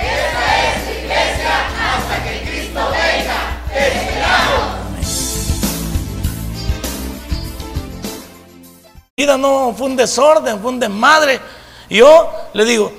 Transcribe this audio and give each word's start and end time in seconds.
Esta 0.00 0.44
es 0.64 0.98
iglesia 1.02 1.52
hasta 1.80 2.24
que 2.24 2.42
Cristo 2.48 2.80
venga. 2.90 3.60
esperamos. 3.74 4.78
vida 9.16 9.36
no 9.36 9.74
fue 9.76 9.86
un 9.88 9.96
desorden, 9.96 10.60
fue 10.60 10.70
un 10.70 10.80
desmadre. 10.80 11.40
Yo 11.90 12.30
le 12.52 12.64
digo, 12.64 12.92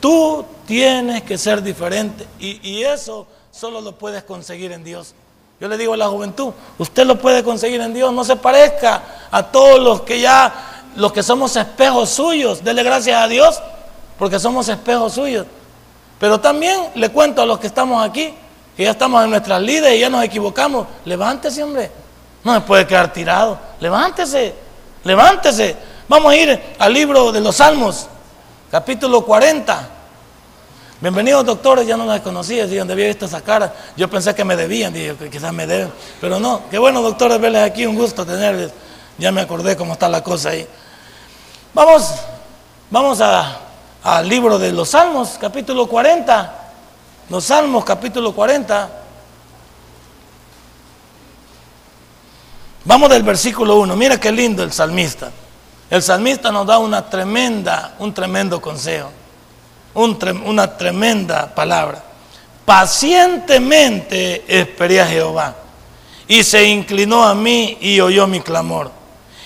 tú 0.00 0.44
tienes 0.66 1.22
que 1.22 1.38
ser 1.38 1.62
diferente. 1.62 2.26
Y, 2.38 2.60
y, 2.68 2.82
eso 2.84 3.26
solo 3.50 3.80
lo 3.80 3.92
puedes 3.92 4.22
conseguir 4.24 4.72
en 4.72 4.84
Dios. 4.84 5.14
Yo 5.60 5.68
le 5.68 5.78
digo 5.78 5.94
a 5.94 5.96
la 5.96 6.08
juventud, 6.08 6.52
usted 6.78 7.06
lo 7.06 7.18
puede 7.18 7.44
conseguir 7.44 7.80
en 7.80 7.94
Dios. 7.94 8.12
No 8.12 8.24
se 8.24 8.36
parezca 8.36 9.02
a 9.30 9.44
todos 9.44 9.80
los 9.80 10.02
que 10.02 10.20
ya, 10.20 10.82
los 10.96 11.12
que 11.12 11.22
somos 11.22 11.54
espejos 11.56 12.10
suyos. 12.10 12.64
Dele 12.64 12.82
gracias 12.82 13.22
a 13.22 13.28
Dios 13.28 13.62
porque 14.18 14.38
somos 14.38 14.68
espejos 14.68 15.12
suyos. 15.14 15.46
Pero 16.22 16.38
también 16.38 16.78
le 16.94 17.08
cuento 17.08 17.42
a 17.42 17.46
los 17.46 17.58
que 17.58 17.66
estamos 17.66 18.08
aquí, 18.08 18.32
que 18.76 18.84
ya 18.84 18.92
estamos 18.92 19.24
en 19.24 19.30
nuestras 19.30 19.60
líderes 19.60 19.96
y 19.96 19.98
ya 20.02 20.08
nos 20.08 20.22
equivocamos. 20.22 20.86
Levántese, 21.04 21.64
hombre. 21.64 21.90
No 22.44 22.54
se 22.54 22.60
puede 22.60 22.86
quedar 22.86 23.12
tirado. 23.12 23.58
Levántese. 23.80 24.54
Levántese. 25.02 25.74
Vamos 26.06 26.32
a 26.32 26.36
ir 26.36 26.62
al 26.78 26.92
libro 26.92 27.32
de 27.32 27.40
los 27.40 27.56
Salmos, 27.56 28.06
capítulo 28.70 29.24
40. 29.24 29.88
Bienvenidos 31.00 31.44
doctores, 31.44 31.88
ya 31.88 31.96
no 31.96 32.06
las 32.06 32.20
conocía, 32.20 32.68
donde 32.68 32.92
había 32.92 33.08
visto 33.08 33.26
esa 33.26 33.40
cara. 33.40 33.74
Yo 33.96 34.08
pensé 34.08 34.32
que 34.32 34.44
me 34.44 34.54
debían, 34.54 34.92
dije 34.92 35.16
quizás 35.28 35.52
me 35.52 35.66
deben, 35.66 35.92
pero 36.20 36.38
no. 36.38 36.62
Qué 36.70 36.78
bueno 36.78 37.02
doctores 37.02 37.40
verles 37.40 37.68
aquí, 37.68 37.84
un 37.84 37.96
gusto 37.96 38.24
tenerles. 38.24 38.70
Ya 39.18 39.32
me 39.32 39.40
acordé 39.40 39.76
cómo 39.76 39.94
está 39.94 40.08
la 40.08 40.22
cosa 40.22 40.50
ahí. 40.50 40.68
Vamos, 41.74 42.14
vamos 42.92 43.20
a, 43.20 43.71
al 44.04 44.28
libro 44.28 44.58
de 44.58 44.72
los 44.72 44.90
Salmos, 44.90 45.36
capítulo 45.40 45.86
40. 45.86 46.58
Los 47.28 47.44
Salmos, 47.44 47.84
capítulo 47.84 48.32
40. 48.32 48.90
Vamos 52.84 53.10
del 53.10 53.22
versículo 53.22 53.76
1. 53.76 53.94
Mira 53.96 54.18
qué 54.18 54.32
lindo 54.32 54.62
el 54.62 54.72
salmista. 54.72 55.30
El 55.88 56.02
salmista 56.02 56.50
nos 56.50 56.66
da 56.66 56.78
una 56.78 57.08
tremenda, 57.08 57.94
un 57.98 58.12
tremendo 58.12 58.60
consejo, 58.60 59.10
un 59.94 60.18
una 60.46 60.76
tremenda 60.76 61.54
palabra. 61.54 62.02
Pacientemente 62.64 64.44
esperé 64.48 65.00
a 65.00 65.06
Jehová 65.06 65.54
y 66.26 66.42
se 66.42 66.64
inclinó 66.64 67.24
a 67.24 67.34
mí 67.34 67.76
y 67.80 68.00
oyó 68.00 68.26
mi 68.26 68.40
clamor 68.40 68.90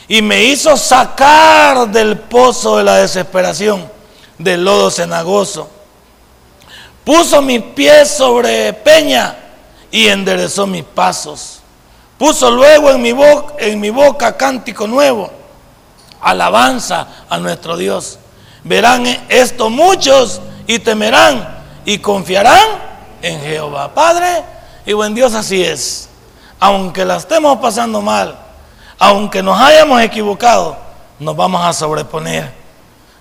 y 0.09 0.23
me 0.23 0.45
hizo 0.45 0.77
sacar 0.77 1.89
del 1.89 2.19
pozo 2.19 2.77
de 2.79 2.85
la 2.85 2.97
desesperación, 2.99 3.96
del 4.39 4.65
lodo 4.65 4.91
cenagoso. 4.91 5.69
Puso 7.05 7.41
mis 7.41 7.63
pies 7.63 8.17
sobre 8.17 8.73
peña 8.73 9.37
y 9.91 10.09
enderezó 10.09 10.67
mis 10.67 10.85
pasos. 10.85 11.61
Puso 12.19 12.51
luego 12.51 12.91
en 12.91 13.03
mi, 13.03 13.13
boca, 13.13 13.55
en 13.59 13.79
mi 13.79 13.91
boca 13.91 14.37
cántico 14.37 14.87
nuevo, 14.87 15.31
alabanza 16.21 17.07
a 17.29 17.39
nuestro 17.39 17.77
Dios. 17.77 18.19
Verán 18.65 19.07
esto 19.29 19.71
muchos 19.71 20.41
y 20.67 20.79
temerán 20.79 21.63
y 21.85 21.99
confiarán 21.99 22.67
en 23.23 23.41
Jehová. 23.41 23.95
Padre 23.95 24.43
y 24.85 24.93
buen 24.93 25.15
Dios 25.15 25.35
así 25.35 25.63
es. 25.63 26.09
Aunque 26.59 27.05
la 27.05 27.17
estemos 27.17 27.59
pasando 27.59 28.01
mal, 28.01 28.37
aunque 28.99 29.43
nos 29.43 29.61
hayamos 29.61 30.01
equivocado, 30.01 30.77
nos 31.19 31.37
vamos 31.37 31.65
a 31.65 31.73
sobreponer, 31.73 32.51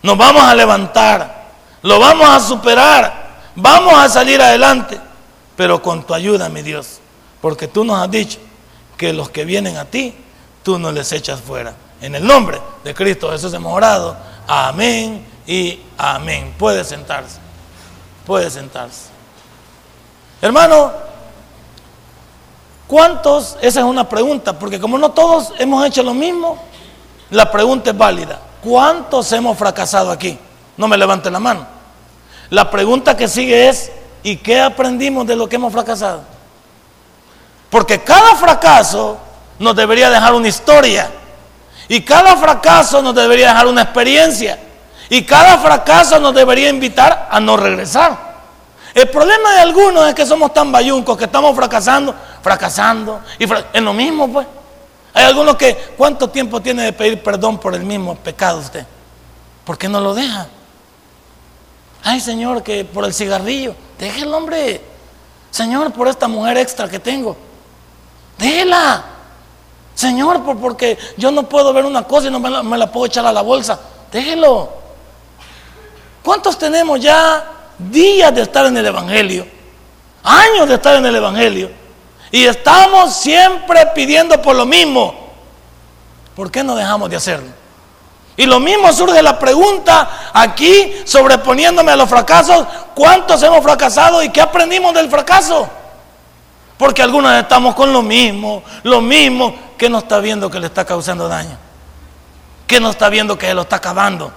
nos 0.05 0.19
vamos 0.19 0.43
a 0.43 0.53
levantar, 0.53 1.45
lo 1.81 1.99
vamos 1.99 2.29
a 2.29 2.39
superar, 2.39 3.41
vamos 3.55 3.95
a 3.95 4.07
salir 4.07 4.39
adelante, 4.39 4.99
pero 5.55 5.81
con 5.81 6.03
tu 6.03 6.13
ayuda, 6.13 6.47
mi 6.47 6.61
Dios, 6.61 6.99
porque 7.41 7.67
tú 7.67 7.83
nos 7.83 7.99
has 7.99 8.11
dicho 8.11 8.37
que 8.97 9.13
los 9.13 9.31
que 9.31 9.45
vienen 9.45 9.77
a 9.77 9.85
ti, 9.85 10.13
tú 10.61 10.77
no 10.77 10.91
les 10.91 11.11
echas 11.11 11.41
fuera. 11.41 11.73
En 12.01 12.13
el 12.13 12.23
nombre 12.23 12.61
de 12.83 12.93
Cristo 12.93 13.31
Jesús 13.31 13.51
hemos 13.55 13.73
orado. 13.73 14.15
Amén 14.47 15.25
y 15.47 15.79
amén. 15.97 16.53
Puede 16.55 16.83
sentarse. 16.83 17.39
Puede 18.27 18.51
sentarse. 18.51 19.09
Hermano, 20.39 20.91
¿cuántos? 22.85 23.57
Esa 23.59 23.79
es 23.79 23.85
una 23.87 24.07
pregunta, 24.07 24.59
porque 24.59 24.79
como 24.79 24.99
no 24.99 25.13
todos 25.13 25.51
hemos 25.57 25.83
hecho 25.83 26.03
lo 26.03 26.13
mismo, 26.13 26.63
la 27.31 27.49
pregunta 27.51 27.89
es 27.89 27.97
válida. 27.97 28.39
¿Cuántos 28.65 29.31
hemos 29.31 29.55
fracasado 29.55 30.09
aquí? 30.09 30.39
No 30.75 30.87
me 30.87 30.97
levante 30.97 31.29
la 31.29 31.39
mano. 31.39 31.67
La 32.49 32.71
pregunta 32.71 33.15
que 33.15 33.27
sigue 33.27 33.69
es, 33.69 33.91
¿y 34.23 34.37
qué 34.37 34.59
aprendimos 34.59 35.27
de 35.27 35.35
lo 35.35 35.47
que 35.47 35.57
hemos 35.57 35.71
fracasado? 35.71 36.23
Porque 37.69 38.01
cada 38.01 38.33
fracaso 38.35 39.19
nos 39.59 39.75
debería 39.75 40.09
dejar 40.09 40.33
una 40.33 40.47
historia. 40.47 41.11
Y 41.87 42.01
cada 42.01 42.35
fracaso 42.37 43.03
nos 43.03 43.13
debería 43.13 43.49
dejar 43.49 43.67
una 43.67 43.83
experiencia. 43.83 44.57
Y 45.09 45.23
cada 45.23 45.59
fracaso 45.59 46.19
nos 46.19 46.33
debería 46.33 46.69
invitar 46.69 47.29
a 47.29 47.39
no 47.39 47.57
regresar. 47.57 48.17
El 48.95 49.07
problema 49.09 49.51
de 49.51 49.59
algunos 49.59 50.07
es 50.07 50.15
que 50.15 50.25
somos 50.25 50.51
tan 50.51 50.71
bayuncos 50.71 51.15
que 51.15 51.25
estamos 51.25 51.55
fracasando, 51.55 52.15
fracasando 52.41 53.21
y 53.37 53.45
en 53.73 53.85
lo 53.85 53.93
mismo, 53.93 54.27
pues. 54.27 54.47
Hay 55.15 55.23
algunos 55.23 55.55
que, 55.55 55.93
¿cuánto 55.97 56.29
tiempo 56.29 56.61
tiene 56.61 56.83
de 56.83 56.93
pedir 56.93 57.23
perdón 57.23 57.57
por 57.57 57.73
el 57.73 57.83
mismo 57.83 58.15
pecado 58.15 58.59
usted? 58.59 58.85
¿Por 59.63 59.77
qué 59.77 59.87
no 59.87 60.01
lo 60.01 60.13
deja? 60.13 60.47
Ay, 62.03 62.19
Señor, 62.19 62.61
que 62.61 62.83
por 62.83 63.05
el 63.05 63.13
cigarrillo, 63.13 63.73
deje 63.97 64.23
el 64.23 64.33
hombre. 64.33 64.81
Señor, 65.51 65.93
por 65.93 66.09
esta 66.09 66.27
mujer 66.27 66.57
extra 66.57 66.89
que 66.89 66.99
tengo. 66.99 67.37
Déjela. 68.37 69.05
Señor, 69.93 70.43
porque 70.43 70.97
yo 71.15 71.31
no 71.31 71.47
puedo 71.47 71.71
ver 71.71 71.85
una 71.85 72.03
cosa 72.03 72.27
y 72.27 72.31
no 72.31 72.41
me 72.41 72.77
la, 72.77 72.91
puedo 72.91 73.05
echar 73.05 73.25
a 73.25 73.31
la 73.31 73.41
bolsa. 73.41 73.79
Déjelo. 74.11 74.69
¿Cuántos 76.21 76.57
tenemos 76.57 76.99
ya 76.99 77.69
días 77.77 78.35
de 78.35 78.41
estar 78.41 78.65
en 78.65 78.75
el 78.75 78.85
Evangelio? 78.85 79.47
Años 80.23 80.67
de 80.67 80.75
estar 80.75 80.97
en 80.97 81.05
el 81.05 81.15
Evangelio. 81.15 81.84
Y 82.31 82.45
estamos 82.45 83.15
siempre 83.15 83.85
pidiendo 83.93 84.41
por 84.41 84.55
lo 84.55 84.65
mismo. 84.65 85.13
¿Por 86.35 86.51
qué 86.51 86.63
no 86.63 86.75
dejamos 86.75 87.09
de 87.09 87.15
hacerlo? 87.15 87.49
Y 88.37 88.45
lo 88.45 88.59
mismo 88.59 88.91
surge 88.91 89.21
la 89.21 89.39
pregunta 89.39 90.31
aquí, 90.33 90.93
sobreponiéndome 91.05 91.93
a 91.93 91.95
los 91.95 92.09
fracasos, 92.09 92.67
¿cuántos 92.93 93.41
hemos 93.43 93.63
fracasado 93.63 94.21
y 94.21 94.29
qué 94.29 94.41
aprendimos 94.41 94.93
del 94.93 95.09
fracaso? 95.09 95.69
Porque 96.77 97.01
algunos 97.01 97.33
estamos 97.33 97.73
con 97.75 97.93
lo 97.93 98.01
mismo, 98.01 98.61
lo 98.83 98.99
mismo, 98.99 99.55
que 99.77 99.89
no 99.89 99.99
está 99.99 100.19
viendo 100.19 100.51
que 100.51 100.59
le 100.59 100.67
está 100.67 100.83
causando 100.83 101.29
daño. 101.29 101.57
Que 102.67 102.81
no 102.81 102.89
está 102.89 103.07
viendo 103.09 103.37
que 103.37 103.47
se 103.47 103.53
lo 103.53 103.61
está 103.61 103.77
acabando. 103.77 104.33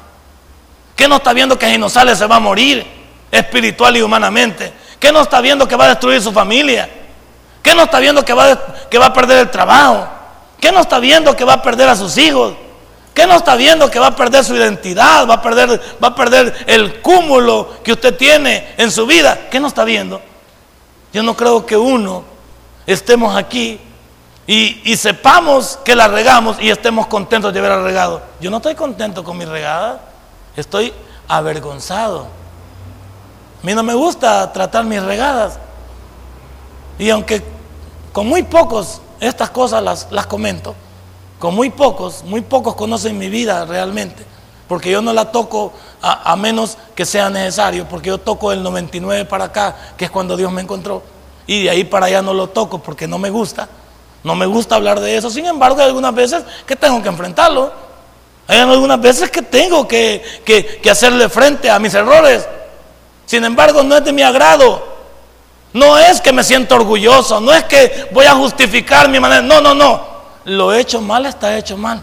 Que 0.94 1.08
no 1.08 1.16
está 1.16 1.32
viendo 1.32 1.58
que 1.58 1.68
si 1.70 1.78
no 1.78 1.88
sale 1.88 2.14
se 2.14 2.26
va 2.26 2.36
a 2.36 2.40
morir 2.40 2.86
espiritual 3.32 3.96
y 3.96 4.02
humanamente. 4.02 4.72
Que 5.00 5.10
no 5.10 5.22
está 5.22 5.40
viendo 5.40 5.66
que 5.66 5.74
va 5.74 5.86
a 5.86 5.88
destruir 5.88 6.22
su 6.22 6.32
familia. 6.32 6.88
Que 7.62 7.74
no 7.74 7.82
está 7.82 7.98
viendo 7.98 8.24
que 8.24 8.32
va, 8.32 8.58
que 8.90 8.98
va 8.98 9.06
a 9.06 9.12
perder 9.12 9.38
el 9.38 9.50
trabajo. 9.50 10.08
Que 10.60 10.72
no 10.72 10.80
está 10.80 10.98
viendo 10.98 11.36
que 11.36 11.44
va 11.44 11.54
a 11.54 11.62
perder 11.62 11.88
a 11.88 11.96
sus 11.96 12.16
hijos. 12.18 12.54
Que 13.14 13.26
no 13.26 13.34
está 13.34 13.56
viendo 13.56 13.90
que 13.90 13.98
va 13.98 14.08
a 14.08 14.16
perder 14.16 14.44
su 14.44 14.54
identidad, 14.54 15.28
va 15.28 15.34
a 15.34 15.42
perder, 15.42 15.80
va 16.02 16.08
a 16.08 16.14
perder 16.14 16.64
el 16.66 17.00
cúmulo 17.00 17.82
que 17.82 17.92
usted 17.92 18.16
tiene 18.16 18.74
en 18.76 18.90
su 18.90 19.06
vida. 19.06 19.48
¿Qué 19.50 19.58
no 19.58 19.66
está 19.68 19.84
viendo? 19.84 20.20
Yo 21.12 21.22
no 21.22 21.36
creo 21.36 21.66
que 21.66 21.76
uno 21.76 22.22
estemos 22.86 23.36
aquí 23.36 23.80
y, 24.50 24.96
sepamos 24.96 25.78
que 25.84 25.94
la 25.94 26.08
regamos 26.08 26.56
y 26.58 26.70
estemos 26.70 27.06
contentos 27.06 27.52
de 27.52 27.58
haber 27.58 27.82
regado. 27.82 28.22
Yo 28.40 28.50
no 28.50 28.56
estoy 28.56 28.74
contento 28.74 29.22
con 29.22 29.36
mi 29.36 29.44
regada, 29.44 30.00
estoy 30.56 30.92
avergonzado. 31.28 32.28
A 33.62 33.66
mí 33.66 33.74
no 33.74 33.82
me 33.82 33.92
gusta 33.92 34.50
tratar 34.50 34.84
mis 34.84 35.02
regadas. 35.02 35.58
Y 36.98 37.10
aunque 37.10 37.42
con 38.12 38.26
muy 38.26 38.42
pocos 38.42 39.00
estas 39.20 39.50
cosas 39.50 39.82
las, 39.82 40.08
las 40.10 40.26
comento, 40.26 40.74
con 41.38 41.54
muy 41.54 41.70
pocos, 41.70 42.24
muy 42.24 42.40
pocos 42.40 42.74
conocen 42.74 43.16
mi 43.18 43.28
vida 43.28 43.64
realmente, 43.64 44.24
porque 44.66 44.90
yo 44.90 45.00
no 45.00 45.12
la 45.12 45.30
toco 45.30 45.72
a, 46.02 46.36
menos 46.36 46.78
que 46.94 47.04
sea 47.04 47.30
necesario, 47.30 47.88
porque 47.88 48.08
yo 48.08 48.18
toco 48.18 48.52
el 48.52 48.62
99 48.62 49.24
para 49.24 49.44
acá, 49.44 49.76
que 49.96 50.04
es 50.04 50.10
cuando 50.10 50.36
Dios 50.36 50.52
me 50.52 50.62
encontró, 50.62 51.02
y 51.46 51.64
de 51.64 51.70
ahí 51.70 51.84
para 51.84 52.06
allá 52.06 52.22
no 52.22 52.34
lo 52.34 52.48
toco 52.48 52.78
porque 52.80 53.08
no 53.08 53.18
me 53.18 53.30
gusta. 53.30 53.68
No 54.24 54.34
me 54.34 54.46
gusta 54.46 54.74
hablar 54.74 55.00
de 55.00 55.16
eso. 55.16 55.30
Sin 55.30 55.46
embargo, 55.46 55.80
hay 55.80 55.86
algunas 55.86 56.14
veces 56.14 56.44
que 56.66 56.76
tengo 56.76 57.02
que 57.02 57.08
enfrentarlo. 57.08 57.72
Hay 58.46 58.58
algunas 58.58 59.00
veces 59.00 59.30
que 59.30 59.42
tengo 59.42 59.86
que, 59.86 60.22
que, 60.44 60.90
hacerle 60.90 61.28
frente 61.28 61.70
a 61.70 61.78
mis 61.78 61.94
errores. 61.94 62.46
Sin 63.26 63.44
embargo, 63.44 63.82
no 63.82 63.96
es 63.96 64.04
de 64.04 64.12
mi 64.12 64.22
agrado. 64.22 64.87
No 65.72 65.98
es 65.98 66.20
que 66.20 66.32
me 66.32 66.42
siento 66.42 66.74
orgulloso. 66.74 67.40
No 67.40 67.52
es 67.52 67.64
que 67.64 68.08
voy 68.12 68.26
a 68.26 68.34
justificar 68.34 69.08
mi 69.08 69.20
manera. 69.20 69.42
No, 69.42 69.60
no, 69.60 69.74
no. 69.74 70.00
Lo 70.44 70.72
hecho 70.72 71.00
mal 71.00 71.26
está 71.26 71.56
hecho 71.56 71.76
mal. 71.76 72.02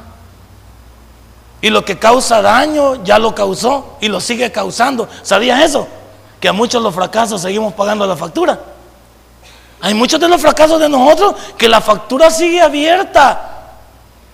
Y 1.62 1.70
lo 1.70 1.84
que 1.84 1.98
causa 1.98 2.42
daño 2.42 3.04
ya 3.04 3.18
lo 3.18 3.34
causó 3.34 3.98
y 4.00 4.08
lo 4.08 4.22
sigue 4.22 4.52
causando. 4.52 5.10
¿Sabías 5.24 5.64
eso? 5.64 5.88
Que 6.40 6.48
a 6.48 6.54
muchos 6.54 6.82
los 6.82 6.94
fracasos 6.94 7.42
seguimos 7.42 7.74
pagando 7.74 8.06
la 8.06 8.16
factura. 8.16 8.60
Hay 9.82 9.94
muchos 9.94 10.20
de 10.20 10.28
los 10.28 10.42
fracasos 10.42 10.80
de 10.80 10.90
nosotros 10.90 11.36
que 11.58 11.68
la 11.68 11.82
factura 11.82 12.30
sigue 12.30 12.62
abierta. 12.62 13.52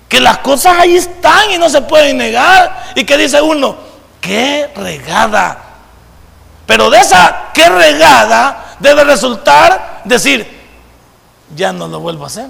Que 0.09 0.19
las 0.19 0.39
cosas 0.39 0.77
ahí 0.77 0.97
están 0.97 1.51
y 1.51 1.57
no 1.57 1.69
se 1.69 1.81
pueden 1.81 2.17
negar. 2.17 2.91
Y 2.95 3.05
que 3.05 3.17
dice 3.17 3.41
uno, 3.41 3.77
qué 4.19 4.69
regada. 4.75 5.57
Pero 6.65 6.89
de 6.89 6.99
esa 6.99 7.51
qué 7.53 7.69
regada 7.69 8.70
debe 8.81 9.03
resultar 9.03 10.01
decir, 10.03 10.47
ya 11.55 11.71
no 11.71 11.87
lo 11.87 11.99
vuelvo 11.99 12.23
a 12.23 12.27
hacer. 12.27 12.47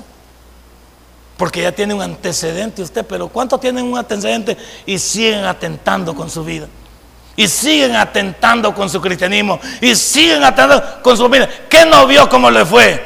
Porque 1.37 1.63
ya 1.63 1.71
tiene 1.71 1.93
un 1.93 2.01
antecedente 2.01 2.83
usted, 2.83 3.05
pero 3.05 3.27
¿cuántos 3.27 3.59
tienen 3.59 3.85
un 3.85 3.97
antecedente 3.97 4.57
y 4.85 4.99
siguen 4.99 5.45
atentando 5.45 6.13
con 6.13 6.29
su 6.29 6.43
vida? 6.43 6.67
Y 7.35 7.47
siguen 7.47 7.95
atentando 7.95 8.75
con 8.75 8.89
su 8.89 9.01
cristianismo. 9.01 9.59
Y 9.81 9.95
siguen 9.95 10.43
atentando 10.43 11.01
con 11.01 11.17
su 11.17 11.27
vida. 11.29 11.49
¿Qué 11.67 11.85
no 11.85 12.05
vio 12.05 12.29
cómo 12.29 12.51
le 12.51 12.63
fue? 12.65 13.03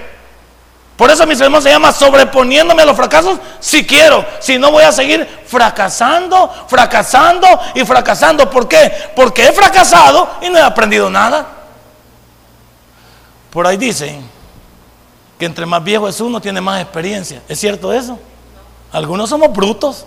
Por 0.98 1.12
eso 1.12 1.26
mi 1.26 1.36
sermón 1.36 1.62
se 1.62 1.70
llama 1.70 1.92
sobreponiéndome 1.92 2.82
a 2.82 2.86
los 2.86 2.96
fracasos 2.96 3.40
si 3.60 3.86
quiero. 3.86 4.26
Si 4.40 4.58
no 4.58 4.72
voy 4.72 4.84
a 4.84 4.92
seguir 4.92 5.26
fracasando, 5.46 6.52
fracasando 6.68 7.48
y 7.74 7.86
fracasando. 7.86 8.50
¿Por 8.50 8.68
qué? 8.68 8.92
Porque 9.16 9.48
he 9.48 9.54
fracasado 9.54 10.30
y 10.42 10.50
no 10.50 10.58
he 10.58 10.62
aprendido 10.62 11.10
nada. 11.10 11.55
Por 13.56 13.66
ahí 13.66 13.78
dicen 13.78 14.20
que 15.40 15.46
entre 15.46 15.66
más 15.66 15.82
viejo 15.82 16.10
es 16.10 16.20
uno 16.20 16.42
tiene 16.42 16.60
más 16.60 16.82
experiencia. 16.82 17.42
¿Es 17.48 17.58
cierto 17.58 17.94
eso? 17.94 18.20
Algunos 18.92 19.30
somos 19.30 19.54
brutos. 19.54 20.06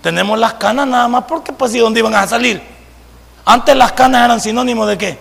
Tenemos 0.00 0.38
las 0.38 0.54
canas 0.54 0.86
nada 0.86 1.08
más 1.08 1.24
porque 1.24 1.52
pues 1.52 1.74
¿y 1.74 1.80
dónde 1.80 1.98
iban 1.98 2.14
a 2.14 2.28
salir? 2.28 2.62
Antes 3.44 3.74
las 3.74 3.90
canas 3.90 4.24
eran 4.24 4.40
sinónimo 4.40 4.86
de 4.86 4.96
qué? 4.96 5.18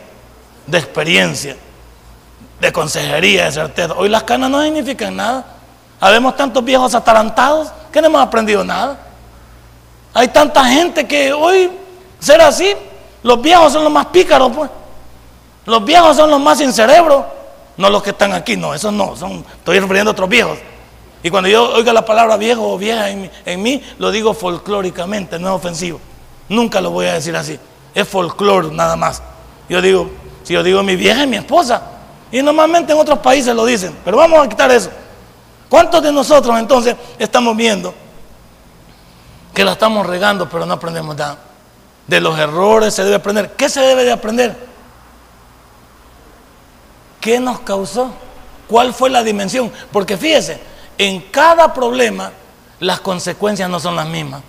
De 0.67 0.77
experiencia, 0.77 1.57
de 2.61 2.71
consejería, 2.71 3.45
de 3.45 3.51
certeza. 3.51 3.95
Hoy 3.97 4.09
las 4.09 4.21
canas 4.21 4.51
no 4.51 4.61
significan 4.61 5.15
nada. 5.15 5.43
Habemos 5.99 6.35
tantos 6.35 6.63
viejos 6.63 6.93
atarantados 6.93 7.69
que 7.91 7.99
no 7.99 8.09
hemos 8.09 8.21
aprendido 8.21 8.63
nada. 8.63 8.99
Hay 10.13 10.27
tanta 10.27 10.63
gente 10.65 11.07
que 11.07 11.33
hoy 11.33 11.71
ser 12.19 12.41
así, 12.41 12.75
los 13.23 13.41
viejos 13.41 13.73
son 13.73 13.85
los 13.85 13.91
más 13.91 14.05
pícaros, 14.05 14.51
pues. 14.55 14.69
Los 15.65 15.83
viejos 15.83 16.15
son 16.15 16.29
los 16.29 16.39
más 16.39 16.59
sin 16.59 16.71
cerebro. 16.71 17.33
No 17.77 17.89
los 17.89 18.03
que 18.03 18.11
están 18.11 18.33
aquí, 18.33 18.55
no, 18.55 18.73
esos 18.73 18.93
no, 18.93 19.15
son, 19.15 19.45
estoy 19.57 19.79
refiriendo 19.79 20.11
a 20.11 20.13
otros 20.13 20.29
viejos. 20.29 20.57
Y 21.23 21.29
cuando 21.29 21.49
yo 21.49 21.73
oiga 21.73 21.91
la 21.91 22.05
palabra 22.05 22.37
viejo 22.37 22.73
o 22.73 22.77
vieja 22.77 23.09
en, 23.09 23.63
mí, 23.63 23.83
lo 23.97 24.11
digo 24.11 24.33
folclóricamente, 24.33 25.39
no 25.39 25.49
es 25.49 25.53
ofensivo. 25.55 25.99
Nunca 26.49 26.79
lo 26.79 26.91
voy 26.91 27.07
a 27.07 27.13
decir 27.13 27.35
así 27.35 27.59
es 27.95 28.07
folclore 28.07 28.69
nada 28.71 28.95
más. 28.95 29.23
Yo 29.69 29.81
digo, 29.81 30.11
si 30.43 30.53
yo 30.53 30.61
digo 30.61 30.83
mi 30.83 30.95
vieja 30.95 31.23
es 31.23 31.27
mi 31.27 31.37
esposa, 31.37 31.81
y 32.31 32.43
normalmente 32.43 32.91
en 32.91 32.99
otros 32.99 33.19
países 33.19 33.55
lo 33.55 33.65
dicen, 33.65 33.95
pero 34.03 34.17
vamos 34.17 34.45
a 34.45 34.49
quitar 34.49 34.69
eso. 34.69 34.91
¿Cuántos 35.69 36.03
de 36.03 36.11
nosotros 36.11 36.59
entonces 36.59 36.95
estamos 37.17 37.55
viendo 37.55 37.93
que 39.53 39.63
la 39.63 39.71
estamos 39.71 40.05
regando, 40.05 40.47
pero 40.49 40.65
no 40.65 40.73
aprendemos 40.73 41.15
nada? 41.15 41.39
De 42.05 42.19
los 42.19 42.37
errores 42.37 42.93
se 42.93 43.03
debe 43.03 43.15
aprender. 43.15 43.53
¿Qué 43.53 43.69
se 43.69 43.79
debe 43.79 44.03
de 44.03 44.11
aprender? 44.11 44.74
¿Qué 47.25 47.39
nos 47.39 47.61
causó? 47.61 48.11
¿Cuál 48.67 48.93
fue 48.93 49.09
la 49.09 49.23
dimensión? 49.23 49.71
Porque 49.91 50.15
fíjese, 50.15 50.59
en 50.95 51.21
cada 51.31 51.73
problema 51.73 52.31
las 52.79 52.99
consecuencias 52.99 53.67
no 53.67 53.79
son 53.79 53.95
las 53.95 54.07
mismas. 54.07 54.43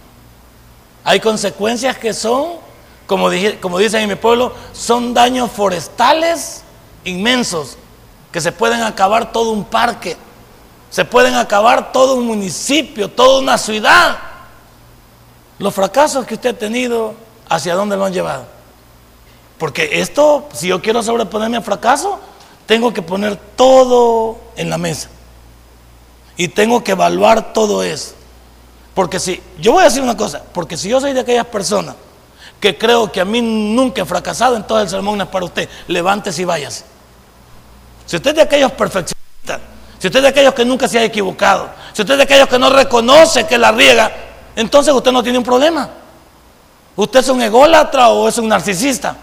Hay 1.03 1.19
consecuencias 1.19 1.97
que 1.97 2.13
son 2.13 2.57
como, 3.07 3.31
dicen 3.31 4.03
en 4.03 4.11
mi 4.11 4.15
pueblo, 4.17 4.53
son 4.75 5.15
daños 5.15 5.51
forestales 5.51 6.65
inmensos, 7.05 7.79
que 8.31 8.43
se 8.43 8.53
pueden 8.53 8.83
acabar 8.83 9.33
todo 9.33 9.53
un 9.53 9.65
parque, 9.65 10.19
se 10.91 11.07
pueden 11.07 11.35
acabar 11.35 11.93
todo 11.93 12.17
un 12.17 12.27
municipio, 12.27 13.11
toda 13.11 13.41
una 13.41 13.57
ciudad. 13.57 14.19
Los 15.59 15.73
fracasos 15.73 16.27
que 16.27 16.35
usted 16.35 16.51
ha 16.51 16.59
tenido, 16.59 17.15
¿hacia 17.49 17.75
dónde 17.75 17.97
lo 17.97 18.05
han 18.05 18.13
llevado? 18.13 18.45
Porque 19.57 19.89
esto, 19.99 20.47
si 20.53 20.69
yo 20.69 20.83
quiero 20.83 21.03
sobreponerme 21.03 21.57
al 21.57 21.65
fracaso, 21.65 22.21
tengo 22.67 22.93
que 22.93 23.03
poner 23.03 23.37
todo 23.37 24.39
en 24.57 24.69
la 24.69 24.79
mesa. 24.79 25.09
Y 26.37 26.49
tengo 26.49 26.85
que 26.85 26.93
evaluar 26.93 27.53
todo 27.53 27.83
eso. 27.83 28.15
Porque 28.95 29.19
si, 29.19 29.43
yo 29.59 29.73
voy 29.73 29.83
a 29.83 29.85
decir 29.85 30.03
una 30.03 30.17
cosa, 30.17 30.43
porque 30.53 30.77
si 30.77 30.89
yo 30.89 31.01
soy 31.01 31.13
de 31.13 31.21
aquellas 31.21 31.47
personas 31.47 31.95
que 32.61 32.77
creo 32.77 33.11
que 33.13 33.21
a 33.21 33.25
mí 33.25 33.41
nunca 33.41 34.03
he 34.03 34.05
fracasado, 34.05 34.57
entonces 34.57 34.85
el 34.85 34.91
sermón 34.91 35.21
es 35.21 35.29
para 35.29 35.45
usted. 35.45 35.69
Levántese 35.89 36.43
y 36.43 36.45
váyase. 36.45 36.85
Si 38.07 38.17
usted 38.17 38.31
es 38.31 38.37
de 38.37 38.43
aquellos 38.43 38.73
perfeccionistas, 38.73 39.61
si 39.99 40.07
usted 40.07 40.19
es 40.19 40.23
de 40.23 40.29
aquellos 40.29 40.55
que 40.55 40.65
nunca 40.65 40.89
se 40.89 40.99
ha 40.99 41.05
equivocado, 41.05 41.69
si 41.93 42.03
usted 42.03 42.15
es 42.15 42.19
de 42.19 42.25
aquellos 42.25 42.49
que 42.49 42.59
no 42.59 42.71
reconoce 42.71 43.47
que 43.47 43.59
la 43.59 43.73
riega, 43.73 44.13
entonces 44.55 44.93
usted 44.93 45.13
no 45.13 45.23
tiene 45.23 45.39
un 45.39 45.45
problema. 45.45 45.91
¿Usted 46.97 47.21
es 47.21 47.29
un 47.29 47.43
ególatra 47.43 48.09
o 48.09 48.29
es 48.29 48.39
un 48.39 48.49
narcisista? 48.49 49.17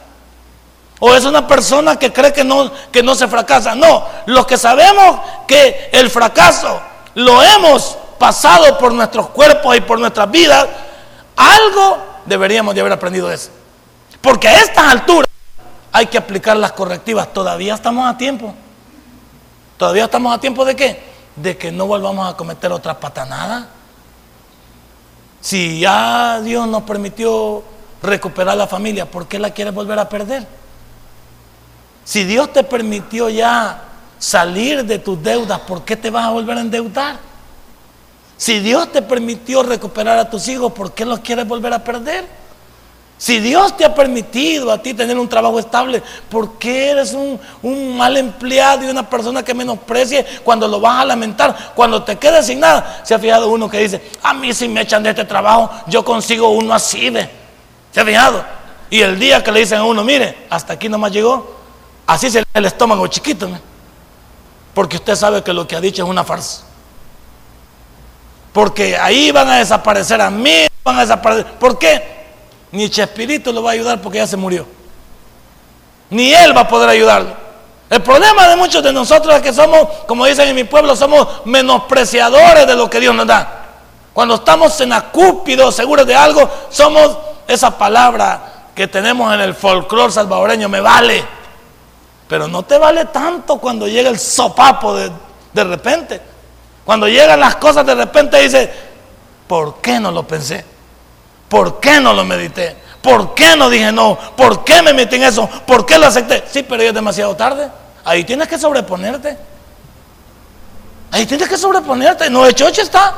¿O 0.99 1.13
es 1.13 1.25
una 1.25 1.47
persona 1.47 1.97
que 1.97 2.13
cree 2.13 2.31
que 2.31 2.43
no, 2.43 2.71
que 2.91 3.03
no 3.03 3.15
se 3.15 3.27
fracasa? 3.27 3.75
No, 3.75 4.05
los 4.25 4.45
que 4.45 4.57
sabemos 4.57 5.19
que 5.47 5.89
el 5.91 6.09
fracaso 6.09 6.81
lo 7.15 7.41
hemos 7.41 7.97
pasado 8.17 8.77
por 8.77 8.93
nuestros 8.93 9.29
cuerpos 9.29 9.75
y 9.75 9.81
por 9.81 9.99
nuestras 9.99 10.31
vidas, 10.31 10.67
algo 11.35 11.97
deberíamos 12.25 12.73
de 12.73 12.81
haber 12.81 12.93
aprendido 12.93 13.31
eso. 13.31 13.49
Porque 14.21 14.47
a 14.47 14.61
estas 14.61 14.87
alturas 14.87 15.27
hay 15.91 16.07
que 16.07 16.17
aplicar 16.17 16.55
las 16.55 16.71
correctivas. 16.71 17.33
Todavía 17.33 17.73
estamos 17.73 18.07
a 18.07 18.17
tiempo. 18.17 18.53
Todavía 19.77 20.05
estamos 20.05 20.33
a 20.33 20.39
tiempo 20.39 20.63
de 20.63 20.75
qué? 20.75 21.03
De 21.35 21.57
que 21.57 21.71
no 21.71 21.85
volvamos 21.85 22.31
a 22.31 22.37
cometer 22.37 22.71
otra 22.71 22.99
patanada. 22.99 23.67
Si 25.41 25.81
ya 25.81 26.39
Dios 26.41 26.67
nos 26.67 26.83
permitió 26.83 27.63
recuperar 28.01 28.55
la 28.55 28.67
familia, 28.67 29.09
¿por 29.09 29.27
qué 29.27 29.39
la 29.39 29.51
quieres 29.51 29.73
volver 29.73 29.99
a 29.99 30.07
perder? 30.07 30.47
Si 32.03 32.23
Dios 32.23 32.51
te 32.51 32.63
permitió 32.63 33.29
ya 33.29 33.81
salir 34.19 34.85
de 34.85 34.99
tus 34.99 35.21
deudas, 35.21 35.59
¿por 35.61 35.83
qué 35.83 35.95
te 35.95 36.09
vas 36.09 36.25
a 36.25 36.29
volver 36.29 36.57
a 36.57 36.61
endeudar? 36.61 37.17
Si 38.37 38.59
Dios 38.59 38.91
te 38.91 39.01
permitió 39.01 39.63
recuperar 39.63 40.17
a 40.17 40.29
tus 40.29 40.47
hijos, 40.47 40.73
¿por 40.73 40.93
qué 40.93 41.05
los 41.05 41.19
quieres 41.19 41.47
volver 41.47 41.73
a 41.73 41.83
perder? 41.83 42.43
Si 43.17 43.39
Dios 43.39 43.77
te 43.77 43.85
ha 43.85 43.95
permitido 43.95 44.69
a 44.69 44.81
ti 44.81 44.93
tener 44.93 45.17
un 45.17 45.29
trabajo 45.29 45.57
estable, 45.57 46.03
¿por 46.29 46.57
qué 46.57 46.89
eres 46.89 47.13
un, 47.13 47.97
mal 47.97 48.17
empleado 48.17 48.83
y 48.83 48.89
una 48.89 49.09
persona 49.09 49.43
que 49.43 49.53
menosprecie 49.53 50.25
cuando 50.43 50.67
lo 50.67 50.81
vas 50.81 51.01
a 51.01 51.05
lamentar? 51.05 51.71
Cuando 51.73 52.03
te 52.03 52.17
quedes 52.17 52.47
sin 52.47 52.59
nada. 52.59 53.01
Se 53.03 53.13
ha 53.13 53.19
fijado 53.19 53.49
uno 53.49 53.69
que 53.69 53.77
dice, 53.77 54.01
a 54.21 54.33
mí 54.33 54.53
si 54.53 54.67
me 54.67 54.81
echan 54.81 55.03
de 55.03 55.11
este 55.11 55.23
trabajo, 55.23 55.69
yo 55.87 56.03
consigo 56.03 56.49
uno 56.49 56.73
así, 56.73 57.09
¿ve? 57.11 57.29
¿Se 57.93 58.01
ha 58.01 58.05
fijado? 58.05 58.43
Y 58.89 58.99
el 58.99 59.17
día 59.17 59.41
que 59.41 59.53
le 59.53 59.61
dicen 59.61 59.77
a 59.77 59.85
uno, 59.85 60.03
mire, 60.03 60.45
hasta 60.49 60.73
aquí 60.73 60.89
nomás 60.89 61.13
llegó, 61.13 61.62
así 62.07 62.29
se 62.29 62.43
el 62.53 62.65
estómago 62.65 63.07
chiquito, 63.07 63.49
porque 64.73 64.97
usted 64.97 65.15
sabe 65.15 65.43
que 65.43 65.53
lo 65.53 65.67
que 65.67 65.75
ha 65.75 65.81
dicho 65.81 66.03
es 66.03 66.09
una 66.09 66.23
farsa. 66.23 66.63
Porque 68.51 68.97
ahí 68.97 69.31
van 69.31 69.49
a 69.49 69.57
desaparecer 69.57 70.21
a 70.21 70.29
mí, 70.29 70.67
van 70.83 70.97
a 70.97 71.01
desaparecer. 71.01 71.53
¿Por 71.53 71.79
qué? 71.79 72.23
Ni 72.71 72.89
Chespirito 72.89 73.51
lo 73.51 73.63
va 73.63 73.71
a 73.71 73.73
ayudar 73.73 74.01
porque 74.01 74.19
ya 74.19 74.27
se 74.27 74.37
murió. 74.37 74.65
Ni 76.09 76.33
él 76.33 76.55
va 76.55 76.61
a 76.61 76.67
poder 76.67 76.89
ayudarlo. 76.89 77.43
El 77.89 78.01
problema 78.01 78.47
de 78.47 78.55
muchos 78.55 78.83
de 78.83 78.93
nosotros 78.93 79.35
es 79.35 79.41
que 79.41 79.53
somos, 79.53 79.87
como 80.07 80.25
dicen 80.25 80.47
en 80.47 80.55
mi 80.55 80.63
pueblo, 80.63 80.95
somos 80.95 81.27
menospreciadores 81.45 82.65
de 82.65 82.75
lo 82.75 82.89
que 82.89 82.99
Dios 82.99 83.13
nos 83.13 83.27
da. 83.27 83.65
Cuando 84.13 84.35
estamos 84.35 84.79
en 84.81 84.93
acúpido, 84.93 85.71
seguros 85.71 86.05
de 86.05 86.15
algo, 86.15 86.49
somos 86.69 87.17
esa 87.47 87.77
palabra 87.77 88.69
que 88.73 88.87
tenemos 88.87 89.33
en 89.33 89.41
el 89.41 89.53
folclore 89.53 90.11
salvadoreño, 90.11 90.69
me 90.69 90.79
vale. 90.79 91.23
Pero 92.27 92.47
no 92.47 92.63
te 92.63 92.77
vale 92.77 93.05
tanto 93.05 93.57
cuando 93.57 93.87
llega 93.87 94.09
el 94.09 94.19
sopapo 94.19 94.95
de, 94.95 95.11
de 95.53 95.63
repente. 95.63 96.21
Cuando 96.85 97.07
llegan 97.07 97.39
las 97.39 97.55
cosas 97.55 97.85
de 97.85 97.95
repente 97.95 98.41
dice, 98.41 98.71
¿por 99.47 99.81
qué 99.81 99.99
no 99.99 100.11
lo 100.11 100.27
pensé? 100.27 100.65
¿Por 101.47 101.79
qué 101.79 101.99
no 101.99 102.13
lo 102.13 102.25
medité? 102.25 102.75
¿Por 103.01 103.33
qué 103.33 103.55
no 103.55 103.69
dije 103.69 103.91
no? 103.91 104.17
¿Por 104.35 104.63
qué 104.63 104.81
me 104.81 104.93
metí 104.93 105.17
en 105.17 105.23
eso? 105.23 105.49
¿Por 105.67 105.85
qué 105.85 105.97
lo 105.97 106.07
acepté? 106.07 106.43
Sí, 106.49 106.63
pero 106.63 106.81
ya 106.81 106.89
es 106.89 106.95
demasiado 106.95 107.35
tarde. 107.35 107.69
Ahí 108.05 108.23
tienes 108.23 108.47
que 108.47 108.57
sobreponerte. 108.57 109.37
Ahí 111.11 111.25
tienes 111.25 111.47
que 111.47 111.57
sobreponerte. 111.57 112.29
No, 112.29 112.45
hecho, 112.45 112.67
hecho 112.67 112.81
está. 112.81 113.13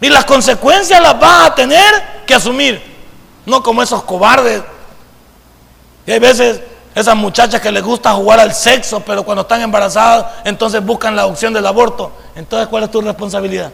Y 0.00 0.08
las 0.08 0.24
consecuencias 0.24 1.00
las 1.02 1.18
vas 1.18 1.50
a 1.50 1.54
tener 1.54 2.22
que 2.26 2.34
asumir. 2.34 2.82
No 3.44 3.62
como 3.62 3.82
esos 3.82 4.02
cobardes. 4.04 4.62
Y 6.06 6.12
hay 6.12 6.18
veces 6.18 6.60
esas 6.96 7.14
muchachas 7.14 7.60
que 7.60 7.70
les 7.70 7.82
gusta 7.82 8.14
jugar 8.14 8.40
al 8.40 8.54
sexo, 8.54 9.00
pero 9.00 9.22
cuando 9.22 9.42
están 9.42 9.60
embarazadas, 9.60 10.32
entonces 10.44 10.82
buscan 10.82 11.14
la 11.14 11.26
opción 11.26 11.52
del 11.52 11.66
aborto. 11.66 12.10
Entonces, 12.34 12.68
¿cuál 12.68 12.84
es 12.84 12.90
tu 12.90 13.02
responsabilidad? 13.02 13.70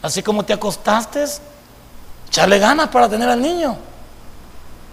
Así 0.00 0.22
como 0.22 0.44
te 0.44 0.52
acostaste, 0.52 1.24
echarle 2.28 2.60
ganas 2.60 2.86
para 2.86 3.08
tener 3.08 3.28
al 3.28 3.42
niño. 3.42 3.76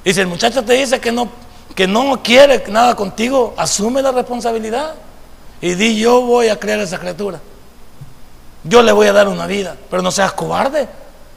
Y 0.03 0.12
si 0.12 0.19
el 0.19 0.25
muchacho 0.25 0.63
te 0.63 0.74
dice 0.74 1.00
que 1.00 1.12
no, 1.12 1.29
que 1.75 1.86
no 1.86 2.24
quiere 2.24 2.63
nada 2.69 2.95
contigo, 2.95 3.53
asume 3.55 4.01
la 4.01 4.12
responsabilidad. 4.12 4.95
Y 5.62 5.75
di, 5.75 6.00
yo 6.00 6.22
voy 6.22 6.48
a 6.50 6.60
crear 6.60 6.79
esa 6.79 6.98
criatura. 6.98 7.39
Yo 8.63 8.81
le 8.81 8.91
voy 8.91 9.05
a 9.05 9.13
dar 9.13 9.27
una 9.27 9.45
vida, 9.45 9.75
pero 9.91 10.01
no 10.01 10.10
seas 10.10 10.33
cobarde. 10.33 10.89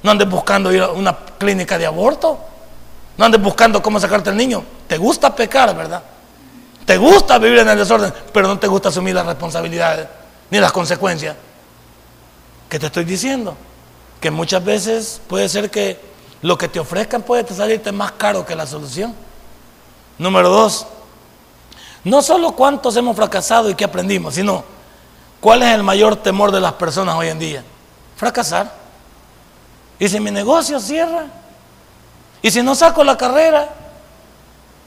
No 0.03 0.13
andes 0.13 0.31
buscando 0.31 0.73
ir 0.73 0.81
a 0.81 0.89
una 0.89 1.15
clínica 1.37 1.77
de 1.77 1.85
aborto. 1.85 2.39
No 3.17 3.25
andes 3.25 3.41
buscando 3.41 3.83
cómo 3.83 3.99
sacarte 3.99 4.31
al 4.31 4.37
niño. 4.37 4.63
Te 4.87 4.99
gusta 4.99 5.35
pecar, 5.35 5.75
¿verdad? 5.75 6.03
Te 6.85 6.97
gusta 6.99 7.39
vivir 7.39 7.59
en 7.61 7.69
el 7.69 7.79
desorden, 7.79 8.13
pero 8.33 8.47
no 8.47 8.59
te 8.59 8.67
gusta 8.67 8.91
asumir 8.91 9.15
las 9.15 9.27
responsabilidades 9.27 10.07
ni 10.51 10.61
las 10.61 10.73
consecuencias. 10.73 11.35
¿Qué 12.69 12.79
te 12.79 12.87
estoy 12.87 13.05
diciendo? 13.05 13.57
Que 14.21 14.31
muchas 14.31 14.65
veces 14.65 15.21
puede 15.27 15.49
ser 15.49 15.71
que 15.71 15.99
lo 16.43 16.57
que 16.57 16.69
te 16.69 16.79
ofrezcan 16.79 17.23
puede 17.23 17.47
salirte 17.53 17.91
más 17.91 18.13
caro 18.13 18.45
que 18.45 18.55
la 18.55 18.67
solución. 18.67 19.15
Número 20.19 20.49
dos, 20.49 20.87
no 22.05 22.23
solo 22.23 22.53
cuántos 22.53 22.97
hemos 22.97 23.17
fracasado 23.17 23.69
y 23.69 23.75
qué 23.75 23.85
aprendimos, 23.85 24.35
sino 24.35 24.65
cuál 25.41 25.63
es 25.63 25.75
el 25.75 25.83
mayor 25.83 26.17
temor 26.17 26.53
de 26.53 26.61
las 26.61 26.75
personas 26.75 27.17
hoy 27.17 27.29
en 27.29 27.39
día. 27.39 27.65
Fracasar. 28.17 28.73
¿Y 29.99 30.09
si 30.09 30.21
mi 30.21 30.31
negocio 30.31 30.79
cierra? 30.79 31.27
¿Y 32.47 32.51
si 32.53 32.63
no 32.63 32.77
saco 32.77 33.03
la 33.03 33.19
carrera? 33.19 33.69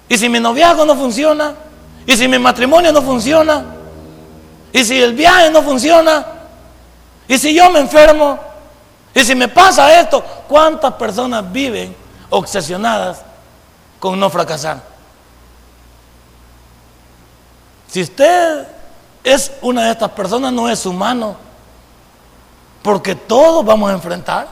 ¿Y 0.07 0.17
si 0.17 0.29
mi 0.29 0.39
noviazgo 0.39 0.85
no 0.85 0.95
funciona? 0.95 1.55
¿Y 2.07 2.15
si 2.15 2.25
mi 2.25 2.39
matrimonio 2.39 2.93
no 2.93 3.01
funciona? 3.01 3.65
¿Y 4.71 4.85
si 4.85 5.01
el 5.01 5.13
viaje 5.13 5.51
no 5.51 5.61
funciona? 5.61 6.25
¿Y 7.27 7.37
si 7.37 7.53
yo 7.53 7.69
me 7.69 7.79
enfermo? 7.79 8.39
¿Y 9.13 9.25
si 9.25 9.35
me 9.35 9.49
pasa 9.49 9.99
esto? 9.99 10.23
¿Cuántas 10.47 10.93
personas 10.93 11.51
viven 11.51 11.93
obsesionadas 12.29 13.23
con 13.99 14.17
no 14.17 14.29
fracasar? 14.29 14.81
Si 17.89 18.03
usted 18.03 18.69
es 19.21 19.51
una 19.61 19.83
de 19.83 19.91
estas 19.91 20.11
personas, 20.11 20.53
no 20.53 20.69
es 20.69 20.85
humano. 20.85 21.35
Porque 22.81 23.15
todos 23.15 23.65
vamos 23.65 23.89
a 23.89 23.95
enfrentar. 23.95 24.47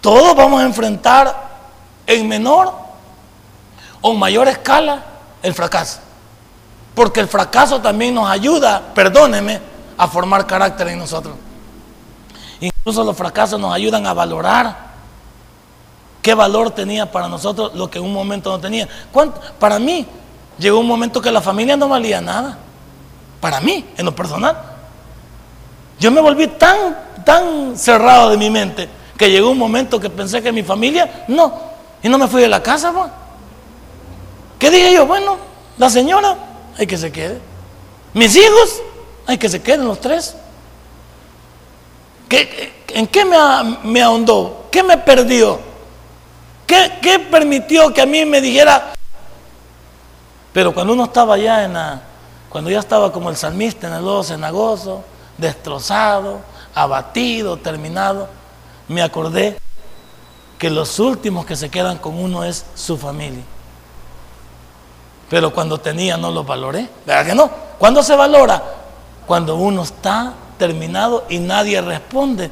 Todos 0.00 0.34
vamos 0.34 0.60
a 0.60 0.64
enfrentar 0.64 1.53
en 2.06 2.28
menor 2.28 2.72
o 4.00 4.12
mayor 4.14 4.48
escala 4.48 5.02
el 5.42 5.54
fracaso. 5.54 6.00
Porque 6.94 7.20
el 7.20 7.28
fracaso 7.28 7.80
también 7.80 8.14
nos 8.14 8.28
ayuda, 8.28 8.92
perdóneme, 8.94 9.60
a 9.96 10.08
formar 10.08 10.46
carácter 10.46 10.88
en 10.88 10.98
nosotros. 10.98 11.34
Incluso 12.60 13.04
los 13.04 13.16
fracasos 13.16 13.58
nos 13.58 13.72
ayudan 13.74 14.06
a 14.06 14.12
valorar 14.12 14.94
qué 16.22 16.34
valor 16.34 16.70
tenía 16.70 17.10
para 17.10 17.28
nosotros 17.28 17.74
lo 17.74 17.90
que 17.90 17.98
en 17.98 18.04
un 18.04 18.12
momento 18.12 18.50
no 18.50 18.60
tenía. 18.60 18.88
Para 19.58 19.78
mí, 19.78 20.06
llegó 20.58 20.78
un 20.78 20.86
momento 20.86 21.20
que 21.20 21.30
la 21.30 21.40
familia 21.40 21.76
no 21.76 21.88
valía 21.88 22.20
nada. 22.20 22.56
Para 23.40 23.60
mí, 23.60 23.84
en 23.96 24.04
lo 24.06 24.14
personal. 24.14 24.56
Yo 25.98 26.10
me 26.10 26.20
volví 26.20 26.46
tan, 26.46 26.96
tan 27.24 27.76
cerrado 27.76 28.30
de 28.30 28.36
mi 28.36 28.50
mente 28.50 28.88
que 29.16 29.30
llegó 29.30 29.50
un 29.50 29.58
momento 29.58 30.00
que 30.00 30.10
pensé 30.10 30.42
que 30.42 30.52
mi 30.52 30.62
familia, 30.62 31.24
no. 31.28 31.73
Y 32.04 32.08
no 32.10 32.18
me 32.18 32.28
fui 32.28 32.42
de 32.42 32.48
la 32.48 32.62
casa, 32.62 32.92
pues. 32.92 33.10
¿Qué 34.58 34.70
dije 34.70 34.92
yo? 34.92 35.06
Bueno, 35.06 35.38
la 35.78 35.88
señora, 35.88 36.36
hay 36.76 36.86
que 36.86 36.98
se 36.98 37.10
quede. 37.10 37.40
Mis 38.12 38.36
hijos, 38.36 38.82
hay 39.26 39.38
que 39.38 39.48
se 39.48 39.62
queden 39.62 39.88
los 39.88 39.98
tres. 40.02 40.36
¿En 42.88 43.06
qué 43.06 43.24
me, 43.24 44.02
ahondó? 44.02 44.66
¿Qué 44.70 44.82
me 44.82 44.98
perdió? 44.98 45.58
¿Qué, 46.66 47.26
permitió 47.30 47.92
que 47.94 48.02
a 48.02 48.06
mí 48.06 48.26
me 48.26 48.42
dijera? 48.42 48.92
Pero 50.52 50.74
cuando 50.74 50.92
uno 50.92 51.04
estaba 51.04 51.38
ya 51.38 51.64
en 51.64 51.72
la, 51.72 52.02
cuando 52.50 52.68
ya 52.68 52.80
estaba 52.80 53.12
como 53.12 53.30
el 53.30 53.36
salmista 53.36 53.88
en 53.88 53.94
el 53.94 54.04
lodo 54.04 54.22
cenagoso, 54.22 55.02
destrozado, 55.38 56.40
abatido, 56.74 57.56
terminado, 57.56 58.28
me 58.88 59.00
acordé 59.00 59.56
que 60.58 60.70
los 60.70 60.98
últimos 60.98 61.46
que 61.46 61.56
se 61.56 61.68
quedan 61.68 61.98
con 61.98 62.18
uno 62.18 62.44
es 62.44 62.64
su 62.74 62.96
familia. 62.96 63.42
Pero 65.28 65.52
cuando 65.52 65.78
tenía 65.78 66.16
no 66.16 66.30
los 66.30 66.46
valoré. 66.46 66.88
¿Verdad 67.06 67.26
que 67.26 67.34
no? 67.34 67.50
¿Cuándo 67.78 68.02
se 68.02 68.14
valora? 68.14 68.62
Cuando 69.26 69.56
uno 69.56 69.82
está 69.82 70.32
terminado 70.58 71.24
y 71.28 71.38
nadie 71.38 71.80
responde. 71.80 72.50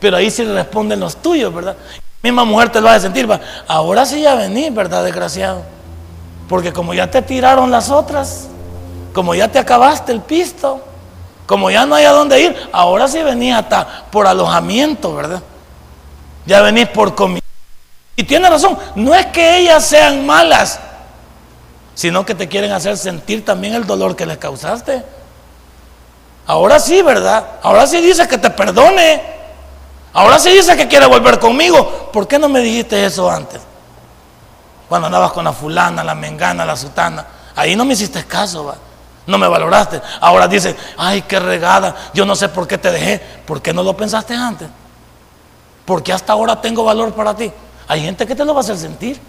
Pero 0.00 0.16
ahí 0.16 0.30
sí 0.30 0.44
responden 0.44 1.00
los 1.00 1.16
tuyos, 1.16 1.54
¿verdad? 1.54 1.76
La 2.22 2.30
misma 2.30 2.44
mujer 2.44 2.70
te 2.70 2.80
lo 2.80 2.86
va 2.86 2.94
a 2.94 3.00
sentir, 3.00 3.30
va. 3.30 3.40
ahora 3.68 4.06
sí 4.06 4.22
ya 4.22 4.34
venís, 4.34 4.74
¿verdad, 4.74 5.04
desgraciado? 5.04 5.62
Porque 6.48 6.72
como 6.72 6.94
ya 6.94 7.10
te 7.10 7.22
tiraron 7.22 7.70
las 7.70 7.90
otras, 7.90 8.48
como 9.12 9.34
ya 9.34 9.48
te 9.48 9.58
acabaste 9.58 10.12
el 10.12 10.20
pisto, 10.20 10.80
como 11.46 11.70
ya 11.70 11.86
no 11.86 11.94
hay 11.94 12.04
a 12.06 12.12
dónde 12.12 12.40
ir, 12.40 12.56
ahora 12.72 13.08
sí 13.08 13.22
venís 13.22 13.54
hasta 13.54 14.06
por 14.10 14.26
alojamiento, 14.26 15.14
¿verdad? 15.14 15.42
Ya 16.46 16.62
venís 16.62 16.88
por 16.88 17.14
comida. 17.14 17.40
Y 18.16 18.24
tiene 18.24 18.48
razón, 18.48 18.78
no 18.94 19.14
es 19.14 19.26
que 19.26 19.58
ellas 19.58 19.84
sean 19.84 20.24
malas, 20.24 20.78
sino 21.94 22.24
que 22.24 22.34
te 22.34 22.48
quieren 22.48 22.72
hacer 22.72 22.96
sentir 22.96 23.44
también 23.44 23.74
el 23.74 23.86
dolor 23.86 24.14
que 24.14 24.26
les 24.26 24.38
causaste. 24.38 25.02
Ahora 26.46 26.78
sí, 26.78 27.02
¿verdad? 27.02 27.44
Ahora 27.62 27.86
sí 27.86 28.00
dice 28.00 28.28
que 28.28 28.38
te 28.38 28.50
perdone. 28.50 29.22
Ahora 30.12 30.38
sí 30.38 30.50
dice 30.50 30.76
que 30.76 30.86
quiere 30.86 31.06
volver 31.06 31.38
conmigo. 31.40 32.10
¿Por 32.12 32.28
qué 32.28 32.38
no 32.38 32.48
me 32.48 32.60
dijiste 32.60 33.04
eso 33.04 33.30
antes? 33.30 33.60
Cuando 34.88 35.06
andabas 35.06 35.32
con 35.32 35.44
la 35.44 35.52
fulana, 35.52 36.04
la 36.04 36.14
mengana, 36.14 36.64
la 36.64 36.76
sutana. 36.76 37.26
Ahí 37.56 37.74
no 37.74 37.84
me 37.84 37.94
hiciste 37.94 38.24
caso, 38.24 38.66
¿va? 38.66 38.76
No 39.26 39.38
me 39.38 39.48
valoraste. 39.48 40.00
Ahora 40.20 40.46
dice, 40.46 40.76
ay, 40.98 41.22
qué 41.22 41.40
regada. 41.40 41.96
Yo 42.12 42.26
no 42.26 42.36
sé 42.36 42.48
por 42.48 42.68
qué 42.68 42.78
te 42.78 42.92
dejé. 42.92 43.18
¿Por 43.46 43.62
qué 43.62 43.72
no 43.72 43.82
lo 43.82 43.96
pensaste 43.96 44.34
antes? 44.34 44.68
Porque 45.84 46.12
hasta 46.12 46.32
ahora 46.32 46.60
tengo 46.60 46.84
valor 46.84 47.12
para 47.12 47.36
ti. 47.36 47.50
Hay 47.88 48.02
gente 48.02 48.26
que 48.26 48.34
te 48.34 48.44
lo 48.44 48.54
va 48.54 48.60
a 48.60 48.62
hacer 48.62 48.76
sentir. 48.76 49.20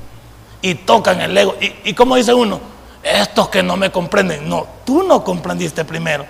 Y 0.62 0.76
tocan 0.76 1.22
el 1.22 1.38
ego. 1.38 1.56
¿Y, 1.60 1.90
y 1.90 1.94
cómo 1.94 2.16
dice 2.16 2.34
uno? 2.34 2.60
Estos 3.04 3.50
que 3.50 3.62
no 3.62 3.78
me 3.78 3.92
comprenden. 3.92 4.50
No, 4.50 4.66
tú 4.84 5.04
no 5.04 5.24
comprendiste 5.24 5.86
primero. 5.86 6.26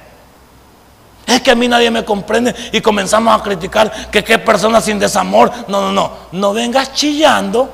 Es 1.25 1.41
que 1.41 1.51
a 1.51 1.55
mí 1.55 1.67
nadie 1.67 1.89
me 1.89 2.05
comprende 2.05 2.53
y 2.71 2.81
comenzamos 2.81 3.39
a 3.39 3.41
criticar 3.41 4.11
que 4.11 4.23
qué 4.23 4.37
persona 4.37 4.79
sin 4.81 4.99
desamor. 4.99 5.51
No, 5.67 5.81
no, 5.81 5.91
no. 5.91 6.11
No 6.31 6.53
vengas 6.53 6.93
chillando 6.93 7.69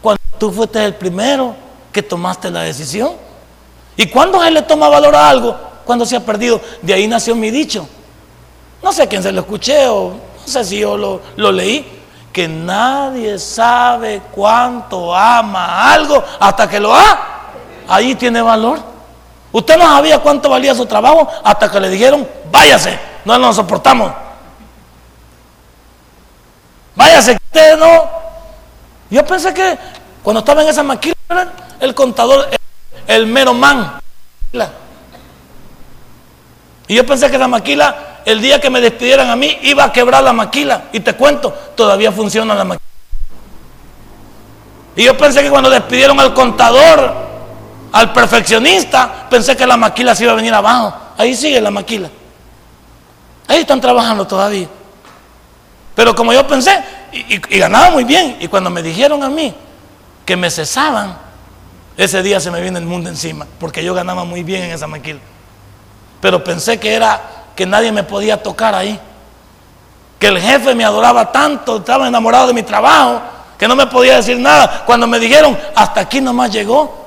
cuando 0.00 0.22
tú 0.38 0.52
fuiste 0.52 0.84
el 0.84 0.94
primero 0.94 1.56
que 1.90 2.02
tomaste 2.02 2.50
la 2.50 2.62
decisión. 2.62 3.12
¿Y 3.96 4.06
cuando 4.08 4.42
él 4.44 4.54
le 4.54 4.62
toma 4.62 4.88
valor 4.88 5.16
a 5.16 5.28
algo? 5.28 5.56
Cuando 5.84 6.04
se 6.04 6.16
ha 6.16 6.20
perdido. 6.24 6.60
De 6.82 6.92
ahí 6.92 7.08
nació 7.08 7.34
mi 7.34 7.50
dicho. 7.50 7.88
No 8.82 8.92
sé 8.92 9.08
quién 9.08 9.22
se 9.22 9.32
lo 9.32 9.40
escuché 9.40 9.88
o 9.88 10.12
no 10.46 10.52
sé 10.52 10.64
si 10.64 10.78
yo 10.78 10.96
lo, 10.96 11.20
lo 11.36 11.52
leí. 11.52 11.92
Que 12.32 12.46
nadie 12.46 13.38
sabe 13.38 14.22
cuánto 14.30 15.14
ama 15.14 15.92
algo 15.92 16.22
hasta 16.38 16.68
que 16.68 16.78
lo 16.78 16.94
ha. 16.94 17.18
Ahí 17.88 18.14
tiene 18.14 18.42
valor. 18.42 18.78
Usted 19.52 19.76
no 19.78 19.84
sabía 19.84 20.18
cuánto 20.18 20.50
valía 20.50 20.74
su 20.74 20.84
trabajo 20.86 21.28
hasta 21.42 21.70
que 21.70 21.80
le 21.80 21.88
dijeron, 21.88 22.28
váyase, 22.50 22.98
no 23.24 23.38
lo 23.38 23.52
soportamos. 23.52 24.12
Váyase, 26.94 27.32
usted 27.32 27.78
no. 27.78 28.08
Yo 29.10 29.24
pensé 29.24 29.54
que 29.54 29.78
cuando 30.22 30.40
estaba 30.40 30.62
en 30.62 30.68
esa 30.68 30.82
maquila, 30.82 31.14
el 31.80 31.94
contador, 31.94 32.48
el, 33.06 33.26
mero 33.26 33.54
man. 33.54 33.98
Y 36.88 36.94
yo 36.94 37.06
pensé 37.06 37.30
que 37.30 37.38
la 37.38 37.48
maquila, 37.48 37.96
el 38.26 38.42
día 38.42 38.60
que 38.60 38.68
me 38.70 38.80
despidieran 38.80 39.30
a 39.30 39.36
mí, 39.36 39.56
iba 39.62 39.84
a 39.84 39.92
quebrar 39.92 40.22
la 40.22 40.32
maquila. 40.32 40.86
Y 40.92 40.98
te 40.98 41.14
cuento, 41.14 41.54
todavía 41.76 42.10
funciona 42.10 42.56
la 42.56 42.64
maquila. 42.64 42.84
Y 44.96 45.04
yo 45.04 45.16
pensé 45.16 45.42
que 45.42 45.48
cuando 45.48 45.70
despidieron 45.70 46.18
al 46.18 46.34
contador, 46.34 47.14
al 47.92 48.12
perfeccionista, 48.12 49.28
pensé 49.30 49.56
que 49.56 49.64
la 49.64 49.76
maquila 49.76 50.12
se 50.16 50.24
iba 50.24 50.32
a 50.32 50.36
venir 50.36 50.52
abajo. 50.52 50.92
Ahí 51.16 51.36
sigue 51.36 51.60
la 51.60 51.70
maquila. 51.70 52.10
Ahí 53.46 53.60
están 53.60 53.80
trabajando 53.80 54.26
todavía. 54.26 54.66
Pero 55.94 56.12
como 56.16 56.32
yo 56.32 56.44
pensé, 56.48 56.82
y, 57.12 57.38
ganaba 57.58 57.90
muy 57.90 58.02
bien, 58.02 58.38
y 58.40 58.48
cuando 58.48 58.70
me 58.70 58.82
dijeron 58.82 59.22
a 59.22 59.28
mí 59.28 59.54
que 60.24 60.34
me 60.34 60.50
cesaban, 60.50 61.16
ese 61.96 62.24
día 62.24 62.40
se 62.40 62.50
me 62.50 62.60
viene 62.60 62.80
el 62.80 62.86
mundo 62.86 63.08
encima, 63.08 63.46
porque 63.60 63.84
yo 63.84 63.94
ganaba 63.94 64.24
muy 64.24 64.42
bien 64.42 64.64
en 64.64 64.72
esa 64.72 64.88
maquila. 64.88 65.20
Pero 66.20 66.42
pensé 66.42 66.80
que 66.80 66.92
era 66.92 67.35
que 67.56 67.66
nadie 67.66 67.90
me 67.90 68.04
podía 68.04 68.40
tocar 68.40 68.74
ahí. 68.74 69.00
Que 70.20 70.28
el 70.28 70.38
jefe 70.38 70.74
me 70.74 70.84
adoraba 70.84 71.32
tanto, 71.32 71.78
estaba 71.78 72.06
enamorado 72.06 72.48
de 72.48 72.54
mi 72.54 72.62
trabajo, 72.62 73.20
que 73.58 73.66
no 73.66 73.74
me 73.74 73.86
podía 73.86 74.16
decir 74.16 74.38
nada. 74.38 74.84
Cuando 74.86 75.06
me 75.06 75.18
dijeron, 75.18 75.58
hasta 75.74 76.02
aquí 76.02 76.20
nomás 76.20 76.52
llegó, 76.52 77.06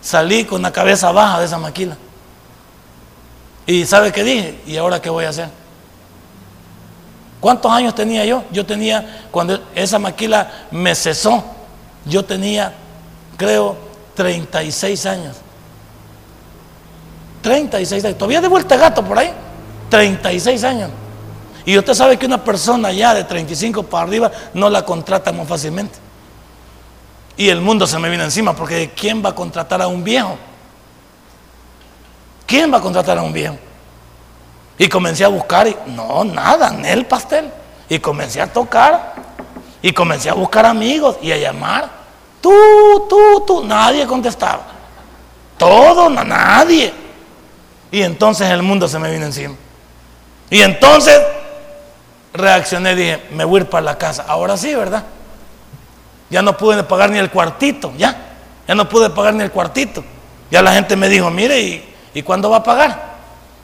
salí 0.00 0.44
con 0.44 0.62
la 0.62 0.70
cabeza 0.70 1.10
baja 1.10 1.40
de 1.40 1.46
esa 1.46 1.58
maquila. 1.58 1.96
¿Y 3.66 3.86
sabe 3.86 4.12
qué 4.12 4.22
dije? 4.22 4.60
¿Y 4.66 4.76
ahora 4.76 5.00
qué 5.00 5.08
voy 5.10 5.24
a 5.24 5.30
hacer? 5.30 5.48
¿Cuántos 7.40 7.72
años 7.72 7.94
tenía 7.94 8.24
yo? 8.24 8.44
Yo 8.50 8.64
tenía, 8.64 9.26
cuando 9.30 9.58
esa 9.74 9.98
maquila 9.98 10.50
me 10.70 10.94
cesó, 10.94 11.44
yo 12.04 12.24
tenía, 12.24 12.74
creo, 13.36 13.76
36 14.14 15.06
años. 15.06 15.36
36 17.42 18.04
años. 18.04 18.18
Todavía 18.18 18.40
de 18.40 18.48
vuelta 18.48 18.76
gato 18.76 19.04
por 19.04 19.18
ahí. 19.18 19.32
36 19.88 20.64
años. 20.64 20.90
Y 21.64 21.78
usted 21.78 21.94
sabe 21.94 22.18
que 22.18 22.26
una 22.26 22.42
persona 22.42 22.92
ya 22.92 23.14
de 23.14 23.24
35 23.24 23.84
para 23.84 24.04
arriba 24.04 24.30
no 24.52 24.68
la 24.68 24.84
contrata 24.84 25.32
muy 25.32 25.46
fácilmente. 25.46 25.98
Y 27.36 27.48
el 27.48 27.60
mundo 27.60 27.86
se 27.86 27.98
me 27.98 28.08
viene 28.08 28.24
encima 28.24 28.54
porque 28.54 28.92
¿quién 28.94 29.24
va 29.24 29.30
a 29.30 29.34
contratar 29.34 29.80
a 29.82 29.88
un 29.88 30.04
viejo? 30.04 30.36
¿Quién 32.46 32.72
va 32.72 32.78
a 32.78 32.80
contratar 32.80 33.18
a 33.18 33.22
un 33.22 33.32
viejo? 33.32 33.56
Y 34.78 34.88
comencé 34.88 35.24
a 35.24 35.28
buscar 35.28 35.66
y 35.66 35.76
no, 35.86 36.24
nada, 36.24 36.68
en 36.68 36.84
el 36.84 37.06
pastel. 37.06 37.50
Y 37.88 37.98
comencé 37.98 38.40
a 38.40 38.52
tocar 38.52 39.14
y 39.80 39.92
comencé 39.92 40.30
a 40.30 40.34
buscar 40.34 40.66
amigos 40.66 41.16
y 41.22 41.32
a 41.32 41.36
llamar. 41.36 41.90
Tú, 42.40 43.06
tú, 43.08 43.44
tú, 43.46 43.64
nadie 43.64 44.06
contestaba. 44.06 44.62
Todo, 45.56 46.10
nadie. 46.10 46.92
Y 47.90 48.02
entonces 48.02 48.50
el 48.50 48.62
mundo 48.62 48.88
se 48.88 48.98
me 48.98 49.10
vino 49.10 49.26
encima. 49.26 49.54
Y 50.50 50.60
entonces 50.62 51.20
reaccioné 52.32 52.94
dije, 52.94 53.22
me 53.32 53.44
voy 53.44 53.60
a 53.60 53.62
ir 53.64 53.70
para 53.70 53.82
la 53.82 53.98
casa. 53.98 54.24
Ahora 54.28 54.56
sí, 54.56 54.74
¿verdad? 54.74 55.04
Ya 56.30 56.42
no 56.42 56.56
pude 56.56 56.82
pagar 56.82 57.10
ni 57.10 57.18
el 57.18 57.30
cuartito, 57.30 57.92
ya. 57.96 58.16
Ya 58.66 58.74
no 58.74 58.88
pude 58.88 59.10
pagar 59.10 59.34
ni 59.34 59.42
el 59.42 59.50
cuartito. 59.50 60.04
Ya 60.50 60.62
la 60.62 60.72
gente 60.72 60.96
me 60.96 61.08
dijo, 61.08 61.30
mire, 61.30 61.60
¿y, 61.60 61.94
¿y 62.14 62.22
cuándo 62.22 62.50
va 62.50 62.58
a 62.58 62.62
pagar? 62.62 63.14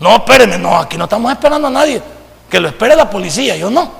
No, 0.00 0.16
espéreme, 0.16 0.58
no, 0.58 0.76
aquí 0.76 0.96
no 0.96 1.04
estamos 1.04 1.30
esperando 1.30 1.68
a 1.68 1.70
nadie. 1.70 2.02
Que 2.48 2.58
lo 2.58 2.68
espere 2.68 2.96
la 2.96 3.08
policía, 3.08 3.56
yo 3.56 3.70
no. 3.70 3.92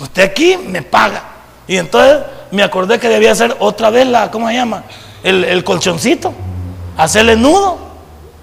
Usted 0.00 0.22
aquí 0.22 0.56
me 0.56 0.82
paga. 0.82 1.22
Y 1.68 1.76
entonces 1.76 2.18
me 2.50 2.62
acordé 2.62 2.98
que 2.98 3.08
debía 3.08 3.32
hacer 3.32 3.56
otra 3.58 3.90
vez 3.90 4.06
la, 4.06 4.30
¿cómo 4.30 4.48
se 4.48 4.54
llama? 4.54 4.84
El, 5.22 5.62
colchoncito. 5.64 6.32
Hacerle 6.96 7.36
nudo 7.36 7.78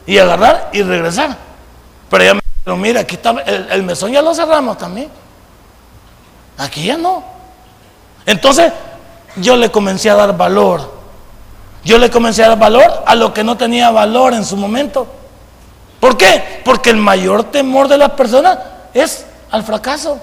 y 0.05 0.17
agarrar 0.17 0.69
y 0.73 0.83
regresar. 0.83 1.35
Pero 2.09 2.23
ya 2.23 2.33
me 2.35 2.42
dijeron, 2.63 2.81
mira, 2.81 3.01
aquí 3.01 3.15
está, 3.15 3.31
el, 3.31 3.83
mesón 3.83 4.11
ya 4.11 4.21
lo 4.21 4.33
cerramos 4.33 4.77
también. 4.77 5.09
Aquí 6.57 6.85
ya 6.85 6.97
no. 6.97 7.23
Entonces 8.25 8.71
yo 9.35 9.57
le 9.57 9.69
comencé 9.69 10.09
a 10.09 10.15
dar 10.15 10.37
valor. 10.37 10.93
Yo 11.83 11.97
le 11.97 12.09
comencé 12.09 12.43
a 12.43 12.49
dar 12.49 12.59
valor 12.59 13.03
a 13.05 13.15
lo 13.15 13.33
que 13.33 13.43
no 13.43 13.57
tenía 13.57 13.91
valor 13.91 14.33
en 14.33 14.45
su 14.45 14.55
momento. 14.55 15.07
¿Por 15.99 16.15
qué? 16.15 16.61
Porque 16.63 16.89
el 16.89 16.97
mayor 16.97 17.43
temor 17.45 17.89
de 17.89 17.97
las 17.97 18.11
personas 18.11 18.57
es 18.93 19.25
al 19.51 19.63
fracaso. 19.63 20.19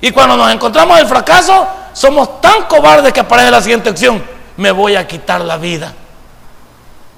Y 0.00 0.10
cuando 0.10 0.36
nos 0.36 0.52
encontramos 0.52 0.98
el 0.98 1.06
fracaso, 1.06 1.66
somos 1.92 2.40
tan 2.40 2.64
cobardes 2.64 3.12
que 3.12 3.20
aparece 3.20 3.50
la 3.52 3.60
siguiente 3.62 3.90
acción. 3.90 4.22
Me 4.56 4.72
voy 4.72 4.96
a 4.96 5.06
quitar 5.06 5.40
la 5.42 5.58
vida. 5.58 5.92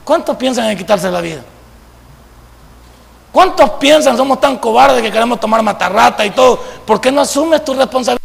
¿Cuántos 0.05 0.37
piensan 0.37 0.67
en 0.67 0.77
quitarse 0.77 1.11
la 1.11 1.23
vida? 1.23 1.43
¿Cuántos 3.35 3.69
piensan 3.81 4.17
somos 4.17 4.41
tan 4.41 4.59
cobardes 4.59 5.03
que 5.03 5.11
queremos 5.11 5.41
tomar 5.41 5.61
matarrata 5.61 6.25
y 6.25 6.30
todo? 6.30 6.56
¿Por 6.87 7.00
qué 7.00 7.11
no 7.11 7.21
asumes 7.21 7.65
tu 7.65 7.75
responsabilidad? 7.75 8.23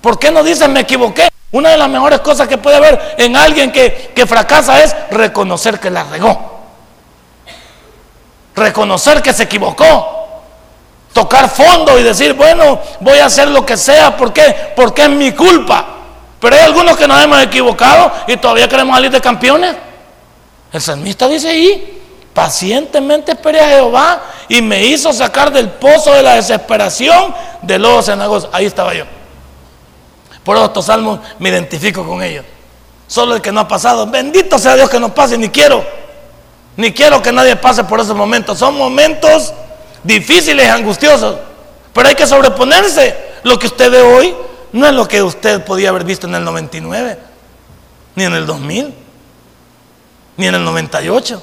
¿Por 0.00 0.16
qué 0.20 0.30
no 0.30 0.40
dices 0.44 0.68
me 0.68 0.78
equivoqué? 0.78 1.28
Una 1.50 1.70
de 1.70 1.76
las 1.76 1.88
mejores 1.88 2.20
cosas 2.20 2.46
que 2.46 2.56
puede 2.56 2.76
haber 2.76 3.16
en 3.18 3.36
alguien 3.36 3.72
que, 3.72 4.12
que 4.14 4.24
fracasa 4.24 4.84
es 4.84 4.94
reconocer 5.10 5.80
que 5.80 5.90
la 5.90 6.04
regó. 6.04 6.60
Reconocer 8.54 9.20
que 9.20 9.32
se 9.32 9.42
equivocó 9.42 10.14
tocar 11.12 11.48
fondo 11.50 11.98
y 11.98 12.04
decir, 12.04 12.34
bueno, 12.34 12.80
voy 13.00 13.18
a 13.18 13.26
hacer 13.26 13.48
lo 13.48 13.66
que 13.66 13.76
sea, 13.76 14.16
¿por 14.16 14.32
qué? 14.32 14.72
Porque 14.76 15.02
es 15.02 15.10
mi 15.10 15.32
culpa. 15.32 15.86
Pero 16.38 16.54
hay 16.54 16.62
algunos 16.62 16.96
que 16.96 17.08
nos 17.08 17.20
hemos 17.20 17.42
equivocado 17.42 18.12
y 18.28 18.36
todavía 18.36 18.68
queremos 18.68 18.94
salir 18.94 19.10
de 19.10 19.20
campeones. 19.20 19.74
El 20.72 20.80
salmista 20.80 21.26
dice 21.26 21.48
ahí, 21.48 21.93
pacientemente 22.34 23.32
esperé 23.32 23.60
a 23.60 23.68
Jehová 23.68 24.22
y 24.48 24.60
me 24.60 24.84
hizo 24.84 25.12
sacar 25.12 25.52
del 25.52 25.70
pozo 25.70 26.12
de 26.12 26.22
la 26.22 26.34
desesperación 26.34 27.34
de 27.62 27.78
los 27.78 28.04
cenagos. 28.04 28.48
Ahí 28.52 28.66
estaba 28.66 28.92
yo. 28.92 29.04
Por 30.42 30.56
eso 30.56 30.66
estos 30.66 30.86
salmos 30.86 31.20
me 31.38 31.48
identifico 31.48 32.04
con 32.04 32.22
ellos. 32.22 32.44
Solo 33.06 33.36
el 33.36 33.40
que 33.40 33.52
no 33.52 33.60
ha 33.60 33.68
pasado, 33.68 34.06
bendito 34.06 34.58
sea 34.58 34.74
Dios 34.74 34.90
que 34.90 34.98
no 34.98 35.14
pase, 35.14 35.38
ni 35.38 35.48
quiero, 35.48 35.84
ni 36.76 36.92
quiero 36.92 37.22
que 37.22 37.32
nadie 37.32 37.54
pase 37.56 37.84
por 37.84 38.00
esos 38.00 38.16
momentos. 38.16 38.58
Son 38.58 38.76
momentos 38.76 39.54
difíciles, 40.02 40.68
angustiosos, 40.68 41.36
pero 41.92 42.08
hay 42.08 42.14
que 42.14 42.26
sobreponerse. 42.26 43.16
Lo 43.44 43.58
que 43.58 43.68
usted 43.68 43.90
ve 43.90 44.02
hoy 44.02 44.34
no 44.72 44.86
es 44.86 44.92
lo 44.92 45.06
que 45.06 45.22
usted 45.22 45.64
podía 45.64 45.90
haber 45.90 46.04
visto 46.04 46.26
en 46.26 46.34
el 46.34 46.44
99, 46.44 47.18
ni 48.16 48.24
en 48.24 48.34
el 48.34 48.46
2000, 48.46 48.94
ni 50.36 50.46
en 50.46 50.54
el 50.54 50.64
98. 50.64 51.42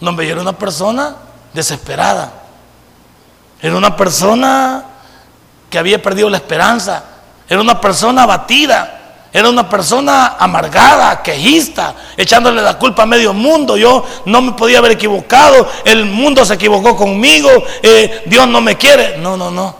Donde 0.00 0.26
yo 0.26 0.32
era 0.32 0.40
una 0.40 0.58
persona 0.58 1.16
desesperada. 1.52 2.32
Era 3.60 3.76
una 3.76 3.96
persona 3.96 4.84
que 5.68 5.78
había 5.78 6.00
perdido 6.00 6.30
la 6.30 6.36
esperanza. 6.36 7.04
Era 7.48 7.60
una 7.60 7.80
persona 7.80 8.22
abatida. 8.22 8.94
Era 9.30 9.50
una 9.50 9.68
persona 9.68 10.36
amargada, 10.38 11.22
quejista, 11.22 11.94
echándole 12.16 12.62
la 12.62 12.78
culpa 12.78 13.02
a 13.02 13.06
medio 13.06 13.34
mundo. 13.34 13.76
Yo 13.76 14.04
no 14.24 14.40
me 14.40 14.52
podía 14.52 14.78
haber 14.78 14.92
equivocado. 14.92 15.68
El 15.84 16.06
mundo 16.06 16.44
se 16.44 16.54
equivocó 16.54 16.96
conmigo. 16.96 17.50
Eh, 17.82 18.22
Dios 18.26 18.48
no 18.48 18.60
me 18.60 18.76
quiere. 18.76 19.18
No, 19.18 19.36
no, 19.36 19.50
no. 19.50 19.76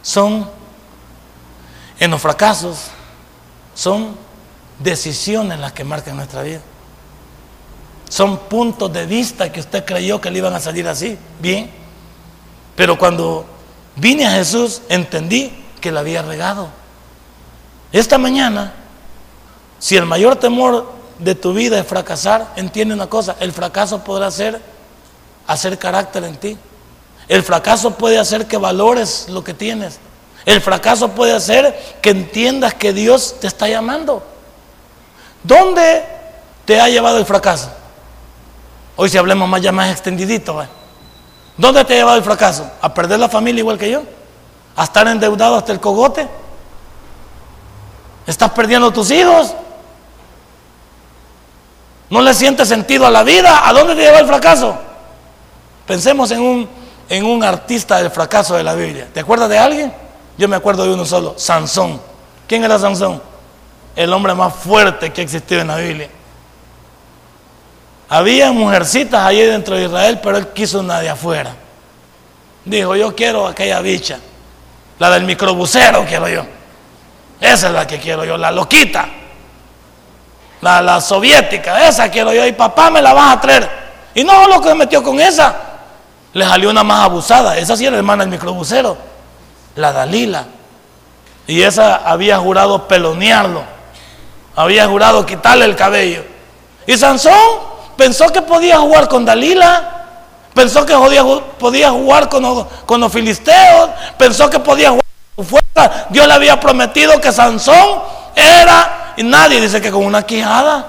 Son, 0.00 0.48
en 1.98 2.10
los 2.10 2.20
fracasos, 2.20 2.86
son 3.74 4.16
decisiones 4.78 5.58
las 5.58 5.72
que 5.72 5.84
marcan 5.84 6.16
nuestra 6.16 6.42
vida. 6.42 6.60
Son 8.10 8.36
puntos 8.36 8.92
de 8.92 9.06
vista 9.06 9.50
que 9.52 9.60
usted 9.60 9.84
creyó 9.84 10.20
que 10.20 10.30
le 10.30 10.38
iban 10.38 10.52
a 10.52 10.60
salir 10.60 10.86
así. 10.88 11.16
Bien. 11.38 11.70
Pero 12.74 12.98
cuando 12.98 13.46
vine 13.94 14.26
a 14.26 14.32
Jesús, 14.32 14.82
entendí 14.88 15.64
que 15.80 15.92
la 15.92 16.00
había 16.00 16.20
regado. 16.20 16.68
Esta 17.92 18.18
mañana, 18.18 18.74
si 19.78 19.96
el 19.96 20.06
mayor 20.06 20.36
temor 20.36 20.92
de 21.20 21.36
tu 21.36 21.54
vida 21.54 21.78
es 21.78 21.86
fracasar, 21.86 22.52
entiende 22.56 22.94
una 22.94 23.06
cosa, 23.06 23.36
el 23.38 23.52
fracaso 23.52 24.02
podrá 24.02 24.28
ser 24.32 24.60
hacer 25.46 25.78
carácter 25.78 26.24
en 26.24 26.36
ti. 26.36 26.58
El 27.28 27.44
fracaso 27.44 27.92
puede 27.92 28.18
hacer 28.18 28.48
que 28.48 28.56
valores 28.56 29.26
lo 29.28 29.44
que 29.44 29.54
tienes. 29.54 30.00
El 30.46 30.60
fracaso 30.60 31.10
puede 31.10 31.32
hacer 31.32 31.98
que 32.02 32.10
entiendas 32.10 32.74
que 32.74 32.92
Dios 32.92 33.36
te 33.40 33.46
está 33.46 33.68
llamando. 33.68 34.26
¿Dónde 35.44 36.04
te 36.64 36.80
ha 36.80 36.88
llevado 36.88 37.18
el 37.18 37.24
fracaso? 37.24 37.70
Hoy 39.02 39.08
si 39.08 39.16
hablemos 39.16 39.48
más 39.48 39.62
ya 39.62 39.72
más 39.72 39.90
extendidito. 39.90 40.62
¿Dónde 41.56 41.86
te 41.86 41.94
ha 41.94 41.96
llevado 41.96 42.18
el 42.18 42.22
fracaso? 42.22 42.70
¿A 42.82 42.92
perder 42.92 43.18
la 43.18 43.30
familia 43.30 43.60
igual 43.60 43.78
que 43.78 43.90
yo? 43.90 44.02
¿A 44.76 44.84
estar 44.84 45.08
endeudado 45.08 45.56
hasta 45.56 45.72
el 45.72 45.80
cogote? 45.80 46.28
Estás 48.26 48.50
perdiendo 48.50 48.92
tus 48.92 49.10
hijos. 49.10 49.54
No 52.10 52.20
le 52.20 52.34
sientes 52.34 52.68
sentido 52.68 53.06
a 53.06 53.10
la 53.10 53.22
vida. 53.22 53.66
¿A 53.66 53.72
dónde 53.72 53.94
te 53.94 54.02
lleva 54.02 54.18
el 54.18 54.26
fracaso? 54.26 54.76
Pensemos 55.86 56.30
en 56.32 56.42
un, 56.42 56.68
en 57.08 57.24
un 57.24 57.42
artista 57.42 57.96
del 57.96 58.10
fracaso 58.10 58.54
de 58.54 58.64
la 58.64 58.74
Biblia. 58.74 59.08
¿Te 59.14 59.20
acuerdas 59.20 59.48
de 59.48 59.58
alguien? 59.58 59.94
Yo 60.36 60.46
me 60.46 60.56
acuerdo 60.56 60.84
de 60.84 60.92
uno 60.92 61.06
solo, 61.06 61.38
Sansón. 61.38 61.98
¿Quién 62.46 62.64
era 62.64 62.78
Sansón? 62.78 63.22
El 63.96 64.12
hombre 64.12 64.34
más 64.34 64.52
fuerte 64.52 65.10
que 65.10 65.22
existió 65.22 65.58
en 65.58 65.68
la 65.68 65.76
Biblia. 65.76 66.10
Había 68.12 68.50
mujercitas 68.50 69.24
allí 69.24 69.40
dentro 69.42 69.76
de 69.76 69.84
Israel, 69.84 70.18
pero 70.20 70.36
él 70.36 70.48
quiso 70.48 70.80
una 70.80 70.98
de 70.98 71.08
afuera. 71.08 71.54
Dijo, 72.64 72.96
yo 72.96 73.14
quiero 73.14 73.46
aquella 73.46 73.80
bicha, 73.80 74.18
la 74.98 75.10
del 75.10 75.22
microbusero 75.22 76.04
quiero 76.04 76.28
yo. 76.28 76.44
Esa 77.40 77.68
es 77.68 77.72
la 77.72 77.86
que 77.86 78.00
quiero 78.00 78.24
yo, 78.24 78.36
la 78.36 78.50
loquita. 78.50 79.08
La, 80.60 80.82
la 80.82 81.00
soviética, 81.00 81.86
esa 81.86 82.10
quiero 82.10 82.34
yo. 82.34 82.44
Y 82.44 82.52
papá 82.52 82.90
me 82.90 83.00
la 83.00 83.12
vas 83.12 83.36
a 83.36 83.40
traer. 83.40 83.70
Y 84.12 84.24
no 84.24 84.48
lo 84.48 84.60
que 84.60 84.70
me 84.70 84.74
metió 84.74 85.04
con 85.04 85.20
esa. 85.20 85.54
Le 86.32 86.44
salió 86.44 86.68
una 86.68 86.82
más 86.82 87.04
abusada. 87.04 87.56
Esa 87.56 87.76
sí 87.76 87.86
era 87.86 87.96
hermana 87.96 88.24
del 88.24 88.32
microbusero. 88.32 88.98
La 89.76 89.92
Dalila. 89.92 90.46
Y 91.46 91.62
esa 91.62 92.02
había 92.04 92.38
jurado 92.38 92.88
pelonearlo. 92.88 93.62
Había 94.56 94.88
jurado 94.88 95.24
quitarle 95.24 95.64
el 95.64 95.76
cabello. 95.76 96.24
Y 96.86 96.98
Sansón 96.98 97.69
pensó 98.00 98.32
que 98.32 98.40
podía 98.40 98.78
jugar 98.78 99.08
con 99.08 99.26
Dalila. 99.26 100.06
Pensó 100.54 100.86
que 100.86 100.94
podía, 101.58 101.90
jugar 101.90 102.30
con, 102.30 103.00
los 103.00 103.12
filisteos. 103.12 103.90
Pensó 104.16 104.48
que 104.48 104.58
podía 104.58 104.88
jugar 104.88 105.04
con 105.36 105.44
su 105.44 105.50
fuerza. 105.50 106.06
Dios 106.08 106.26
le 106.26 106.32
había 106.32 106.58
prometido 106.58 107.20
que 107.20 107.30
Sansón 107.30 108.00
era. 108.34 109.12
Y 109.18 109.22
nadie 109.22 109.60
dice 109.60 109.82
que 109.82 109.90
con 109.90 110.06
una 110.06 110.22
quijada. 110.22 110.86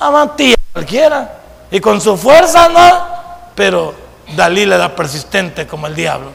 Amantía 0.00 0.56
cualquiera. 0.72 1.38
Y 1.70 1.78
con 1.78 2.00
su 2.00 2.16
fuerza 2.16 2.68
no. 2.68 3.06
Pero 3.54 3.94
Dalila 4.34 4.74
era 4.74 4.96
persistente 4.96 5.68
como 5.68 5.86
el 5.86 5.94
diablo. 5.94 6.32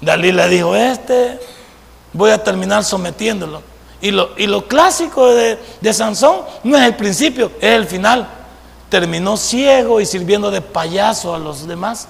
Dalí 0.00 0.32
le 0.32 0.48
dijo, 0.48 0.74
este 0.74 1.38
voy 2.14 2.30
a 2.30 2.42
terminar 2.42 2.84
sometiéndolo. 2.84 3.62
Y 4.00 4.12
lo, 4.12 4.30
y 4.36 4.46
lo 4.46 4.66
clásico 4.66 5.26
de, 5.34 5.58
Sansón 5.92 6.42
no 6.62 6.76
es 6.76 6.84
el 6.84 6.94
principio, 6.94 7.50
es 7.60 7.72
el 7.72 7.86
final. 7.86 8.28
Terminó 8.88 9.36
ciego 9.36 10.00
y 10.00 10.06
sirviendo 10.06 10.50
de 10.50 10.60
payaso 10.60 11.34
a 11.34 11.38
los 11.38 11.66
demás. 11.66 12.08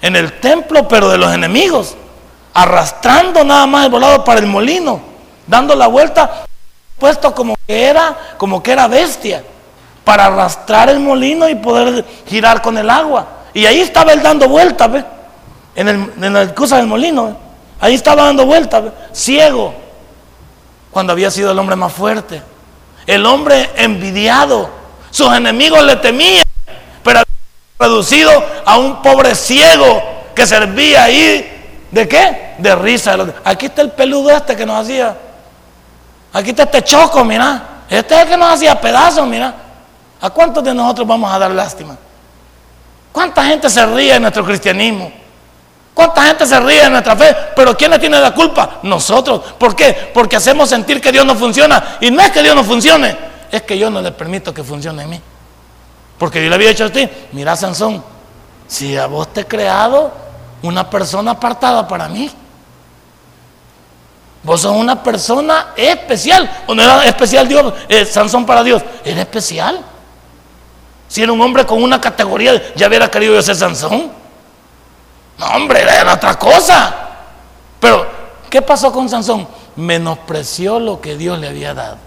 En 0.00 0.16
el 0.16 0.40
templo, 0.40 0.88
pero 0.88 1.08
de 1.08 1.18
los 1.18 1.32
enemigos. 1.32 1.94
Arrastrando 2.54 3.44
nada 3.44 3.66
más 3.66 3.84
el 3.84 3.90
volado 3.90 4.24
para 4.24 4.40
el 4.40 4.46
molino. 4.46 5.00
Dando 5.46 5.74
la 5.74 5.86
vuelta, 5.86 6.44
puesto 6.98 7.34
como 7.34 7.54
que 7.66 7.84
era, 7.84 8.34
como 8.36 8.62
que 8.62 8.72
era 8.72 8.88
bestia. 8.88 9.44
Para 10.04 10.26
arrastrar 10.26 10.90
el 10.90 10.98
molino 10.98 11.48
y 11.48 11.54
poder 11.54 12.04
girar 12.26 12.60
con 12.60 12.76
el 12.76 12.90
agua. 12.90 13.26
Y 13.54 13.64
ahí 13.64 13.80
estaba 13.80 14.12
él 14.12 14.22
dando 14.22 14.48
vueltas, 14.48 15.04
en, 15.76 15.88
el, 15.88 16.12
en 16.20 16.32
la 16.32 16.52
cosa 16.52 16.78
del 16.78 16.86
molino. 16.86 17.36
Ahí 17.80 17.94
estaba 17.94 18.24
dando 18.24 18.44
vueltas, 18.44 18.84
ciego, 19.12 19.74
cuando 20.92 21.12
había 21.12 21.30
sido 21.30 21.50
el 21.50 21.58
hombre 21.58 21.74
más 21.74 21.92
fuerte. 21.92 22.42
El 23.06 23.26
hombre 23.26 23.70
envidiado. 23.76 24.70
Sus 25.10 25.34
enemigos 25.34 25.82
le 25.84 25.96
temían, 25.96 26.44
pero 27.02 27.20
había 27.20 27.88
reducido 27.88 28.30
a 28.64 28.76
un 28.76 29.02
pobre 29.02 29.34
ciego 29.34 30.02
que 30.34 30.46
servía 30.46 31.04
ahí. 31.04 31.88
¿De 31.90 32.06
qué? 32.06 32.54
De 32.58 32.74
risa. 32.76 33.16
Aquí 33.44 33.66
está 33.66 33.82
el 33.82 33.90
peludo 33.90 34.30
este 34.30 34.54
que 34.54 34.64
nos 34.64 34.82
hacía. 34.82 35.16
Aquí 36.32 36.50
está 36.50 36.62
este 36.64 36.82
choco, 36.82 37.24
mira. 37.24 37.84
Este 37.90 38.14
es 38.14 38.20
el 38.22 38.28
que 38.28 38.36
nos 38.36 38.50
hacía 38.50 38.80
pedazos, 38.80 39.26
mira. 39.26 39.54
¿A 40.20 40.30
cuántos 40.30 40.62
de 40.62 40.72
nosotros 40.72 41.06
vamos 41.06 41.32
a 41.32 41.38
dar 41.38 41.50
lástima? 41.50 41.96
¿Cuánta 43.10 43.44
gente 43.44 43.68
se 43.68 43.84
ríe 43.84 44.12
de 44.14 44.20
nuestro 44.20 44.44
cristianismo? 44.44 45.12
¿Cuánta 45.94 46.22
gente 46.22 46.46
se 46.46 46.58
ríe 46.58 46.82
de 46.82 46.90
nuestra 46.90 47.14
fe? 47.14 47.36
Pero 47.54 47.76
¿quién 47.76 47.90
le 47.90 47.98
tiene 47.98 48.18
la 48.18 48.32
culpa? 48.32 48.78
Nosotros. 48.82 49.42
¿Por 49.58 49.76
qué? 49.76 50.10
Porque 50.14 50.36
hacemos 50.36 50.68
sentir 50.68 51.00
que 51.00 51.12
Dios 51.12 51.26
no 51.26 51.34
funciona. 51.34 51.98
Y 52.00 52.10
no 52.10 52.22
es 52.22 52.30
que 52.30 52.42
Dios 52.42 52.54
no 52.54 52.64
funcione, 52.64 53.16
es 53.50 53.62
que 53.62 53.78
yo 53.78 53.90
no 53.90 54.00
le 54.00 54.12
permito 54.12 54.54
que 54.54 54.64
funcione 54.64 55.02
en 55.02 55.10
mí. 55.10 55.20
Porque 56.18 56.42
yo 56.42 56.48
le 56.48 56.54
había 56.54 56.68
dicho 56.68 56.84
a 56.84 56.86
usted, 56.86 57.10
mira 57.32 57.56
Sansón, 57.56 58.02
si 58.66 58.96
a 58.96 59.06
vos 59.06 59.32
te 59.32 59.42
he 59.42 59.46
creado 59.46 60.12
una 60.62 60.88
persona 60.88 61.32
apartada 61.32 61.86
para 61.86 62.08
mí. 62.08 62.30
Vos 64.42 64.62
sos 64.62 64.74
una 64.74 65.02
persona 65.02 65.72
especial. 65.76 66.50
¿O 66.66 66.74
no 66.74 66.82
era 66.82 67.04
especial 67.04 67.46
Dios, 67.46 67.72
eh, 67.88 68.04
Sansón 68.04 68.46
para 68.46 68.64
Dios? 68.64 68.82
Era 69.04 69.20
especial. 69.20 69.80
Si 71.06 71.22
era 71.22 71.32
un 71.32 71.40
hombre 71.40 71.66
con 71.66 71.82
una 71.82 72.00
categoría, 72.00 72.72
ya 72.74 72.88
hubiera 72.88 73.10
querido 73.10 73.34
yo 73.34 73.42
ser 73.42 73.56
Sansón. 73.56 74.21
No, 75.38 75.46
hombre, 75.46 75.82
era 75.82 76.14
otra 76.14 76.38
cosa. 76.38 76.94
Pero, 77.80 78.06
¿qué 78.48 78.62
pasó 78.62 78.92
con 78.92 79.08
Sansón? 79.08 79.46
Menospreció 79.76 80.78
lo 80.78 81.00
que 81.00 81.16
Dios 81.16 81.38
le 81.38 81.48
había 81.48 81.74
dado. 81.74 81.98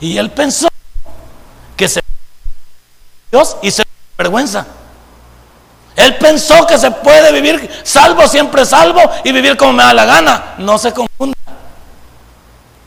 Y 0.00 0.18
él 0.18 0.30
pensó 0.30 0.68
que 1.76 1.88
se 1.88 2.02
Dios 3.30 3.56
y 3.62 3.70
se 3.70 3.84
vergüenza. 4.16 4.66
Él 5.96 6.16
pensó 6.16 6.66
que 6.66 6.76
se 6.76 6.90
puede 6.90 7.32
vivir 7.32 7.70
salvo, 7.84 8.26
siempre 8.26 8.64
salvo 8.64 9.00
y 9.22 9.32
vivir 9.32 9.56
como 9.56 9.72
me 9.72 9.82
da 9.82 9.94
la 9.94 10.04
gana. 10.04 10.54
No 10.58 10.76
se 10.78 10.92
confunda. 10.92 11.36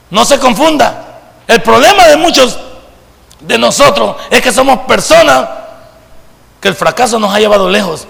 No 0.10 0.26
se 0.26 0.40
confunda. 0.40 1.20
El 1.48 1.62
problema 1.62 2.08
de 2.08 2.18
muchos 2.18 2.60
de 3.40 3.58
nosotros 3.58 4.18
es 4.30 4.42
que 4.42 4.52
somos 4.52 4.80
personas 4.80 5.48
que 6.60 6.68
el 6.68 6.76
fracaso 6.76 7.20
nos 7.20 7.34
ha 7.34 7.40
llevado 7.40 7.70
lejos. 7.70 8.08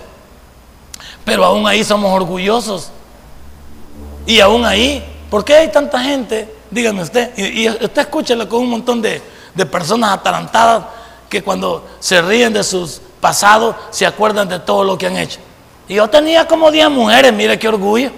Pero 1.28 1.44
aún 1.44 1.68
ahí 1.68 1.84
somos 1.84 2.10
orgullosos. 2.14 2.90
Y 4.26 4.40
aún 4.40 4.64
ahí, 4.64 5.04
¿por 5.30 5.44
qué 5.44 5.56
hay 5.56 5.68
tanta 5.70 6.00
gente? 6.00 6.50
Dígame 6.72 7.02
usted, 7.02 7.38
y, 7.38 7.68
usted 7.68 7.98
escúchelo 7.98 8.48
con 8.48 8.62
un 8.62 8.70
montón 8.70 9.02
de, 9.02 9.22
personas 9.70 10.12
atalantadas 10.12 10.86
que 11.28 11.44
cuando 11.44 11.86
se 12.00 12.22
ríen 12.22 12.54
de 12.54 12.64
sus 12.64 13.02
pasados 13.20 13.76
se 13.90 14.06
acuerdan 14.06 14.48
de 14.48 14.60
todo 14.60 14.86
lo 14.86 14.98
que 14.98 15.06
han 15.06 15.18
hecho. 15.18 15.40
Y 15.90 15.96
yo 15.96 16.08
tenía 16.10 16.48
como 16.48 16.72
10 16.72 16.92
mujeres, 16.92 17.34
mire 17.34 17.60
qué 17.60 17.68
orgullo. 17.68 18.10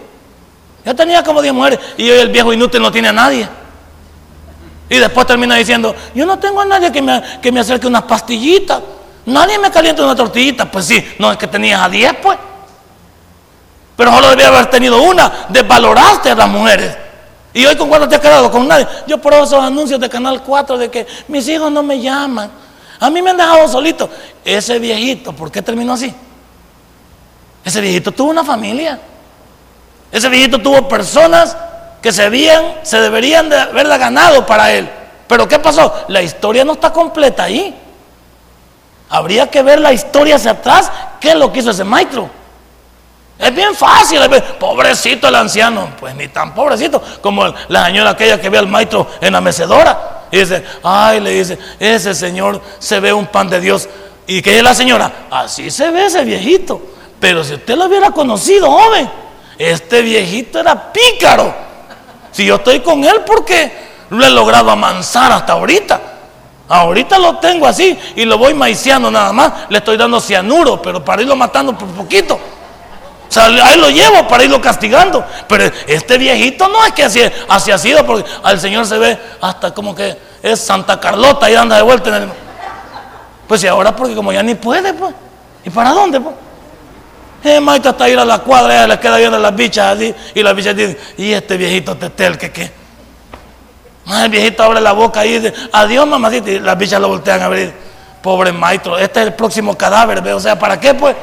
Yo 0.86 0.95
tenía 0.95 1.24
como 1.24 1.41
10 1.41 1.52
mujeres 1.52 1.80
y 1.98 2.12
hoy 2.12 2.19
el 2.19 2.30
viejo 2.30 2.54
inútil 2.54 2.80
no 2.80 2.91
tiene 2.91 3.08
a 3.08 3.13
nadie. 3.13 3.50
Y 4.88 5.00
después 5.00 5.26
termina 5.26 5.56
diciendo, 5.56 5.95
yo 6.13 6.28
no 6.28 6.38
tengo 6.38 6.62
a 6.62 6.65
nadie 6.65 6.91
que 6.91 7.02
me, 7.02 7.24
que 7.41 7.52
me 7.52 7.62
acerque 7.62 7.88
unas 7.88 8.04
pastillitas. 8.04 8.84
Nadie 9.26 9.58
me 9.58 9.72
calienta 9.72 10.04
una 10.04 10.15
tortillita. 10.15 10.69
Pues 10.69 10.86
sí, 10.86 11.04
no 11.17 11.32
es 11.32 11.39
que 11.39 11.48
tenías 11.48 11.82
a 11.82 11.89
10 11.89 12.13
pues. 12.22 12.38
Pero 14.00 14.14
solo 14.14 14.30
debía 14.30 14.48
haber 14.48 14.68
tenido 14.68 15.02
una. 15.02 15.48
Desvaloraste 15.50 16.32
a 16.32 16.36
las 16.36 16.48
mujeres. 16.48 16.96
Y 17.54 17.66
hoy 17.66 17.76
con 17.76 17.90
cuánto 17.90 18.08
te 18.08 18.16
has 18.16 18.22
quedado 18.22 18.50
con 18.50 18.66
nadie. 18.66 18.88
Yo 19.06 19.18
por 19.18 19.34
esos 19.34 19.62
anuncios 19.62 20.00
de 20.00 20.08
Canal 20.08 20.42
4 20.42 20.78
de 20.78 20.90
que 20.90 21.06
mis 21.28 21.46
hijos 21.50 21.70
no 21.70 21.84
me 21.84 22.00
llaman. 22.00 22.50
A 22.98 23.10
mí 23.10 23.22
me 23.22 23.32
han 23.32 23.36
dejado 23.36 23.68
solito. 23.68 24.10
Ese 24.46 24.80
viejito, 24.80 25.34
¿por 25.34 25.52
qué 25.52 25.62
terminó 25.62 25.92
así? 25.92 26.16
Ese 27.66 27.82
viejito 27.82 28.14
tuvo 28.14 28.30
una 28.30 28.46
familia. 28.46 29.02
Ese 30.14 30.30
viejito 30.30 30.60
tuvo 30.60 30.88
personas 30.88 31.58
que 32.02 32.14
se, 32.14 32.30
veían, 32.30 32.76
se 32.84 33.02
deberían 33.02 33.50
de 33.50 33.60
haberla 33.60 33.98
ganado 33.98 34.46
para 34.46 34.72
él. 34.72 34.90
Pero 35.28 35.46
¿qué 35.46 35.60
pasó? 35.60 36.06
La 36.08 36.22
historia 36.22 36.64
no 36.64 36.72
está 36.72 36.94
completa 36.94 37.44
ahí. 37.44 37.78
Habría 39.10 39.48
que 39.52 39.62
ver 39.62 39.82
la 39.82 39.92
historia 39.92 40.38
hacia 40.38 40.52
atrás. 40.52 40.90
¿Qué 41.20 41.32
es 41.32 41.36
lo 41.36 41.52
que 41.52 41.60
hizo 41.60 41.72
ese 41.72 41.84
maestro? 41.84 42.38
Es 43.39 43.56
bien 43.56 43.73
fácil, 43.73 44.19
pobrecito 44.60 45.30
el 45.30 45.36
anciano, 45.36 45.91
pues 45.97 46.13
ni 46.13 46.28
tan 46.28 46.54
pobrecito 46.54 47.02
como 47.21 47.45
la 47.69 47.86
señora 47.86 48.10
aquella 48.10 48.39
que 48.39 48.49
ve 48.49 48.58
al 48.58 48.67
maestro 48.67 49.08
en 49.21 49.32
la 49.32 49.39
mecedora. 49.39 50.25
Y 50.30 50.39
dice, 50.39 50.62
ay, 50.84 51.21
le 51.21 51.32
dice, 51.32 51.58
ese 51.80 52.13
señor 52.13 52.62
se 52.80 52.99
ve 52.99 53.13
un 53.13 53.28
pan 53.28 53.49
de 53.49 53.62
Dios. 53.62 53.88
¿Y 54.28 54.41
qué 54.41 54.58
es 54.58 54.63
la 54.63 54.75
señora? 54.75 55.28
Así 55.32 55.71
se 55.71 55.89
ve 55.89 56.08
ese 56.08 56.25
viejito. 56.25 56.82
Pero 57.19 57.41
si 57.45 57.54
usted 57.54 57.78
lo 57.78 57.86
hubiera 57.86 58.12
conocido, 58.12 58.69
joven, 58.69 59.10
este 59.58 60.02
viejito 60.02 60.60
era 60.60 60.91
pícaro. 60.91 61.54
Si 62.32 62.45
yo 62.45 62.56
estoy 62.56 62.82
con 62.82 63.06
él, 63.06 63.21
porque 63.25 63.71
lo 64.10 64.25
he 64.25 64.30
logrado 64.30 64.69
amansar 64.69 65.32
hasta 65.32 65.54
ahorita. 65.54 66.02
Ahorita 66.67 67.17
lo 67.17 67.38
tengo 67.38 67.65
así 67.65 67.97
y 68.15 68.25
lo 68.25 68.38
voy 68.38 68.54
maiciando 68.54 69.10
nada 69.10 69.32
más. 69.32 69.54
Le 69.69 69.78
estoy 69.78 69.95
dando 69.95 70.19
cianuro, 70.19 70.82
pero 70.82 71.04
para 71.04 71.21
irlo 71.21 71.38
matando 71.38 71.75
por 71.78 71.88
poquito. 71.88 72.38
O 73.30 73.32
sea, 73.32 73.46
ahí 73.46 73.80
lo 73.80 73.89
llevo 73.89 74.28
para 74.28 74.44
irlo 74.44 74.60
castigando. 74.60 75.24
Pero 75.48 75.72
este 75.88 76.18
viejito 76.18 76.68
no 76.68 76.84
es 76.84 76.94
que 76.94 77.04
así, 77.04 77.22
ha 77.48 77.78
sido, 77.78 78.06
porque 78.06 78.30
al 78.44 78.60
Señor 78.60 78.88
se 78.88 78.98
ve 78.98 79.18
hasta 79.39 79.72
como 79.72 79.94
que 79.94 80.18
es 80.42 80.60
Santa 80.60 81.00
Carlota 81.00 81.50
y 81.50 81.56
anda 81.56 81.76
de 81.76 81.84
vuelta 81.84 82.10
en 82.10 82.24
el. 82.24 82.30
Pues 83.48 83.63
y 83.63 83.68
ahora 83.68 83.96
porque 83.96 84.15
como 84.15 84.34
ya 84.34 84.42
ni 84.42 84.56
puede, 84.56 84.94
pues. 84.94 85.13
¿Y 85.63 85.70
para 85.70 85.92
dónde, 85.92 86.20
pues? 86.20 86.36
Eh, 87.44 87.60
Maita 87.60 87.92
hasta 87.92 88.10
ir 88.10 88.20
a 88.20 88.26
la 88.26 88.39
cuadra, 88.39 88.74
ella 88.74 88.88
le 88.88 89.00
queda 89.00 89.18
viendo 89.18 89.39
las 89.39 89.56
bichas 89.56 89.96
así, 89.96 90.13
y 90.36 90.44
las 90.44 90.56
bichas 90.56 90.76
dicen, 90.76 90.98
y 91.18 91.32
este 91.32 91.56
viejito 91.56 91.96
tetel, 91.96 92.38
que 92.38 92.52
qué. 92.52 92.72
El 94.08 94.30
viejito 94.30 94.63
abre 94.63 94.82
la 94.82 94.92
boca 94.92 95.26
y 95.26 95.39
dice, 95.39 95.54
adiós 95.72 96.06
mamacita, 96.06 96.50
y 96.50 96.60
las 96.60 96.78
bichas 96.78 97.00
lo 97.00 97.08
voltean 97.08 97.42
a 97.42 97.46
abrir. 97.46 97.74
Pobre 98.22 98.52
maestro, 98.52 98.98
este 98.98 99.22
es 99.22 99.28
el 99.28 99.34
próximo 99.34 99.78
cadáver, 99.78 100.22
¿ve? 100.22 100.34
o 100.34 100.39
sea, 100.39 100.60
¿para 100.60 100.80
qué 100.80 100.94
pues? 100.94 101.15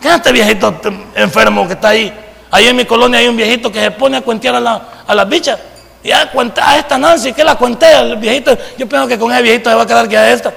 ¿Qué 0.00 0.08
es 0.08 0.14
este 0.14 0.32
viejito 0.32 0.80
enfermo 1.14 1.66
que 1.66 1.74
está 1.74 1.88
ahí? 1.88 2.12
Ahí 2.50 2.66
en 2.66 2.76
mi 2.76 2.84
colonia 2.84 3.18
hay 3.18 3.28
un 3.28 3.36
viejito 3.36 3.70
que 3.70 3.80
se 3.80 3.90
pone 3.90 4.16
a 4.16 4.20
cuentear 4.20 4.54
a, 4.54 4.60
la, 4.60 4.82
a 5.06 5.14
las 5.14 5.28
bichas. 5.28 5.58
Y 6.02 6.12
a, 6.12 6.30
cuenta, 6.30 6.70
a 6.70 6.78
esta 6.78 6.96
Nancy, 6.96 7.32
que 7.32 7.42
la 7.42 7.56
cuentea, 7.56 8.00
el 8.00 8.16
viejito. 8.16 8.56
Yo 8.76 8.88
pienso 8.88 9.08
que 9.08 9.18
con 9.18 9.32
ese 9.32 9.42
viejito 9.42 9.70
se 9.70 9.76
va 9.76 9.82
a 9.82 9.86
quedar 9.86 10.08
que 10.08 10.16
a 10.16 10.32
esta. 10.32 10.52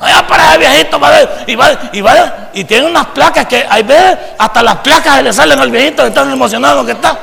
Allá 0.00 0.26
para 0.26 0.50
ese 0.50 0.58
viejito, 0.58 1.00
va 1.00 1.12
y 1.46 1.54
va, 1.54 1.70
y 1.92 2.00
va, 2.00 2.50
y 2.52 2.64
tiene 2.64 2.88
unas 2.88 3.06
placas 3.06 3.46
que 3.46 3.66
hay 3.68 3.82
veces 3.82 4.18
hasta 4.38 4.62
las 4.62 4.76
placas 4.76 5.16
se 5.16 5.22
le 5.22 5.32
salen 5.32 5.58
al 5.58 5.70
viejito, 5.70 6.04
que 6.04 6.10
tan 6.10 6.30
emocionado 6.30 6.84
que 6.84 6.92
está. 6.92 7.16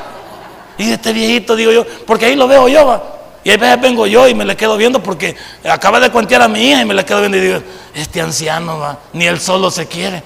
Y 0.78 0.92
este 0.92 1.14
viejito, 1.14 1.56
digo 1.56 1.72
yo, 1.72 1.86
porque 2.06 2.26
ahí 2.26 2.36
lo 2.36 2.48
veo 2.48 2.68
yo, 2.68 2.86
va. 2.86 3.15
Y 3.46 3.52
a 3.52 3.58
veces 3.58 3.80
vengo 3.80 4.08
yo 4.08 4.28
y 4.28 4.34
me 4.34 4.44
le 4.44 4.58
quedo 4.58 4.76
viendo 4.76 5.04
porque 5.04 5.38
acaba 5.70 6.00
de 6.00 6.10
cuentear 6.10 6.42
a 6.42 6.48
mi 6.48 6.68
hija 6.68 6.82
y 6.82 6.86
me 6.86 6.96
le 6.96 7.06
quedo 7.06 7.20
viendo 7.20 7.38
y 7.38 7.42
digo, 7.42 7.62
este 7.94 8.20
anciano, 8.20 8.80
va, 8.80 8.98
ni 9.14 9.28
él 9.28 9.40
solo 9.40 9.70
se 9.70 9.86
quiere. 9.86 10.24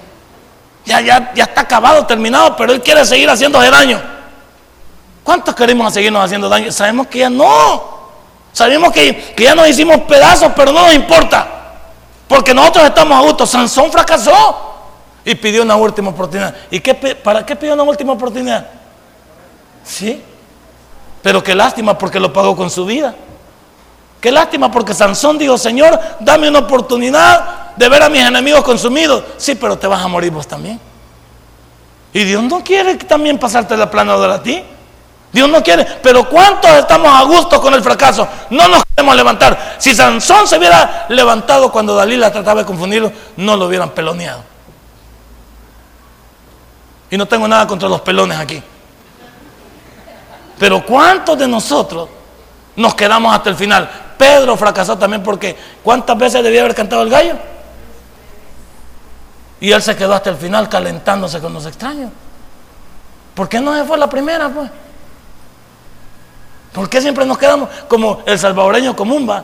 Ya, 0.86 1.02
ya, 1.02 1.30
ya 1.34 1.44
está 1.44 1.60
acabado, 1.60 2.06
terminado, 2.06 2.56
pero 2.56 2.72
él 2.72 2.80
quiere 2.80 3.04
seguir 3.04 3.28
haciéndose 3.28 3.70
daño. 3.70 4.00
¿Cuántos 5.22 5.54
queremos 5.54 5.92
seguirnos 5.92 6.24
haciendo 6.24 6.48
daño? 6.48 6.72
Sabemos 6.72 7.08
que 7.08 7.18
ya 7.18 7.28
no. 7.28 8.00
Sabemos 8.54 8.90
que, 8.90 9.34
que 9.36 9.44
ya 9.44 9.54
nos 9.54 9.68
hicimos 9.68 9.98
pedazos, 10.08 10.52
pero 10.56 10.72
no 10.72 10.86
nos 10.86 10.94
importa. 10.94 11.46
Porque 12.26 12.54
nosotros 12.54 12.86
estamos 12.86 13.18
a 13.18 13.20
gusto. 13.20 13.46
Sansón 13.46 13.92
fracasó 13.92 14.76
y 15.26 15.34
pidió 15.34 15.62
una 15.62 15.76
última 15.76 16.08
oportunidad. 16.08 16.56
¿Y 16.70 16.80
qué, 16.80 16.94
para 16.94 17.44
qué 17.44 17.54
pidió 17.54 17.74
una 17.74 17.82
última 17.82 18.14
oportunidad? 18.14 18.66
Sí. 19.84 20.24
Pero 21.22 21.42
qué 21.42 21.54
lástima 21.54 21.96
porque 21.98 22.18
lo 22.18 22.32
pagó 22.32 22.56
con 22.56 22.70
su 22.70 22.84
vida. 22.84 23.14
Qué 24.20 24.30
lástima 24.30 24.70
porque 24.70 24.94
Sansón 24.94 25.38
dijo, 25.38 25.56
Señor, 25.56 25.98
dame 26.20 26.48
una 26.48 26.60
oportunidad 26.60 27.74
de 27.76 27.88
ver 27.88 28.02
a 28.02 28.08
mis 28.08 28.22
enemigos 28.22 28.62
consumidos. 28.62 29.24
Sí, 29.38 29.54
pero 29.54 29.78
te 29.78 29.86
vas 29.86 30.02
a 30.02 30.08
morir 30.08 30.30
vos 30.30 30.46
también. 30.46 30.78
Y 32.12 32.24
Dios 32.24 32.42
no 32.42 32.62
quiere 32.62 32.96
también 32.96 33.38
pasarte 33.38 33.76
la 33.76 33.90
plana 33.90 34.14
a 34.14 34.42
ti. 34.42 34.62
Dios 35.32 35.48
no 35.48 35.62
quiere. 35.62 35.86
Pero 36.02 36.28
¿cuántos 36.28 36.70
estamos 36.70 37.12
a 37.12 37.22
gusto 37.22 37.60
con 37.60 37.72
el 37.74 37.82
fracaso? 37.82 38.26
No 38.50 38.68
nos 38.68 38.82
queremos 38.84 39.14
levantar. 39.16 39.76
Si 39.78 39.94
Sansón 39.94 40.46
se 40.46 40.58
hubiera 40.58 41.06
levantado 41.08 41.70
cuando 41.70 41.94
Dalila 41.94 42.32
trataba 42.32 42.60
de 42.60 42.66
confundirlo, 42.66 43.12
no 43.36 43.56
lo 43.56 43.66
hubieran 43.66 43.90
peloneado. 43.90 44.42
Y 47.10 47.16
no 47.16 47.26
tengo 47.26 47.48
nada 47.48 47.66
contra 47.66 47.88
los 47.88 48.00
pelones 48.00 48.38
aquí. 48.38 48.62
Pero 50.60 50.84
¿cuántos 50.84 51.38
de 51.38 51.48
nosotros 51.48 52.06
nos 52.76 52.94
quedamos 52.94 53.34
hasta 53.34 53.48
el 53.48 53.56
final? 53.56 53.90
Pedro 54.18 54.58
fracasó 54.58 54.98
también 54.98 55.22
porque 55.22 55.56
¿cuántas 55.82 56.18
veces 56.18 56.44
debía 56.44 56.60
haber 56.60 56.74
cantado 56.74 57.00
el 57.00 57.08
gallo? 57.08 57.34
Y 59.58 59.72
él 59.72 59.80
se 59.80 59.96
quedó 59.96 60.12
hasta 60.12 60.28
el 60.28 60.36
final 60.36 60.68
calentándose 60.68 61.40
con 61.40 61.54
los 61.54 61.64
extraños. 61.64 62.10
¿Por 63.34 63.48
qué 63.48 63.58
no 63.58 63.74
se 63.74 63.84
fue 63.84 63.96
la 63.96 64.10
primera, 64.10 64.50
pues? 64.50 64.70
¿Por 66.74 66.90
qué 66.90 67.00
siempre 67.00 67.24
nos 67.24 67.38
quedamos 67.38 67.70
como 67.88 68.22
el 68.26 68.38
salvadoreño 68.38 68.94
común, 68.94 69.26
va? 69.28 69.42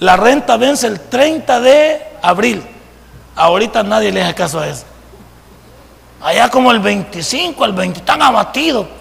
La 0.00 0.14
renta 0.16 0.58
vence 0.58 0.88
el 0.88 1.00
30 1.00 1.58
de 1.60 2.06
abril. 2.20 2.62
Ahorita 3.34 3.82
nadie 3.82 4.12
le 4.12 4.22
hace 4.22 4.34
caso 4.34 4.60
a 4.60 4.68
eso. 4.68 4.84
Allá 6.20 6.50
como 6.50 6.70
el 6.70 6.80
25, 6.80 7.64
el 7.64 7.72
20, 7.72 8.00
están 8.00 8.20
abatidos. 8.20 8.98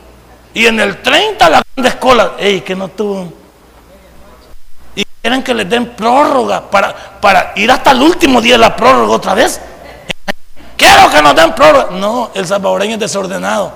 Y 0.58 0.65
en 0.65 0.80
el 0.80 1.04
30 1.04 1.50
la 1.52 1.62
grande 1.62 1.89
escuela, 1.89 2.32
ey, 2.39 2.62
que 2.62 2.76
no 2.76 2.88
tuvo 2.88 3.32
quieren 5.22 5.43
que 5.43 5.54
les 5.54 5.70
den 5.70 5.89
prórroga 5.89 6.72
para, 6.72 6.96
para 7.22 7.54
ir 7.56 7.70
hasta 7.70 7.91
el 7.91 8.02
último 8.02 8.41
día 8.41 8.54
de 8.54 8.60
la 8.60 8.76
prórroga 8.76 9.13
otra 9.13 9.36
vez. 9.36 9.62
Quiero 10.76 11.12
que 11.12 11.22
nos 11.22 11.36
den 11.36 11.54
prórroga. 11.54 11.91
No, 11.91 12.32
el 12.34 12.48
salvadoreño 12.48 12.93
es 12.93 13.00
desordenado. 13.02 13.72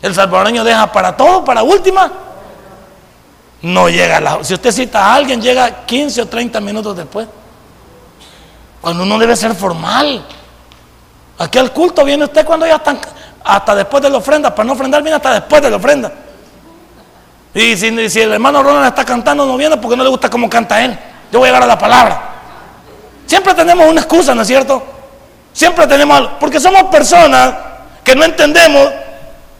El 0.00 0.14
salvadoreño 0.14 0.64
deja 0.64 0.90
para 0.90 1.14
todo, 1.14 1.44
para 1.44 1.62
última. 1.62 2.10
No 3.60 3.90
llega 3.90 4.16
a 4.16 4.20
la. 4.20 4.44
Si 4.44 4.54
usted 4.54 4.72
cita 4.72 5.04
a 5.04 5.14
alguien, 5.16 5.42
llega 5.42 5.84
15 5.84 6.22
o 6.22 6.26
30 6.26 6.58
minutos 6.62 6.96
después. 6.96 7.28
Cuando 8.80 9.02
uno 9.02 9.18
debe 9.18 9.36
ser 9.36 9.54
formal. 9.54 10.24
Aquí 11.36 11.58
al 11.58 11.70
culto 11.70 12.02
viene 12.02 12.24
usted 12.24 12.46
cuando 12.46 12.66
ya 12.66 12.76
están, 12.76 12.98
hasta 13.44 13.74
después 13.74 14.02
de 14.02 14.10
la 14.10 14.18
ofrenda. 14.18 14.54
Para 14.54 14.66
no 14.66 14.72
ofrendar, 14.72 15.02
viene 15.02 15.16
hasta 15.16 15.32
después 15.34 15.62
de 15.62 15.70
la 15.70 15.76
ofrenda. 15.76 16.12
Y 17.54 17.76
si, 17.76 17.88
el 17.88 18.32
hermano 18.32 18.62
Ronald 18.62 18.86
está 18.86 19.04
cantando, 19.04 19.44
no 19.44 19.56
viene 19.56 19.76
porque 19.76 19.96
no 19.96 20.02
le 20.02 20.08
gusta 20.08 20.30
cómo 20.30 20.48
canta 20.48 20.82
él. 20.82 20.98
Yo 21.30 21.38
voy 21.38 21.48
a 21.48 21.52
llegar 21.52 21.62
a 21.64 21.66
la 21.66 21.78
palabra. 21.78 22.30
Siempre 23.26 23.54
tenemos 23.54 23.88
una 23.88 24.00
excusa, 24.00 24.34
¿no 24.34 24.42
es 24.42 24.48
cierto? 24.48 24.82
Siempre 25.52 25.86
tenemos, 25.86 26.30
porque 26.40 26.58
somos 26.58 26.84
personas 26.84 27.54
que 28.02 28.14
no 28.14 28.24
entendemos 28.24 28.88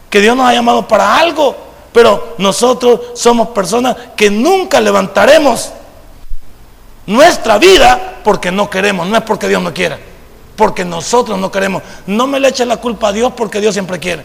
que 0.09 0.21
Dios 0.21 0.37
nos 0.37 0.47
ha 0.47 0.55
llamado 0.55 0.87
para 0.88 1.18
algo, 1.18 1.57
pero 1.92 2.35
nosotros 2.38 3.01
somos 3.14 3.49
personas 3.49 3.97
que 4.16 4.31
nunca 4.31 4.81
levantaremos 4.81 5.73
nuestra 7.07 7.59
vida 7.59 8.21
porque 8.25 8.51
no 8.51 8.71
queremos, 8.71 9.07
no 9.07 9.16
es 9.16 9.23
porque 9.23 9.49
Dios 9.49 9.62
no 9.62 9.73
quiera, 9.73 9.99
porque 10.57 10.85
nosotros 10.85 11.38
no 11.38 11.51
queremos. 11.51 11.83
No 12.07 12.27
me 12.27 12.41
le 12.41 12.49
eche 12.49 12.65
la 12.67 12.77
culpa 12.77 13.09
a 13.09 13.12
Dios 13.12 13.33
porque 13.37 13.61
Dios 13.61 13.75
siempre 13.75 13.99
quiere. 13.99 14.25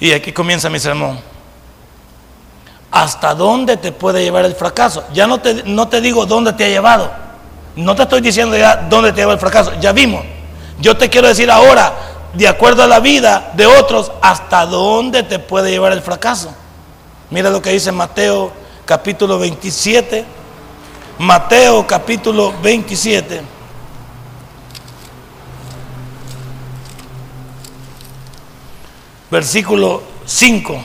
Y 0.00 0.12
aquí 0.12 0.32
comienza 0.32 0.70
mi 0.70 0.78
sermón 0.78 1.18
hasta 2.90 3.34
dónde 3.34 3.76
te 3.76 3.92
puede 3.92 4.22
llevar 4.22 4.44
el 4.44 4.54
fracaso. 4.54 5.04
Ya 5.12 5.26
no 5.26 5.40
te, 5.40 5.62
no 5.64 5.88
te 5.88 6.00
digo 6.00 6.26
dónde 6.26 6.52
te 6.52 6.64
ha 6.64 6.68
llevado. 6.68 7.10
No 7.76 7.94
te 7.94 8.02
estoy 8.02 8.20
diciendo 8.20 8.56
ya 8.56 8.76
dónde 8.76 9.12
te 9.12 9.20
lleva 9.20 9.32
el 9.32 9.38
fracaso. 9.38 9.72
Ya 9.80 9.92
vimos. 9.92 10.24
Yo 10.80 10.96
te 10.96 11.08
quiero 11.08 11.28
decir 11.28 11.50
ahora, 11.50 11.92
de 12.32 12.48
acuerdo 12.48 12.82
a 12.82 12.86
la 12.86 13.00
vida 13.00 13.52
de 13.54 13.66
otros, 13.66 14.10
hasta 14.22 14.66
dónde 14.66 15.22
te 15.22 15.38
puede 15.38 15.70
llevar 15.70 15.92
el 15.92 16.02
fracaso. 16.02 16.52
Mira 17.30 17.50
lo 17.50 17.60
que 17.60 17.70
dice 17.70 17.92
Mateo 17.92 18.52
capítulo 18.84 19.38
27. 19.38 20.24
Mateo 21.18 21.86
capítulo 21.86 22.54
27. 22.62 23.42
Versículo 29.30 30.02
5. 30.24 30.82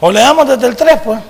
O 0.00 0.10
leamos 0.10 0.48
desde 0.48 0.66
el 0.66 0.76
3, 0.76 1.00
pues. 1.04 1.20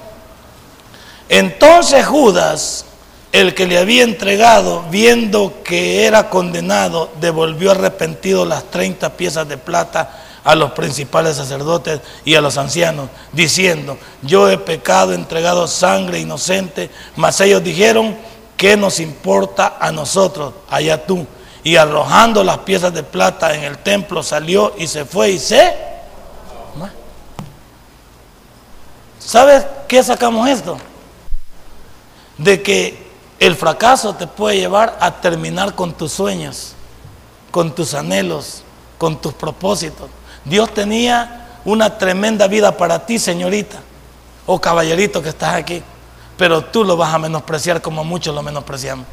Entonces 1.29 2.07
Judas, 2.07 2.85
el 3.33 3.55
que 3.55 3.67
le 3.67 3.79
había 3.79 4.03
entregado, 4.03 4.85
viendo 4.91 5.63
que 5.63 6.05
era 6.07 6.29
condenado, 6.29 7.11
devolvió 7.21 7.71
arrepentido 7.71 8.45
las 8.45 8.65
30 8.65 9.17
piezas 9.17 9.49
de 9.49 9.57
plata 9.57 10.27
a 10.45 10.55
los 10.55 10.73
principales 10.73 11.37
sacerdotes 11.37 12.01
y 12.25 12.35
a 12.35 12.41
los 12.41 12.57
ancianos, 12.57 13.09
diciendo, 13.33 13.99
yo 14.23 14.49
he 14.49 14.59
pecado, 14.59 15.13
entregado 15.13 15.67
sangre 15.67 16.21
inocente, 16.21 16.91
mas 17.17 17.41
ellos 17.41 17.63
dijeron, 17.63 18.17
¿qué 18.57 18.77
nos 18.77 19.01
importa 19.01 19.77
a 19.81 19.93
nosotros? 19.93 20.55
Allá 20.69 21.07
tú. 21.07 21.27
Y 21.63 21.77
arrojando 21.77 22.43
las 22.43 22.59
piezas 22.59 22.95
de 22.95 23.03
plata 23.03 23.55
en 23.55 23.65
el 23.65 23.79
templo, 23.79 24.23
salió 24.23 24.75
y 24.79 24.87
se 24.87 25.05
fue 25.05 25.33
y 25.33 25.39
se 25.39 25.91
¿Sabes 29.31 29.65
qué 29.87 30.03
sacamos 30.03 30.49
esto? 30.49 30.77
De 32.37 32.63
que 32.63 33.11
el 33.39 33.55
fracaso 33.55 34.15
te 34.15 34.27
puede 34.27 34.57
llevar 34.57 34.99
a 35.01 35.21
terminar 35.21 35.77
con 35.77 35.93
tus 35.93 36.11
sueños, 36.11 36.73
con 37.53 37.73
tus 37.73 37.95
anhelos, 37.95 38.65
con 38.99 39.21
tus 39.21 39.33
propósitos. 39.33 40.11
Dios 40.45 40.73
tenía 40.73 41.49
una 41.65 41.99
tremenda 41.99 42.47
vida 42.47 42.77
para 42.77 43.05
ti, 43.07 43.19
señorita, 43.19 43.79
o 44.47 44.61
caballerito 44.61 45.23
que 45.23 45.29
estás 45.29 45.55
aquí, 45.55 45.83
pero 46.37 46.65
tú 46.65 46.85
lo 46.85 46.97
vas 46.97 47.13
a 47.13 47.19
menospreciar 47.19 47.83
como 47.83 48.05
muchos 48.05 48.35
lo 48.35 48.43
menospreciamos. 48.43 49.07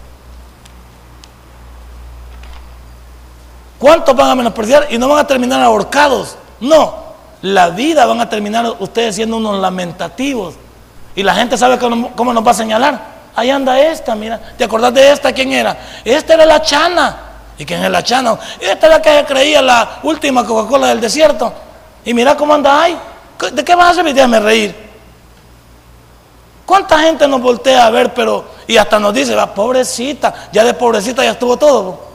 ¿Cuántos 3.77 4.15
van 4.15 4.29
a 4.31 4.35
menospreciar 4.35 4.87
y 4.89 4.97
no 4.97 5.07
van 5.07 5.19
a 5.19 5.27
terminar 5.27 5.61
ahorcados? 5.61 6.35
No, 6.59 7.07
la 7.41 7.69
vida 7.69 8.05
van 8.05 8.19
a 8.21 8.29
terminar 8.29 8.65
ustedes 8.79 9.15
siendo 9.15 9.37
unos 9.37 9.59
lamentativos. 9.59 10.55
Y 11.15 11.23
la 11.23 11.35
gente 11.35 11.57
sabe 11.57 11.77
cómo, 11.77 12.33
nos 12.33 12.45
va 12.45 12.51
a 12.51 12.55
señalar. 12.55 13.17
Ahí 13.35 13.49
anda 13.49 13.79
esta, 13.79 14.15
mira. 14.15 14.39
¿Te 14.57 14.63
acordás 14.63 14.93
de 14.93 15.11
esta? 15.11 15.31
¿Quién 15.31 15.51
era? 15.51 15.77
Esta 16.03 16.33
era 16.33 16.45
la 16.45 16.61
chana. 16.61 17.17
¿Y 17.57 17.65
quién 17.65 17.83
es 17.83 17.89
la 17.89 18.03
chana? 18.03 18.37
Esta 18.59 18.87
era 18.87 18.97
la 18.97 19.01
que 19.01 19.25
creía 19.25 19.61
la 19.61 19.99
última 20.03 20.45
Coca-Cola 20.45 20.87
del 20.87 21.01
desierto. 21.01 21.51
Y 22.05 22.13
mira 22.13 22.37
cómo 22.37 22.53
anda 22.53 22.83
ahí. 22.83 22.97
¿De 23.51 23.63
qué 23.63 23.75
vas 23.75 23.91
a 23.91 23.95
servir? 23.95 24.13
Déjame 24.13 24.39
reír. 24.39 24.87
¿Cuánta 26.65 26.99
gente 26.99 27.27
nos 27.27 27.41
voltea 27.41 27.85
a 27.85 27.89
ver, 27.89 28.13
pero 28.13 28.45
y 28.67 28.75
hasta 28.75 28.99
nos 28.99 29.13
dice, 29.13 29.33
va, 29.33 29.53
pobrecita, 29.53 30.49
ya 30.51 30.65
de 30.65 30.73
pobrecita 30.73 31.23
ya 31.23 31.31
estuvo 31.31 31.55
todo? 31.57 32.07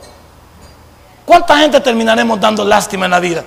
¿Cuánta 1.25 1.57
gente 1.57 1.81
terminaremos 1.81 2.39
dando 2.39 2.65
lástima 2.65 3.07
en 3.07 3.11
la 3.13 3.21
vida? 3.21 3.43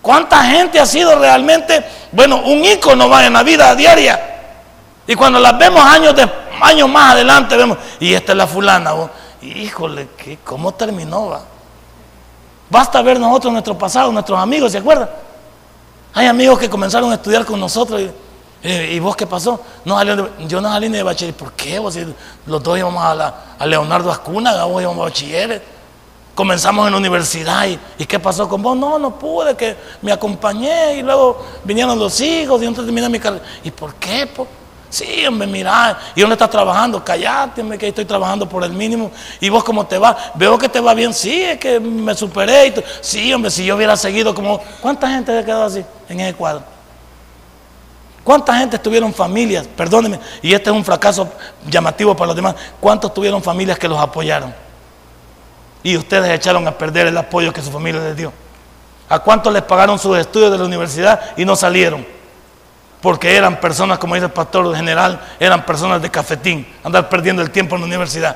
¿Cuánta 0.00 0.44
gente 0.44 0.78
ha 0.78 0.86
sido 0.86 1.18
realmente, 1.18 1.84
bueno, 2.12 2.42
un 2.44 2.64
ícono 2.64 3.08
va 3.08 3.26
en 3.26 3.32
la 3.32 3.42
vida 3.42 3.74
diaria? 3.74 4.20
Y 5.06 5.14
cuando 5.14 5.40
las 5.40 5.58
vemos 5.58 5.84
años, 5.84 6.14
de, 6.14 6.30
años 6.60 6.88
más 6.88 7.14
adelante, 7.14 7.56
vemos, 7.56 7.78
y 7.98 8.14
esta 8.14 8.32
es 8.32 8.38
la 8.38 8.46
fulana, 8.46 8.92
híjole, 9.44 10.08
¿qué, 10.16 10.38
¿cómo 10.44 10.72
terminó? 10.72 11.28
Va? 11.28 11.42
Basta 12.70 13.02
ver 13.02 13.20
nosotros 13.20 13.52
nuestro 13.52 13.76
pasado, 13.76 14.10
nuestros 14.10 14.38
amigos, 14.38 14.72
¿se 14.72 14.78
acuerdan? 14.78 15.08
Hay 16.14 16.26
amigos 16.26 16.58
que 16.58 16.70
comenzaron 16.70 17.10
a 17.10 17.14
estudiar 17.14 17.44
con 17.44 17.58
nosotros 17.60 18.00
y, 18.00 18.10
eh, 18.62 18.98
vos 19.00 19.14
qué 19.14 19.26
pasó? 19.26 19.60
No, 19.84 20.02
yo 20.46 20.60
no 20.60 20.68
salí 20.70 20.88
ni 20.88 20.96
de 20.96 21.02
bachiller. 21.02 21.34
¿Por 21.34 21.52
qué? 21.52 21.78
Vos, 21.78 21.98
los 22.46 22.62
dos 22.62 22.78
íbamos 22.78 23.04
a, 23.04 23.14
la, 23.14 23.34
a 23.58 23.66
Leonardo 23.66 24.10
Ascuna, 24.10 24.64
vos 24.64 24.80
íbamos 24.80 25.02
a 25.02 25.04
bachilleres. 25.10 25.60
Comenzamos 26.34 26.86
en 26.86 26.92
la 26.92 26.98
universidad 26.98 27.66
y, 27.98 28.06
¿qué 28.06 28.18
pasó 28.18 28.48
con 28.48 28.62
vos? 28.62 28.76
No, 28.76 28.98
no 28.98 29.18
pude, 29.18 29.54
que 29.54 29.76
me 30.02 30.10
acompañé 30.10 30.96
y 30.96 31.02
luego 31.02 31.44
vinieron 31.62 31.98
los 31.98 32.20
hijos 32.20 32.60
y 32.62 32.64
entonces 32.64 32.86
terminé 32.86 33.08
mi 33.08 33.20
carrera. 33.20 33.44
¿Y 33.62 33.70
por 33.70 33.94
qué? 33.96 34.28
Sí, 34.94 35.26
hombre, 35.26 35.48
mira, 35.48 35.98
¿y 36.14 36.20
dónde 36.20 36.34
estás 36.34 36.50
trabajando? 36.50 37.04
Callate, 37.04 37.62
hombre, 37.62 37.76
que 37.76 37.88
estoy 37.88 38.04
trabajando 38.04 38.48
por 38.48 38.62
el 38.62 38.70
mínimo. 38.70 39.10
¿Y 39.40 39.48
vos 39.48 39.64
cómo 39.64 39.84
te 39.84 39.98
va? 39.98 40.16
Veo 40.36 40.56
que 40.56 40.68
te 40.68 40.78
va 40.78 40.94
bien. 40.94 41.12
Sí, 41.12 41.42
es 41.42 41.58
que 41.58 41.80
me 41.80 42.14
superé. 42.14 42.68
Y 42.68 42.74
sí, 43.00 43.34
hombre, 43.34 43.50
si 43.50 43.64
yo 43.64 43.74
hubiera 43.74 43.96
seguido 43.96 44.32
como... 44.32 44.60
¿Cuánta 44.80 45.10
gente 45.10 45.36
ha 45.36 45.44
quedado 45.44 45.64
así 45.64 45.84
en 46.08 46.20
ese 46.20 46.34
cuadro? 46.34 46.62
¿Cuánta 48.22 48.56
gente 48.56 48.78
tuvieron 48.78 49.12
familias? 49.12 49.66
Perdónenme, 49.66 50.20
y 50.40 50.54
este 50.54 50.70
es 50.70 50.76
un 50.76 50.84
fracaso 50.84 51.28
llamativo 51.66 52.14
para 52.14 52.28
los 52.28 52.36
demás. 52.36 52.54
¿Cuántos 52.78 53.12
tuvieron 53.12 53.42
familias 53.42 53.76
que 53.76 53.88
los 53.88 53.98
apoyaron? 53.98 54.54
Y 55.82 55.96
ustedes 55.96 56.30
echaron 56.30 56.68
a 56.68 56.78
perder 56.78 57.08
el 57.08 57.18
apoyo 57.18 57.52
que 57.52 57.60
su 57.60 57.72
familia 57.72 58.00
les 58.00 58.16
dio. 58.16 58.32
¿A 59.08 59.18
cuántos 59.18 59.52
les 59.52 59.62
pagaron 59.62 59.98
sus 59.98 60.16
estudios 60.16 60.52
de 60.52 60.58
la 60.58 60.64
universidad 60.64 61.20
y 61.36 61.44
no 61.44 61.56
salieron? 61.56 62.06
Porque 63.04 63.36
eran 63.36 63.60
personas, 63.60 63.98
como 63.98 64.14
dice 64.14 64.28
el 64.28 64.32
pastor 64.32 64.74
general, 64.74 65.20
eran 65.38 65.66
personas 65.66 66.00
de 66.00 66.10
cafetín, 66.10 66.66
andar 66.82 67.06
perdiendo 67.10 67.42
el 67.42 67.50
tiempo 67.50 67.74
en 67.74 67.82
la 67.82 67.86
universidad. 67.86 68.34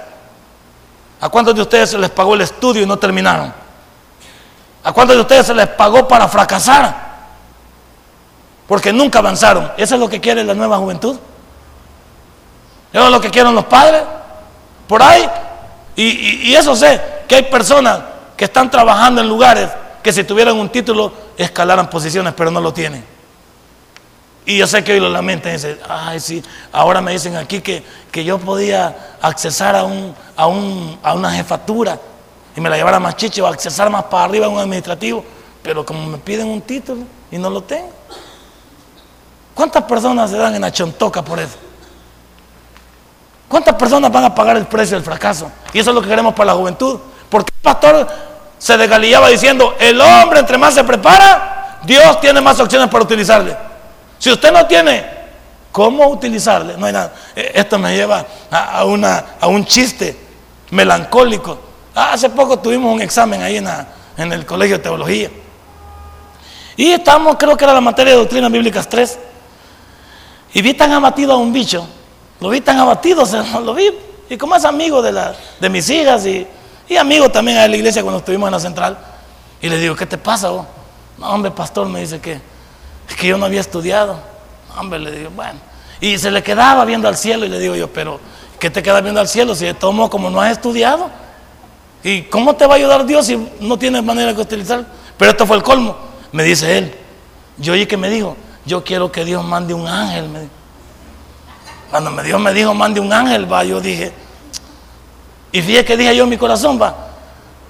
¿A 1.22 1.30
cuántos 1.30 1.54
de 1.54 1.62
ustedes 1.62 1.88
se 1.88 1.96
les 1.96 2.10
pagó 2.10 2.34
el 2.34 2.42
estudio 2.42 2.82
y 2.82 2.86
no 2.86 2.98
terminaron? 2.98 3.50
¿A 4.84 4.92
cuántos 4.92 5.16
de 5.16 5.22
ustedes 5.22 5.46
se 5.46 5.54
les 5.54 5.68
pagó 5.68 6.06
para 6.06 6.28
fracasar? 6.28 6.94
Porque 8.66 8.92
nunca 8.92 9.20
avanzaron. 9.20 9.72
¿Eso 9.78 9.94
es 9.94 10.00
lo 10.02 10.06
que 10.06 10.20
quiere 10.20 10.44
la 10.44 10.52
nueva 10.52 10.76
juventud? 10.76 11.18
¿Eso 12.92 13.04
es 13.06 13.10
lo 13.10 13.20
que 13.22 13.30
quieren 13.30 13.54
los 13.54 13.64
padres? 13.64 14.02
Por 14.86 15.02
ahí. 15.02 15.30
Y, 15.96 16.54
eso 16.54 16.76
sé, 16.76 17.00
que 17.26 17.36
hay 17.36 17.42
personas 17.44 18.00
que 18.36 18.44
están 18.44 18.70
trabajando 18.70 19.22
en 19.22 19.30
lugares 19.30 19.70
que 20.02 20.12
si 20.12 20.24
tuvieran 20.24 20.58
un 20.58 20.68
título 20.68 21.10
escalaran 21.38 21.88
posiciones, 21.88 22.34
pero 22.36 22.50
no 22.50 22.60
lo 22.60 22.70
tienen. 22.70 23.16
Y 24.48 24.56
yo 24.56 24.66
sé 24.66 24.82
que 24.82 24.94
hoy 24.94 25.00
lo 25.00 25.10
lamentan 25.10 25.52
y 25.52 25.56
dicen, 25.56 25.78
ay, 25.86 26.18
sí, 26.20 26.42
ahora 26.72 27.02
me 27.02 27.12
dicen 27.12 27.36
aquí 27.36 27.60
que, 27.60 27.84
que 28.10 28.24
yo 28.24 28.38
podía 28.38 29.18
accesar 29.20 29.76
a, 29.76 29.84
un, 29.84 30.14
a, 30.34 30.46
un, 30.46 30.98
a 31.02 31.12
una 31.12 31.30
jefatura 31.32 32.00
y 32.56 32.60
me 32.62 32.70
la 32.70 32.78
llevara 32.78 32.98
más 32.98 33.14
chiche 33.14 33.42
o 33.42 33.46
accesar 33.46 33.90
más 33.90 34.04
para 34.04 34.24
arriba 34.24 34.46
a 34.46 34.48
un 34.48 34.58
administrativo, 34.58 35.22
pero 35.62 35.84
como 35.84 36.06
me 36.06 36.16
piden 36.16 36.48
un 36.48 36.62
título 36.62 37.02
y 37.30 37.36
no 37.36 37.50
lo 37.50 37.62
tengo. 37.62 37.90
¿Cuántas 39.52 39.84
personas 39.84 40.30
se 40.30 40.38
dan 40.38 40.54
en 40.54 40.62
la 40.62 40.72
chontoca 40.72 41.20
por 41.22 41.38
eso? 41.40 41.58
¿Cuántas 43.48 43.74
personas 43.74 44.10
van 44.10 44.24
a 44.24 44.34
pagar 44.34 44.56
el 44.56 44.66
precio 44.66 44.96
del 44.96 45.04
fracaso? 45.04 45.52
Y 45.74 45.78
eso 45.78 45.90
es 45.90 45.94
lo 45.94 46.00
que 46.00 46.08
queremos 46.08 46.32
para 46.32 46.52
la 46.52 46.54
juventud. 46.54 46.98
Porque 47.28 47.52
el 47.54 47.60
pastor 47.60 48.08
se 48.56 48.78
desgalillaba 48.78 49.28
diciendo, 49.28 49.74
el 49.78 50.00
hombre 50.00 50.40
entre 50.40 50.56
más 50.56 50.72
se 50.72 50.84
prepara, 50.84 51.80
Dios 51.84 52.18
tiene 52.18 52.40
más 52.40 52.58
opciones 52.58 52.88
para 52.88 53.04
utilizarle. 53.04 53.67
Si 54.18 54.30
usted 54.30 54.52
no 54.52 54.66
tiene 54.66 55.04
cómo 55.72 56.08
utilizarle, 56.08 56.76
no 56.76 56.86
hay 56.86 56.92
nada. 56.92 57.14
E, 57.34 57.52
esto 57.54 57.78
me 57.78 57.94
lleva 57.94 58.24
a, 58.50 58.84
una, 58.84 59.24
a 59.40 59.46
un 59.46 59.64
chiste 59.64 60.16
melancólico. 60.70 61.58
Hace 61.94 62.30
poco 62.30 62.58
tuvimos 62.58 62.94
un 62.94 63.00
examen 63.00 63.42
ahí 63.42 63.56
en, 63.56 63.68
en 64.16 64.32
el 64.32 64.44
Colegio 64.46 64.78
de 64.78 64.82
Teología. 64.82 65.30
Y 66.76 66.92
estamos, 66.92 67.36
creo 67.38 67.56
que 67.56 67.64
era 67.64 67.74
la 67.74 67.80
materia 67.80 68.12
de 68.12 68.18
doctrinas 68.18 68.50
bíblicas 68.52 68.88
3. 68.88 69.18
Y 70.54 70.62
vi 70.62 70.74
tan 70.74 70.92
abatido 70.92 71.32
a 71.32 71.36
un 71.36 71.52
bicho 71.52 71.86
lo 72.40 72.50
vi 72.50 72.60
tan 72.60 72.78
abatido, 72.78 73.24
lo 73.64 73.74
vi. 73.74 73.90
Y 74.30 74.36
como 74.36 74.56
es 74.56 74.64
amigo 74.64 75.02
de, 75.02 75.12
la, 75.12 75.34
de 75.58 75.68
mis 75.68 75.88
hijas 75.90 76.26
y, 76.26 76.46
y 76.88 76.96
amigo 76.96 77.30
también 77.30 77.58
a 77.58 77.68
la 77.68 77.76
iglesia 77.76 78.02
cuando 78.02 78.18
estuvimos 78.18 78.48
en 78.48 78.52
la 78.52 78.60
central. 78.60 78.98
Y 79.60 79.68
le 79.68 79.78
digo, 79.78 79.96
¿qué 79.96 80.06
te 80.06 80.18
pasa 80.18 80.50
vos? 80.50 80.66
No, 81.16 81.30
hombre, 81.30 81.50
pastor, 81.50 81.88
me 81.88 82.00
dice 82.00 82.20
que 82.20 82.40
que 83.18 83.26
yo 83.26 83.36
no 83.36 83.46
había 83.46 83.60
estudiado. 83.60 84.20
hombre, 84.78 85.00
le 85.00 85.10
digo, 85.10 85.30
bueno. 85.34 85.58
Y 86.00 86.16
se 86.18 86.30
le 86.30 86.42
quedaba 86.42 86.84
viendo 86.84 87.08
al 87.08 87.16
cielo 87.16 87.44
y 87.44 87.48
le 87.48 87.58
digo 87.58 87.74
yo, 87.74 87.92
pero 87.92 88.20
¿qué 88.60 88.70
te 88.70 88.82
quedas 88.82 89.02
viendo 89.02 89.20
al 89.20 89.26
cielo 89.26 89.56
si 89.56 89.64
de 89.64 89.74
tomo 89.74 90.08
como 90.08 90.30
no 90.30 90.40
has 90.40 90.52
estudiado? 90.52 91.10
¿Y 92.04 92.22
cómo 92.22 92.54
te 92.54 92.64
va 92.66 92.74
a 92.74 92.76
ayudar 92.76 93.04
Dios 93.04 93.26
si 93.26 93.36
no 93.60 93.76
tienes 93.76 94.04
manera 94.04 94.32
de 94.32 94.40
utilizar? 94.40 94.86
Pero 95.18 95.32
esto 95.32 95.46
fue 95.46 95.56
el 95.56 95.64
colmo. 95.64 95.96
Me 96.30 96.44
dice 96.44 96.78
él. 96.78 96.94
Yo 97.56 97.72
oí 97.72 97.86
que 97.86 97.96
me 97.96 98.08
dijo, 98.08 98.36
yo 98.64 98.84
quiero 98.84 99.10
que 99.10 99.24
Dios 99.24 99.44
mande 99.44 99.74
un 99.74 99.88
ángel. 99.88 100.48
Cuando 101.90 102.12
me 102.12 102.22
Dios 102.22 102.40
me 102.40 102.54
dijo, 102.54 102.72
mande 102.72 103.00
un 103.00 103.12
ángel, 103.12 103.52
va, 103.52 103.64
yo 103.64 103.80
dije, 103.80 104.12
y 105.50 105.60
fíjate 105.60 105.84
que 105.84 105.96
dije 105.96 106.14
yo 106.14 106.22
en 106.22 106.30
mi 106.30 106.36
corazón, 106.36 106.80
va, 106.80 106.94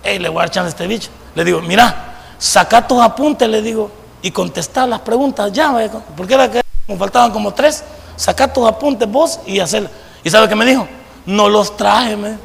hey, 0.02 0.18
le 0.18 0.28
voy 0.28 0.44
a 0.44 0.46
este 0.66 0.86
bicho. 0.86 1.08
Le 1.34 1.42
digo, 1.42 1.62
mira, 1.62 2.34
saca 2.38 2.86
tus 2.86 3.00
apuntes, 3.00 3.48
le 3.48 3.62
digo, 3.62 3.90
y 4.22 4.30
contestar 4.30 4.88
las 4.88 5.00
preguntas 5.00 5.52
ya, 5.52 5.74
porque 6.16 6.34
era 6.34 6.50
que 6.50 6.62
me 6.86 6.96
faltaban 6.96 7.30
como 7.30 7.52
tres, 7.52 7.84
saca 8.16 8.52
tus 8.52 8.66
apuntes 8.66 9.08
vos 9.10 9.40
y 9.46 9.60
hacer. 9.60 9.88
¿Y 10.24 10.30
sabe 10.30 10.48
qué 10.48 10.54
me 10.54 10.64
dijo? 10.64 10.86
No 11.26 11.48
los 11.48 11.76
traje, 11.76 12.16
me. 12.16 12.36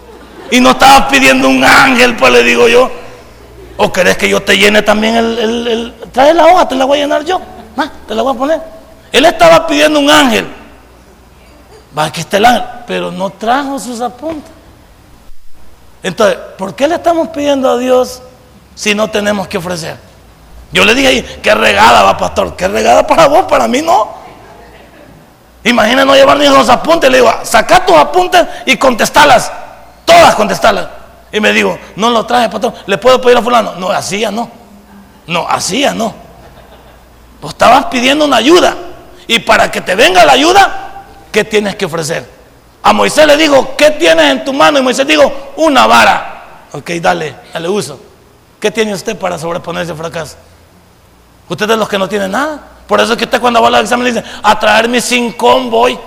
Y 0.51 0.59
no 0.59 0.71
estabas 0.71 1.11
pidiendo 1.11 1.49
un 1.49 1.63
ángel, 1.63 2.15
pues 2.15 2.31
le 2.31 2.43
digo 2.43 2.67
yo. 2.67 2.91
¿O 3.77 3.91
querés 3.91 4.17
que 4.17 4.29
yo 4.29 4.41
te 4.43 4.57
llene 4.57 4.83
también 4.83 5.15
el, 5.15 5.67
el, 5.67 5.93
Trae 6.11 6.33
la 6.33 6.45
hoja, 6.45 6.67
te 6.67 6.75
la 6.75 6.85
voy 6.85 6.99
a 6.99 7.01
llenar 7.01 7.25
yo. 7.25 7.41
Ah, 7.75 7.89
te 8.07 8.13
la 8.13 8.21
voy 8.21 8.35
a 8.35 8.37
poner. 8.37 8.61
Él 9.11 9.25
estaba 9.25 9.65
pidiendo 9.65 9.99
un 9.99 10.09
ángel. 10.09 10.47
Va, 11.97 12.11
que 12.11 12.21
esté 12.21 12.37
el 12.37 12.45
ángel, 12.45 12.63
pero 12.85 13.11
no 13.11 13.31
trajo 13.31 13.79
sus 13.79 13.99
apuntes. 14.01 14.51
Entonces, 16.03 16.37
¿por 16.57 16.75
qué 16.75 16.87
le 16.87 16.95
estamos 16.95 17.29
pidiendo 17.29 17.69
a 17.69 17.77
Dios 17.77 18.21
si 18.75 18.93
no 18.93 19.09
tenemos 19.09 19.47
que 19.47 19.57
ofrecer? 19.57 19.97
Yo 20.73 20.83
le 20.83 20.95
dije 20.95 21.39
qué 21.41 21.53
regada 21.53 22.01
va, 22.01 22.17
pastor, 22.17 22.55
qué 22.55 22.67
regada 22.67 23.05
para 23.05 23.27
vos, 23.27 23.43
para 23.43 23.67
mí 23.67 23.81
no. 23.81 24.09
Imagina 25.63 26.03
no 26.03 26.15
llevar 26.15 26.37
ni 26.37 26.47
los 26.47 26.67
apuntes, 26.67 27.09
le 27.09 27.17
digo, 27.17 27.31
saca 27.43 27.85
tus 27.85 27.95
apuntes 27.95 28.45
y 28.65 28.75
contestalas, 28.75 29.51
todas 30.03 30.35
contestalas. 30.35 30.87
Y 31.31 31.39
me 31.39 31.53
digo, 31.53 31.77
no 31.95 32.09
lo 32.09 32.25
traje, 32.25 32.49
pastor, 32.49 32.73
¿le 32.87 32.97
puedo 32.97 33.21
pedir 33.21 33.37
a 33.37 33.41
fulano? 33.41 33.75
No, 33.75 33.89
así 33.89 34.19
ya 34.19 34.31
no. 34.31 34.49
No, 35.27 35.47
así 35.47 35.81
ya 35.81 35.93
no. 35.93 36.13
Estabas 37.47 37.85
pidiendo 37.85 38.25
una 38.25 38.37
ayuda. 38.37 38.75
Y 39.27 39.39
para 39.39 39.71
que 39.71 39.79
te 39.79 39.95
venga 39.95 40.25
la 40.25 40.33
ayuda, 40.33 41.05
¿qué 41.31 41.43
tienes 41.43 41.75
que 41.75 41.85
ofrecer? 41.85 42.27
A 42.81 42.91
Moisés 42.91 43.25
le 43.25 43.37
dijo, 43.37 43.75
¿qué 43.77 43.91
tienes 43.91 44.31
en 44.31 44.43
tu 44.43 44.53
mano? 44.53 44.79
Y 44.79 44.81
Moisés 44.81 45.07
dijo, 45.07 45.53
una 45.57 45.87
vara. 45.87 46.65
Ok, 46.73 46.89
dale, 47.01 47.35
dale 47.53 47.69
uso. 47.69 47.99
¿Qué 48.59 48.71
tiene 48.71 48.93
usted 48.93 49.17
para 49.17 49.37
sobreponerse 49.37 49.91
al 49.91 49.97
fracaso? 49.97 50.35
Usted 51.49 51.69
es 51.69 51.77
los 51.77 51.89
que 51.89 51.97
no 51.97 52.07
tiene 52.07 52.27
nada. 52.27 52.59
Por 52.87 52.99
eso 52.99 53.13
es 53.13 53.17
que 53.17 53.25
usted 53.25 53.39
cuando 53.39 53.61
va 53.61 53.67
al 53.69 53.75
examen 53.75 54.05
le 54.05 54.13
dice, 54.13 54.25
a 54.41 54.59
traer 54.59 54.87
mi 54.87 55.01
cincón 55.01 55.69
voy. 55.69 55.97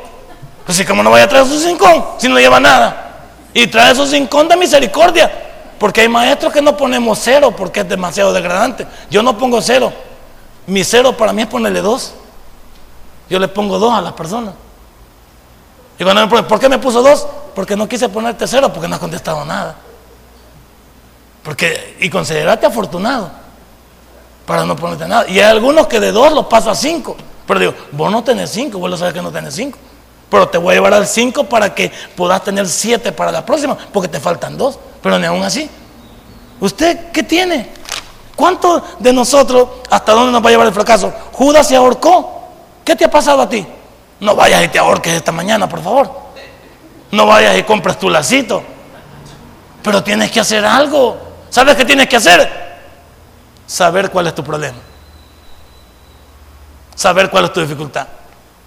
Pues 0.65 0.79
si 0.79 0.85
como 0.85 1.03
no 1.03 1.11
vaya 1.11 1.25
a 1.25 1.29
traer 1.29 1.47
su 1.47 1.59
cincón, 1.59 2.05
si 2.19 2.29
no 2.29 2.39
lleva 2.39 2.61
nada. 2.61 3.15
Y 3.55 3.67
trae 3.67 3.95
su 3.95 4.07
cincón 4.07 4.49
de 4.49 4.57
misericordia. 4.57 5.31
Porque 5.79 6.03
hay 6.03 6.09
maestros 6.09 6.53
que 6.53 6.63
no 6.63 6.77
ponemos 6.77 7.19
cero 7.23 7.55
porque 7.57 7.81
es 7.81 7.89
demasiado 7.89 8.33
degradante. 8.33 8.87
Yo 9.11 9.23
no 9.23 9.37
pongo 9.37 9.61
cero. 9.61 9.93
Mi 10.67 10.85
cero 10.85 11.17
para 11.17 11.33
mí 11.33 11.43
es 11.43 11.49
ponerle 11.49 11.81
dos. 11.81 12.15
Yo 13.29 13.39
le 13.39 13.49
pongo 13.49 13.79
dos 13.79 13.93
a 13.93 14.01
las 14.01 14.13
personas. 14.13 14.55
Y 15.99 16.05
cuando 16.05 16.27
me 16.27 16.43
¿por 16.43 16.61
qué 16.61 16.69
me 16.69 16.79
puso 16.79 17.03
dos? 17.03 17.27
Porque 17.55 17.77
no 17.77 17.89
quise 17.89 18.09
ponerte 18.09 18.47
cero, 18.47 18.71
porque 18.73 18.89
no 18.89 18.95
has 18.95 19.01
contestado 19.01 19.45
nada. 19.45 19.77
Porque, 21.43 21.97
y 22.01 22.11
considerate 22.11 22.67
afortunado 22.67 23.46
para 24.47 24.65
no 24.65 24.77
ponerte 24.77 25.07
nada. 25.07 25.29
Y 25.29 25.41
hay 25.41 25.51
algunos 25.51 25.87
que 25.89 26.01
de 26.01 26.13
dos 26.13 26.33
los 26.33 26.47
paso 26.47 26.71
a 26.71 26.75
cinco. 26.75 27.17
Pero 27.47 27.61
digo, 27.61 27.75
vos 27.93 28.11
no 28.11 28.25
tenés 28.25 28.51
cinco, 28.51 28.79
vos 28.79 28.89
lo 28.89 28.97
sabes 28.97 29.13
que 29.13 29.23
no 29.23 29.31
tenés 29.31 29.55
cinco. 29.55 29.79
Pero 30.31 30.49
te 30.49 30.59
voy 30.59 30.73
a 30.73 30.75
llevar 30.77 30.95
al 30.95 31.07
cinco 31.07 31.45
para 31.45 31.75
que 31.75 31.93
puedas 32.17 32.43
tener 32.43 32.67
siete 32.69 33.13
para 33.13 33.31
la 33.31 33.45
próxima, 33.45 33.77
porque 33.93 34.09
te 34.09 34.21
faltan 34.21 34.57
dos. 34.57 34.79
Pero 35.03 35.19
ni 35.19 35.27
aún 35.27 35.43
así. 35.43 35.69
¿Usted 36.61 37.11
qué 37.13 37.23
tiene? 37.23 37.71
¿Cuántos 38.35 38.83
de 38.99 39.13
nosotros, 39.13 39.69
hasta 39.91 40.13
dónde 40.13 40.33
nos 40.33 40.45
va 40.45 40.49
a 40.49 40.51
llevar 40.51 40.67
el 40.67 40.73
fracaso? 40.73 41.13
Judas 41.33 41.67
se 41.67 41.77
ahorcó. 41.77 42.33
¿Qué 42.85 42.95
te 42.95 43.05
ha 43.05 43.11
pasado 43.11 43.43
a 43.43 43.49
ti? 43.49 43.67
No 44.21 44.35
vayas 44.35 44.65
y 44.65 44.69
te 44.69 44.79
ahorques 44.79 45.13
esta 45.13 45.33
mañana, 45.33 45.69
por 45.69 45.83
favor. 45.83 46.11
No 47.11 47.27
vayas 47.27 47.59
y 47.59 47.63
compres 47.63 47.99
tu 47.99 48.11
lacito. 48.11 48.63
Pero 49.83 50.03
tienes 50.03 50.31
que 50.31 50.41
hacer 50.41 50.65
algo. 50.65 51.17
¿Sabes 51.51 51.77
qué 51.77 51.85
tienes 51.85 52.09
que 52.09 52.17
hacer? 52.17 52.66
Saber 53.67 54.11
cuál 54.11 54.29
es 54.29 54.35
tu 54.35 54.45
problema. 54.45 54.79
Saber 56.95 57.31
cuál 57.31 57.47
es 57.47 57.53
tu 57.53 57.61
dificultad. 57.61 58.07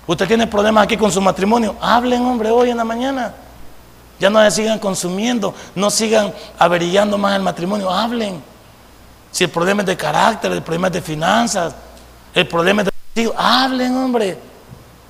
Usted 0.05 0.27
tiene 0.27 0.47
problemas 0.47 0.83
aquí 0.83 0.97
con 0.97 1.11
su 1.11 1.21
matrimonio. 1.21 1.75
Hablen, 1.79 2.25
hombre, 2.25 2.49
hoy 2.51 2.69
en 2.71 2.77
la 2.77 2.83
mañana. 2.83 3.33
Ya 4.19 4.29
no 4.29 4.41
se 4.43 4.51
sigan 4.51 4.79
consumiendo, 4.79 5.53
no 5.75 5.89
sigan 5.89 6.33
averillando 6.57 7.17
más 7.17 7.35
el 7.35 7.41
matrimonio. 7.41 7.89
Hablen. 7.89 8.41
Si 9.31 9.45
el 9.45 9.49
problema 9.49 9.81
es 9.81 9.87
de 9.87 9.95
carácter, 9.95 10.51
el 10.51 10.61
problema 10.61 10.87
es 10.87 10.93
de 10.93 11.01
finanzas, 11.01 11.73
el 12.33 12.47
problema 12.47 12.81
es 12.81 12.89
de... 13.15 13.31
Hablen, 13.37 13.95
hombre. 13.95 14.37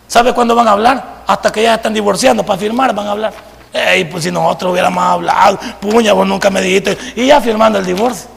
¿Sabe 0.07 0.33
cuándo 0.33 0.55
van 0.55 0.67
a 0.67 0.71
hablar? 0.71 1.23
Hasta 1.25 1.51
que 1.51 1.63
ya 1.63 1.75
están 1.75 1.93
divorciando 1.93 2.45
para 2.45 2.59
firmar 2.59 2.93
van 2.93 3.07
a 3.07 3.11
hablar. 3.11 3.33
Ey, 3.71 4.05
pues 4.05 4.23
si 4.23 4.31
nosotros 4.31 4.71
hubiéramos 4.71 5.03
hablado, 5.03 5.59
puña, 5.79 6.13
vos 6.13 6.27
nunca 6.27 6.49
me 6.49 6.61
dijiste, 6.61 6.97
y 7.15 7.27
ya 7.27 7.39
firmando 7.39 7.79
el 7.79 7.85
divorcio. 7.85 8.27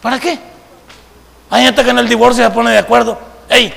¿Para 0.00 0.18
qué? 0.20 0.38
Hay 1.50 1.64
gente 1.64 1.84
que 1.84 1.90
en 1.90 1.98
el 1.98 2.08
divorcio 2.08 2.44
se 2.44 2.50
pone 2.50 2.70
de 2.70 2.78
acuerdo. 2.78 3.18
Ey, 3.48 3.72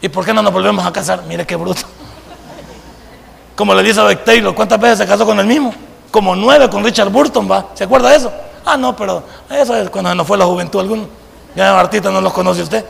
¿y 0.00 0.08
por 0.08 0.24
qué 0.24 0.32
no 0.32 0.42
nos 0.42 0.52
volvemos 0.52 0.84
a 0.84 0.92
casar? 0.92 1.22
Mire 1.24 1.46
qué 1.46 1.56
bruto. 1.56 1.82
Como 3.56 3.74
le 3.74 3.82
dice 3.82 4.00
a 4.00 4.24
Taylor, 4.24 4.54
¿cuántas 4.54 4.80
veces 4.80 4.98
se 4.98 5.06
casó 5.06 5.26
con 5.26 5.38
el 5.38 5.46
mismo? 5.46 5.74
Como 6.10 6.34
nueve 6.34 6.68
con 6.70 6.82
Richard 6.82 7.10
Burton, 7.10 7.50
¿va? 7.50 7.66
¿Se 7.74 7.84
acuerda 7.84 8.10
de 8.10 8.16
eso? 8.16 8.32
Ah, 8.64 8.76
no, 8.76 8.96
pero 8.96 9.22
eso 9.50 9.76
es 9.76 9.90
cuando 9.90 10.14
no 10.14 10.24
fue 10.24 10.38
la 10.38 10.46
juventud 10.46 10.80
alguno. 10.80 11.06
Ya 11.54 11.72
Martita 11.74 12.10
no 12.10 12.20
los 12.20 12.32
conoce 12.32 12.62
usted. 12.62 12.84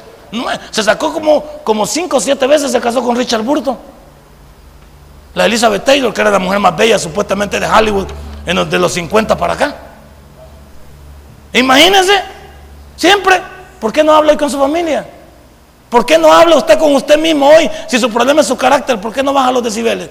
se 0.70 0.83
sacó 0.83 1.12
como, 1.12 1.43
como 1.64 1.87
cinco 1.87 2.18
o 2.18 2.20
siete 2.20 2.47
veces, 2.47 2.70
se 2.70 2.81
casó 2.81 3.03
con 3.03 3.16
Richard 3.16 3.43
Burton. 3.43 3.77
La 5.35 5.47
Elizabeth 5.47 5.85
Taylor, 5.85 6.14
que 6.14 6.20
era 6.20 6.31
la 6.31 6.39
mujer 6.39 6.61
más 6.61 6.77
bella 6.77 6.99
supuestamente 6.99 7.59
de 7.59 7.66
Hollywood, 7.66 8.07
en 8.47 8.57
los, 8.57 8.70
de 8.70 8.79
los 8.79 8.93
50 8.93 9.37
para 9.37 9.55
acá. 9.55 9.75
Imagínense, 11.53 12.22
siempre, 12.97 13.43
¿por 13.85 13.93
qué 13.93 14.03
no 14.03 14.14
habla 14.14 14.32
ahí 14.32 14.39
con 14.39 14.49
su 14.49 14.59
familia? 14.59 15.07
¿Por 15.91 16.07
qué 16.07 16.16
no 16.16 16.32
habla 16.32 16.57
usted 16.57 16.78
con 16.78 16.95
usted 16.95 17.18
mismo 17.18 17.51
hoy? 17.51 17.70
Si 17.87 17.99
su 17.99 18.09
problema 18.09 18.41
es 18.41 18.47
su 18.47 18.57
carácter, 18.57 18.99
¿por 18.99 19.12
qué 19.12 19.22
no 19.22 19.35
baja 19.35 19.53
los 19.53 19.62
decibeles? 19.62 20.09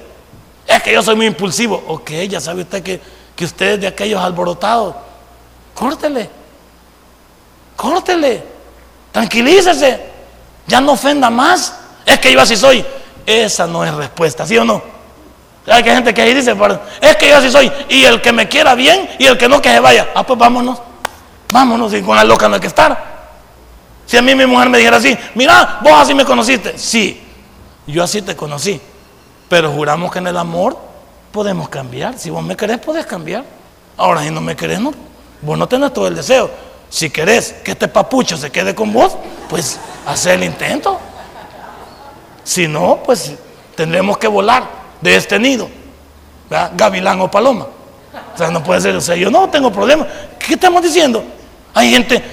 Es 0.67 0.83
que 0.83 0.93
yo 0.93 1.01
soy 1.01 1.15
muy 1.15 1.25
impulsivo. 1.25 1.83
Ok, 1.87 2.11
ya 2.29 2.39
sabe 2.39 2.61
usted 2.61 2.83
que, 2.83 3.01
que 3.35 3.45
usted 3.45 3.71
es 3.71 3.81
de 3.81 3.87
aquellos 3.87 4.21
alborotados. 4.21 4.93
Córtele. 5.73 6.29
Córtele. 7.75 8.43
Tranquilícese. 9.11 10.01
Ya 10.67 10.79
no 10.79 10.91
ofenda 10.91 11.31
más. 11.31 11.73
Es 12.05 12.19
que 12.19 12.31
yo 12.31 12.41
así 12.41 12.55
soy. 12.55 12.85
Esa 13.25 13.65
no 13.65 13.83
es 13.83 13.91
respuesta, 13.91 14.45
¿sí 14.45 14.55
o 14.55 14.63
no? 14.63 14.83
Hay 15.65 15.83
gente 15.83 16.13
que 16.13 16.21
ahí 16.21 16.35
dice, 16.35 16.55
es 17.01 17.15
que 17.15 17.27
yo 17.27 17.37
así 17.37 17.49
soy. 17.49 17.71
Y 17.89 18.03
el 18.03 18.21
que 18.21 18.31
me 18.31 18.47
quiera 18.47 18.75
bien 18.75 19.09
y 19.17 19.25
el 19.25 19.35
que 19.35 19.49
no 19.49 19.59
que 19.59 19.71
se 19.71 19.79
vaya. 19.79 20.09
Ah, 20.13 20.23
pues 20.23 20.37
vámonos. 20.37 20.79
Vámonos. 21.49 21.91
Y 21.95 22.03
con 22.03 22.15
la 22.15 22.23
loca 22.23 22.47
no 22.47 22.53
hay 22.53 22.61
que 22.61 22.67
estar. 22.67 23.12
Si 24.05 24.17
a 24.17 24.21
mí 24.21 24.35
mi 24.35 24.45
mujer 24.45 24.69
me 24.69 24.77
dijera 24.77 24.97
así, 24.97 25.17
mira, 25.35 25.79
vos 25.81 25.93
así 25.93 26.13
me 26.13 26.25
conociste. 26.25 26.77
Sí, 26.77 27.21
yo 27.87 28.03
así 28.03 28.21
te 28.21 28.35
conocí. 28.35 28.79
Pero 29.49 29.71
juramos 29.71 30.11
que 30.11 30.19
en 30.19 30.27
el 30.27 30.37
amor 30.37 30.77
podemos 31.31 31.69
cambiar. 31.69 32.17
Si 32.17 32.29
vos 32.29 32.43
me 32.43 32.55
querés, 32.55 32.79
podés 32.79 33.05
cambiar. 33.05 33.43
Ahora, 33.97 34.23
si 34.23 34.31
no 34.31 34.41
me 34.41 34.55
querés, 34.55 34.79
no. 34.79 34.93
Vos 35.41 35.57
no 35.57 35.67
tenés 35.67 35.93
todo 35.93 36.07
el 36.07 36.15
deseo. 36.15 36.49
Si 36.89 37.09
querés 37.09 37.53
que 37.63 37.71
este 37.71 37.87
papucho 37.87 38.37
se 38.37 38.51
quede 38.51 38.75
con 38.75 38.93
vos, 38.93 39.15
pues 39.49 39.79
haz 40.05 40.25
el 40.27 40.43
intento. 40.43 40.99
Si 42.43 42.67
no, 42.67 42.99
pues 43.03 43.33
tendremos 43.75 44.17
que 44.17 44.27
volar 44.27 44.67
de 45.01 45.15
este 45.15 45.39
nido. 45.39 45.69
Gavilán 46.49 47.19
o 47.21 47.31
paloma. 47.31 47.67
O 48.33 48.37
sea, 48.37 48.49
no 48.51 48.63
puede 48.63 48.81
ser. 48.81 48.95
O 48.95 49.01
sea, 49.01 49.15
yo 49.15 49.31
no 49.31 49.49
tengo 49.49 49.71
problema. 49.71 50.07
¿Qué 50.39 50.53
estamos 50.53 50.81
diciendo? 50.83 51.23
Hay 51.73 51.91
gente, 51.91 52.23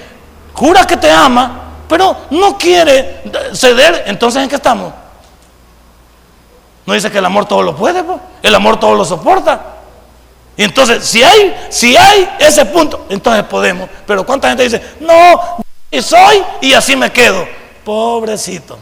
jura 0.53 0.85
que 0.85 0.97
te 0.97 1.09
ama, 1.09 1.60
pero 1.91 2.15
no 2.29 2.57
quiere 2.57 3.21
ceder. 3.53 4.05
Entonces, 4.07 4.41
¿en 4.41 4.47
qué 4.47 4.55
estamos? 4.55 4.93
No 6.85 6.93
dice 6.93 7.11
que 7.11 7.17
el 7.17 7.25
amor 7.25 7.45
todo 7.45 7.61
lo 7.63 7.75
puede, 7.75 8.01
el 8.41 8.55
amor 8.55 8.79
todo 8.79 8.95
lo 8.95 9.03
soporta. 9.03 9.59
Y 10.55 10.63
entonces, 10.63 11.03
si 11.03 11.21
hay, 11.21 11.67
si 11.69 11.97
hay 11.97 12.33
ese 12.39 12.63
punto, 12.63 13.07
entonces 13.09 13.43
podemos. 13.43 13.89
Pero 14.07 14.25
¿cuánta 14.25 14.47
gente 14.47 14.63
dice, 14.63 14.81
no, 15.01 15.61
y 15.91 16.01
soy 16.01 16.41
y 16.61 16.71
así 16.71 16.95
me 16.95 17.11
quedo? 17.11 17.45
Pobrecito, 17.83 18.79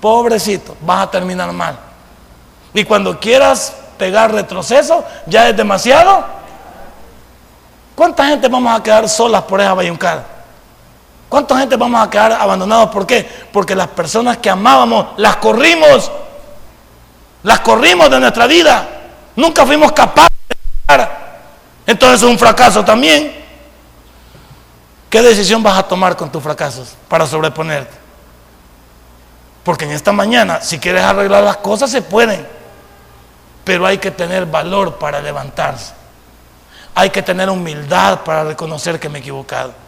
pobrecito, 0.00 0.76
vas 0.82 1.08
a 1.08 1.10
terminar 1.10 1.50
mal. 1.50 1.76
Y 2.72 2.84
cuando 2.84 3.18
quieras 3.18 3.74
pegar 3.98 4.32
retroceso, 4.32 5.04
ya 5.26 5.48
es 5.48 5.56
demasiado. 5.56 6.24
¿Cuánta 7.96 8.26
gente 8.28 8.46
vamos 8.46 8.78
a 8.78 8.80
quedar 8.80 9.08
solas 9.08 9.42
por 9.42 9.60
esa 9.60 9.74
bayuncada? 9.74 10.31
¿Cuánta 11.32 11.58
gente 11.58 11.76
vamos 11.76 12.06
a 12.06 12.10
quedar 12.10 12.32
abandonados? 12.32 12.90
¿Por 12.90 13.06
qué? 13.06 13.26
Porque 13.50 13.74
las 13.74 13.88
personas 13.88 14.36
que 14.36 14.50
amábamos 14.50 15.14
las 15.16 15.36
corrimos. 15.36 16.12
Las 17.42 17.60
corrimos 17.60 18.10
de 18.10 18.20
nuestra 18.20 18.46
vida. 18.46 18.86
Nunca 19.34 19.64
fuimos 19.64 19.92
capaces 19.92 20.30
de 20.88 21.08
Entonces 21.86 22.20
es 22.20 22.28
un 22.28 22.38
fracaso 22.38 22.84
también. 22.84 23.34
¿Qué 25.08 25.22
decisión 25.22 25.62
vas 25.62 25.78
a 25.78 25.84
tomar 25.84 26.18
con 26.18 26.30
tus 26.30 26.42
fracasos 26.42 26.96
para 27.08 27.26
sobreponerte? 27.26 27.96
Porque 29.64 29.86
en 29.86 29.92
esta 29.92 30.12
mañana, 30.12 30.60
si 30.60 30.78
quieres 30.78 31.02
arreglar 31.02 31.44
las 31.44 31.56
cosas, 31.56 31.90
se 31.90 32.02
pueden. 32.02 32.46
Pero 33.64 33.86
hay 33.86 33.96
que 33.96 34.10
tener 34.10 34.44
valor 34.44 34.98
para 34.98 35.22
levantarse. 35.22 35.94
Hay 36.94 37.08
que 37.08 37.22
tener 37.22 37.48
humildad 37.48 38.20
para 38.20 38.44
reconocer 38.44 39.00
que 39.00 39.08
me 39.08 39.16
he 39.16 39.22
equivocado. 39.22 39.81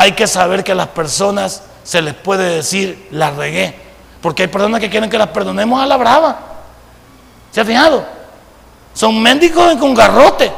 Hay 0.00 0.12
que 0.12 0.26
saber 0.26 0.64
que 0.64 0.72
a 0.72 0.74
las 0.74 0.86
personas 0.86 1.62
se 1.82 2.00
les 2.00 2.14
puede 2.14 2.56
decir, 2.56 3.08
la 3.10 3.32
regué. 3.32 3.78
Porque 4.22 4.44
hay 4.44 4.48
personas 4.48 4.80
que 4.80 4.88
quieren 4.88 5.10
que 5.10 5.18
las 5.18 5.28
perdonemos 5.28 5.78
a 5.78 5.84
la 5.84 5.98
brava. 5.98 6.38
¿Se 7.50 7.60
ha 7.60 7.66
fijado? 7.66 8.02
Son 8.94 9.22
médicos 9.22 9.76
con 9.76 9.92
garrote. 9.92 10.50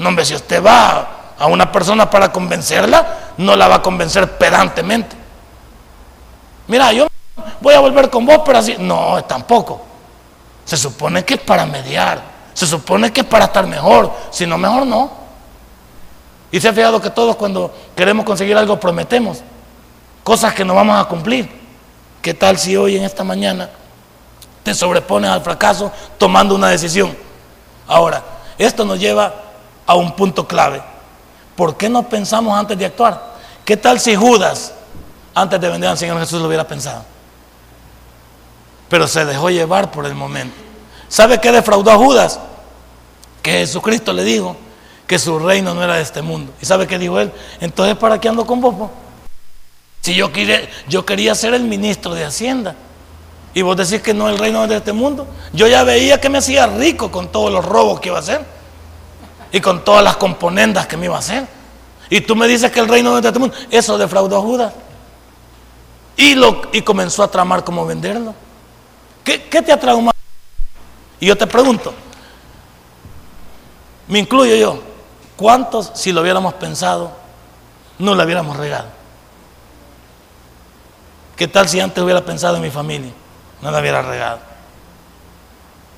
No, 0.00 0.10
hombre, 0.10 0.26
si 0.26 0.34
usted 0.34 0.62
va 0.62 1.32
a 1.38 1.46
una 1.46 1.72
persona 1.72 2.10
para 2.10 2.30
convencerla, 2.30 3.32
no 3.38 3.56
la 3.56 3.68
va 3.68 3.76
a 3.76 3.82
convencer 3.82 4.36
pedantemente. 4.36 5.16
Mira, 6.66 6.92
yo 6.92 7.06
voy 7.62 7.72
a 7.72 7.80
volver 7.80 8.10
con 8.10 8.26
vos, 8.26 8.42
pero 8.44 8.58
así. 8.58 8.76
No, 8.78 9.24
tampoco. 9.24 9.80
Se 10.66 10.76
supone 10.76 11.24
que 11.24 11.34
es 11.34 11.40
para 11.40 11.64
mediar. 11.64 12.20
Se 12.52 12.66
supone 12.66 13.10
que 13.10 13.22
es 13.22 13.26
para 13.26 13.46
estar 13.46 13.66
mejor. 13.66 14.12
Si 14.30 14.46
no, 14.46 14.58
mejor 14.58 14.86
no. 14.86 15.19
Y 16.52 16.60
se 16.60 16.68
ha 16.68 16.72
fijado 16.72 17.00
que 17.00 17.10
todos 17.10 17.36
cuando 17.36 17.72
queremos 17.94 18.24
conseguir 18.24 18.56
algo 18.56 18.78
prometemos 18.78 19.38
cosas 20.24 20.52
que 20.54 20.64
no 20.64 20.74
vamos 20.74 21.00
a 21.00 21.08
cumplir. 21.08 21.48
¿Qué 22.20 22.34
tal 22.34 22.58
si 22.58 22.76
hoy 22.76 22.96
en 22.96 23.04
esta 23.04 23.24
mañana 23.24 23.70
te 24.62 24.74
sobrepones 24.74 25.30
al 25.30 25.42
fracaso 25.42 25.90
tomando 26.18 26.54
una 26.54 26.68
decisión. 26.68 27.16
Ahora, 27.86 28.22
esto 28.58 28.84
nos 28.84 28.98
lleva 28.98 29.34
a 29.86 29.94
un 29.94 30.14
punto 30.14 30.46
clave. 30.46 30.82
¿Por 31.56 31.76
qué 31.76 31.88
no 31.88 32.08
pensamos 32.08 32.58
antes 32.58 32.78
de 32.78 32.86
actuar? 32.86 33.34
¿Qué 33.64 33.76
tal 33.76 34.00
si 34.00 34.14
Judas, 34.14 34.72
antes 35.34 35.60
de 35.60 35.68
vender 35.68 35.90
al 35.90 35.98
Señor 35.98 36.18
Jesús, 36.20 36.40
lo 36.40 36.46
hubiera 36.46 36.66
pensado? 36.66 37.04
Pero 38.88 39.06
se 39.06 39.24
dejó 39.24 39.50
llevar 39.50 39.90
por 39.90 40.06
el 40.06 40.14
momento. 40.14 40.56
¿Sabe 41.08 41.40
qué 41.40 41.52
defraudó 41.52 41.90
a 41.90 41.96
Judas? 41.96 42.38
Que 43.42 43.52
Jesucristo 43.52 44.12
le 44.12 44.24
dijo 44.24 44.56
que 45.10 45.18
su 45.18 45.40
reino 45.40 45.74
no 45.74 45.82
era 45.82 45.96
de 45.96 46.02
este 46.02 46.22
mundo. 46.22 46.52
¿Y 46.62 46.66
sabe 46.66 46.86
qué 46.86 46.96
dijo 46.96 47.18
él? 47.18 47.32
Entonces, 47.60 47.96
¿para 47.96 48.20
qué 48.20 48.28
ando 48.28 48.46
con 48.46 48.60
vos? 48.60 48.90
Si 50.02 50.14
yo 50.14 50.32
quería, 50.32 50.70
yo 50.86 51.04
quería 51.04 51.34
ser 51.34 51.52
el 51.52 51.64
ministro 51.64 52.14
de 52.14 52.24
Hacienda. 52.24 52.76
Y 53.52 53.62
vos 53.62 53.76
decís 53.76 54.00
que 54.02 54.14
no 54.14 54.28
el 54.28 54.38
reino 54.38 54.64
de 54.68 54.76
este 54.76 54.92
mundo. 54.92 55.26
Yo 55.52 55.66
ya 55.66 55.82
veía 55.82 56.20
que 56.20 56.28
me 56.28 56.38
hacía 56.38 56.68
rico 56.68 57.10
con 57.10 57.26
todos 57.26 57.50
los 57.50 57.64
robos 57.64 57.98
que 57.98 58.10
iba 58.10 58.18
a 58.18 58.20
hacer. 58.20 58.46
Y 59.50 59.60
con 59.60 59.82
todas 59.84 60.04
las 60.04 60.16
componendas 60.16 60.86
que 60.86 60.96
me 60.96 61.06
iba 61.06 61.16
a 61.16 61.18
hacer. 61.18 61.44
Y 62.08 62.20
tú 62.20 62.36
me 62.36 62.46
dices 62.46 62.70
que 62.70 62.78
el 62.78 62.86
reino 62.86 63.20
de 63.20 63.26
este 63.26 63.40
mundo. 63.40 63.56
Eso 63.68 63.98
defraudó 63.98 64.36
a 64.36 64.40
Judas. 64.42 64.72
Y, 66.16 66.36
lo, 66.36 66.62
y 66.70 66.82
comenzó 66.82 67.24
a 67.24 67.28
tramar 67.28 67.64
cómo 67.64 67.84
venderlo. 67.84 68.32
¿Qué, 69.24 69.42
¿Qué 69.42 69.60
te 69.60 69.72
ha 69.72 69.80
traumado? 69.80 70.16
Y 71.18 71.26
yo 71.26 71.36
te 71.36 71.48
pregunto, 71.48 71.92
me 74.06 74.20
incluyo 74.20 74.54
yo, 74.54 74.89
¿cuántos 75.40 75.90
si 75.94 76.12
lo 76.12 76.20
hubiéramos 76.20 76.52
pensado 76.54 77.10
no 77.98 78.14
lo 78.14 78.22
hubiéramos 78.22 78.58
regado? 78.58 78.88
¿Qué 81.34 81.48
tal 81.48 81.66
si 81.66 81.80
antes 81.80 82.04
hubiera 82.04 82.20
pensado 82.22 82.56
en 82.56 82.62
mi 82.62 82.70
familia? 82.70 83.12
no 83.62 83.70
la 83.70 83.80
hubiera 83.80 84.02
regado. 84.02 84.38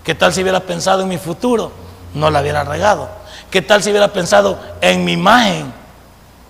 ¿Qué 0.04 0.14
tal 0.14 0.32
si 0.32 0.42
hubiera 0.42 0.60
pensado 0.60 1.02
en 1.02 1.08
mi 1.08 1.18
futuro? 1.18 1.70
No 2.14 2.30
la 2.30 2.40
hubiera 2.40 2.64
regado. 2.64 3.08
¿Qué 3.50 3.62
tal 3.62 3.82
si 3.82 3.90
hubiera 3.90 4.08
pensado 4.12 4.58
en 4.80 5.04
mi 5.04 5.12
imagen? 5.12 5.72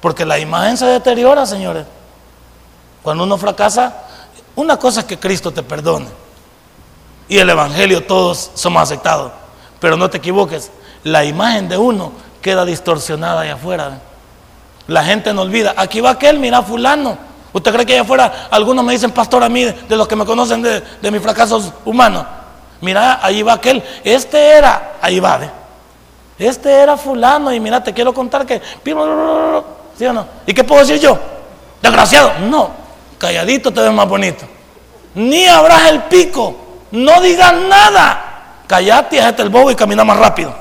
Porque 0.00 0.24
la 0.24 0.38
imagen 0.38 0.76
se 0.76 0.86
deteriora, 0.86 1.44
señores. 1.46 1.86
Cuando 3.02 3.24
uno 3.24 3.36
fracasa, 3.36 4.04
una 4.56 4.78
cosa 4.78 5.00
es 5.00 5.06
que 5.06 5.18
Cristo 5.18 5.50
te 5.50 5.62
perdone. 5.62 6.08
Y 7.28 7.38
el 7.38 7.50
Evangelio 7.50 8.04
todos 8.06 8.50
somos 8.54 8.82
aceptados. 8.82 9.32
Pero 9.80 9.96
no 9.96 10.08
te 10.08 10.18
equivoques, 10.18 10.70
la 11.04 11.24
imagen 11.24 11.68
de 11.68 11.76
uno 11.76 12.12
queda 12.42 12.66
distorsionada 12.66 13.40
allá 13.40 13.54
afuera. 13.54 14.00
La 14.88 15.04
gente 15.04 15.32
no 15.32 15.42
olvida. 15.42 15.74
Aquí 15.76 16.00
va 16.00 16.10
aquel, 16.10 16.38
mira 16.38 16.60
fulano 16.60 17.32
¿Usted 17.52 17.72
cree 17.72 17.86
que 17.86 17.92
allá 17.92 18.02
afuera 18.02 18.48
algunos 18.50 18.84
me 18.84 18.92
dicen 18.92 19.10
pastor 19.10 19.44
a 19.44 19.48
mí, 19.48 19.64
de, 19.64 19.96
los 19.96 20.08
que 20.08 20.16
me 20.16 20.24
conocen 20.24 20.62
de, 20.62 21.10
mis 21.10 21.20
fracasos 21.20 21.72
humanos? 21.84 22.24
Mira, 22.80 23.20
ahí 23.22 23.42
va 23.42 23.54
aquel. 23.54 23.82
Este 24.02 24.38
era, 24.38 24.94
ahí 25.00 25.20
va, 25.20 25.36
¿ve? 25.36 25.50
Este 26.38 26.72
era 26.72 26.96
fulano 26.96 27.52
y 27.52 27.60
mira, 27.60 27.84
te 27.84 27.92
quiero 27.92 28.12
contar 28.12 28.46
que... 28.46 28.60
¿Sí 29.96 30.06
o 30.06 30.12
no? 30.12 30.26
¿Y 30.46 30.54
qué 30.54 30.64
puedo 30.64 30.80
decir 30.80 30.98
yo? 30.98 31.18
Desgraciado. 31.82 32.32
No, 32.48 32.70
calladito 33.18 33.70
te 33.70 33.82
ves 33.82 33.92
más 33.92 34.08
bonito. 34.08 34.44
Ni 35.14 35.46
abras 35.46 35.90
el 35.90 36.04
pico, 36.04 36.56
no 36.90 37.20
digas 37.20 37.52
nada. 37.68 38.56
callate 38.66 39.16
y 39.16 39.40
el 39.42 39.48
bobo 39.50 39.70
y 39.70 39.74
camina 39.74 40.04
más 40.04 40.16
rápido. 40.16 40.54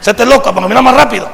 Séte 0.00 0.24
loco 0.24 0.44
para 0.44 0.62
caminar 0.62 0.82
más 0.82 0.94
rápido. 0.94 1.28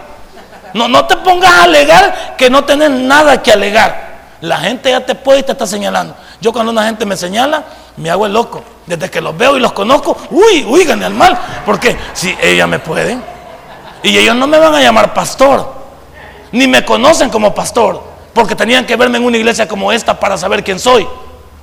No, 0.72 0.88
no 0.88 1.04
te 1.06 1.16
pongas 1.16 1.50
a 1.50 1.62
alegar 1.64 2.34
que 2.36 2.50
no 2.50 2.64
tenés 2.64 2.90
nada 2.90 3.42
que 3.42 3.52
alegar. 3.52 4.14
La 4.40 4.58
gente 4.58 4.90
ya 4.90 5.00
te 5.00 5.14
puede 5.14 5.40
y 5.40 5.42
te 5.42 5.52
está 5.52 5.66
señalando. 5.66 6.14
Yo 6.40 6.52
cuando 6.52 6.72
una 6.72 6.84
gente 6.84 7.06
me 7.06 7.16
señala, 7.16 7.64
me 7.96 8.10
hago 8.10 8.26
el 8.26 8.32
loco. 8.32 8.62
Desde 8.86 9.10
que 9.10 9.20
los 9.20 9.36
veo 9.36 9.56
y 9.56 9.60
los 9.60 9.72
conozco, 9.72 10.16
uy, 10.30 10.64
uy, 10.68 10.90
al 10.90 11.14
mal. 11.14 11.38
Porque 11.64 11.96
si 12.12 12.36
ella 12.42 12.66
me 12.66 12.78
puede. 12.78 13.16
Y 14.02 14.18
ellos 14.18 14.36
no 14.36 14.46
me 14.46 14.58
van 14.58 14.74
a 14.74 14.80
llamar 14.80 15.14
pastor. 15.14 15.72
Ni 16.52 16.68
me 16.68 16.84
conocen 16.84 17.30
como 17.30 17.54
pastor. 17.54 18.02
Porque 18.34 18.54
tenían 18.54 18.84
que 18.84 18.96
verme 18.96 19.18
en 19.18 19.24
una 19.24 19.38
iglesia 19.38 19.66
como 19.66 19.92
esta 19.92 20.18
para 20.18 20.36
saber 20.36 20.62
quién 20.62 20.78
soy. 20.78 21.06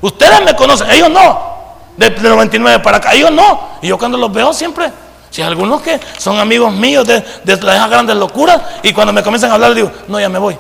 Ustedes 0.01 0.43
me 0.43 0.55
conocen, 0.55 0.89
ellos 0.89 1.11
no. 1.11 1.51
De, 1.97 2.09
99 2.09 2.79
para 2.79 2.97
acá, 2.97 3.13
ellos 3.13 3.31
no. 3.31 3.77
Y 3.81 3.87
yo 3.89 3.97
cuando 3.97 4.17
los 4.17 4.31
veo 4.31 4.53
siempre, 4.53 4.91
si 5.31 5.41
algunos 5.41 5.81
que 5.81 5.99
son 6.17 6.39
amigos 6.39 6.73
míos 6.73 7.07
de, 7.07 7.23
de 7.43 7.55
las 7.55 7.89
grandes 7.89 8.15
locuras, 8.17 8.61
y 8.83 8.93
cuando 8.93 9.13
me 9.13 9.23
comienzan 9.23 9.49
a 9.49 9.53
hablar, 9.55 9.73
digo, 9.73 9.89
no, 10.07 10.19
ya 10.19 10.29
me 10.29 10.37
voy. 10.37 10.57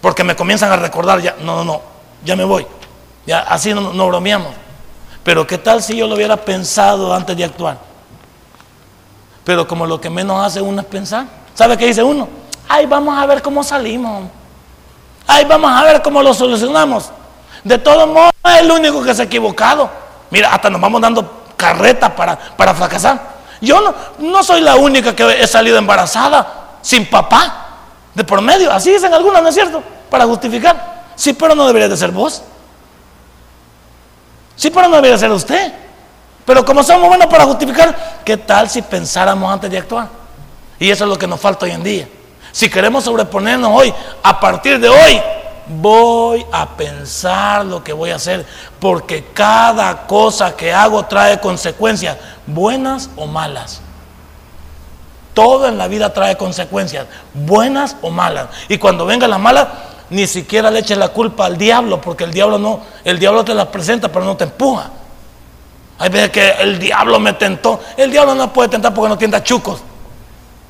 Porque 0.00 0.24
me 0.24 0.36
comienzan 0.36 0.70
a 0.70 0.76
recordar, 0.76 1.20
ya, 1.20 1.34
no, 1.40 1.56
no, 1.56 1.64
no, 1.64 1.82
ya 2.24 2.36
me 2.36 2.44
voy. 2.44 2.66
Ya 3.26 3.40
así 3.40 3.74
no, 3.74 3.92
no 3.92 4.06
bromeamos. 4.06 4.54
Pero 5.24 5.44
¿qué 5.46 5.58
tal 5.58 5.82
si 5.82 5.96
yo 5.96 6.06
lo 6.06 6.14
hubiera 6.14 6.36
pensado 6.36 7.12
antes 7.12 7.36
de 7.36 7.44
actuar? 7.44 7.78
Pero 9.44 9.66
como 9.66 9.84
lo 9.84 10.00
que 10.00 10.08
menos 10.08 10.44
hace 10.44 10.60
uno 10.60 10.80
es 10.80 10.86
pensar. 10.86 11.26
¿Sabe 11.54 11.76
qué 11.76 11.86
dice 11.86 12.02
uno? 12.02 12.28
Ay, 12.68 12.86
vamos 12.86 13.18
a 13.18 13.26
ver 13.26 13.42
cómo 13.42 13.64
salimos. 13.64 14.28
Ay, 15.26 15.44
vamos 15.44 15.70
a 15.72 15.82
ver 15.82 16.00
cómo 16.00 16.22
lo 16.22 16.32
solucionamos. 16.32 17.10
De 17.64 17.76
todos 17.76 18.08
modos, 18.08 18.30
es 18.44 18.60
el 18.60 18.70
único 18.70 19.02
que 19.02 19.12
se 19.14 19.22
ha 19.22 19.24
equivocado. 19.24 19.90
Mira, 20.30 20.54
hasta 20.54 20.70
nos 20.70 20.80
vamos 20.80 21.00
dando 21.00 21.44
carreta 21.56 22.14
para, 22.14 22.38
para 22.38 22.72
fracasar. 22.72 23.39
Yo 23.60 23.94
no, 24.18 24.42
soy 24.42 24.60
la 24.60 24.76
única 24.76 25.14
que 25.14 25.42
he 25.42 25.46
salido 25.46 25.76
embarazada 25.76 26.78
sin 26.82 27.06
papá 27.06 27.68
de 28.14 28.24
por 28.24 28.40
medio. 28.40 28.72
Así 28.72 28.90
dicen 28.90 29.12
algunos, 29.12 29.42
¿no 29.42 29.48
es 29.48 29.54
cierto? 29.54 29.82
Para 30.08 30.24
justificar. 30.24 31.12
Sí, 31.14 31.34
pero 31.34 31.54
no 31.54 31.66
debería 31.66 31.88
de 31.88 31.96
ser 31.96 32.10
vos. 32.10 32.42
Sí, 34.56 34.70
pero 34.70 34.88
no 34.88 34.96
debería 34.96 35.18
ser 35.18 35.30
usted. 35.30 35.72
Pero 36.44 36.64
como 36.64 36.82
somos 36.82 37.08
buenos 37.08 37.26
para 37.26 37.44
justificar, 37.44 38.20
¿qué 38.24 38.36
tal 38.36 38.68
si 38.68 38.82
pensáramos 38.82 39.52
antes 39.52 39.70
de 39.70 39.78
actuar? 39.78 40.08
Y 40.78 40.90
eso 40.90 41.04
es 41.04 41.10
lo 41.10 41.18
que 41.18 41.26
nos 41.26 41.38
falta 41.38 41.66
hoy 41.66 41.72
en 41.72 41.82
día. 41.82 42.08
Si 42.52 42.68
queremos 42.68 43.04
sobreponernos 43.04 43.70
hoy, 43.72 43.92
a 44.22 44.40
partir 44.40 44.80
de 44.80 44.88
hoy, 44.88 45.20
voy 45.66 46.44
a 46.52 46.76
pensar 46.76 47.64
lo 47.64 47.82
que 47.82 47.92
voy 47.92 48.10
a 48.10 48.16
hacer, 48.16 48.46
porque 48.78 49.26
cada 49.32 50.06
cosa 50.06 50.56
que 50.56 50.72
hago 50.72 51.04
trae 51.06 51.40
consecuencias, 51.40 52.16
buenas 52.46 53.10
o 53.16 53.26
malas. 53.26 53.80
Todo 55.34 55.68
en 55.68 55.78
la 55.78 55.88
vida 55.88 56.12
trae 56.12 56.36
consecuencias, 56.36 57.06
buenas 57.34 57.96
o 58.02 58.10
malas. 58.10 58.48
Y 58.68 58.78
cuando 58.78 59.06
venga 59.06 59.28
la 59.28 59.38
mala, 59.38 59.72
ni 60.10 60.26
siquiera 60.26 60.70
le 60.70 60.80
eches 60.80 60.98
la 60.98 61.08
culpa 61.08 61.46
al 61.46 61.56
diablo, 61.56 62.00
porque 62.00 62.24
el 62.24 62.32
diablo 62.32 62.58
no, 62.58 62.80
el 63.04 63.18
diablo 63.18 63.44
te 63.44 63.54
la 63.54 63.70
presenta, 63.70 64.08
pero 64.08 64.24
no 64.24 64.36
te 64.36 64.44
empuja. 64.44 64.90
Hay 65.98 66.08
veces 66.08 66.30
que 66.30 66.50
el 66.60 66.78
diablo 66.78 67.20
me 67.20 67.34
tentó. 67.34 67.80
El 67.96 68.10
diablo 68.10 68.34
no 68.34 68.50
puede 68.52 68.70
tentar 68.70 68.94
porque 68.94 69.10
no 69.10 69.18
tienda 69.18 69.42
chucos. 69.44 69.80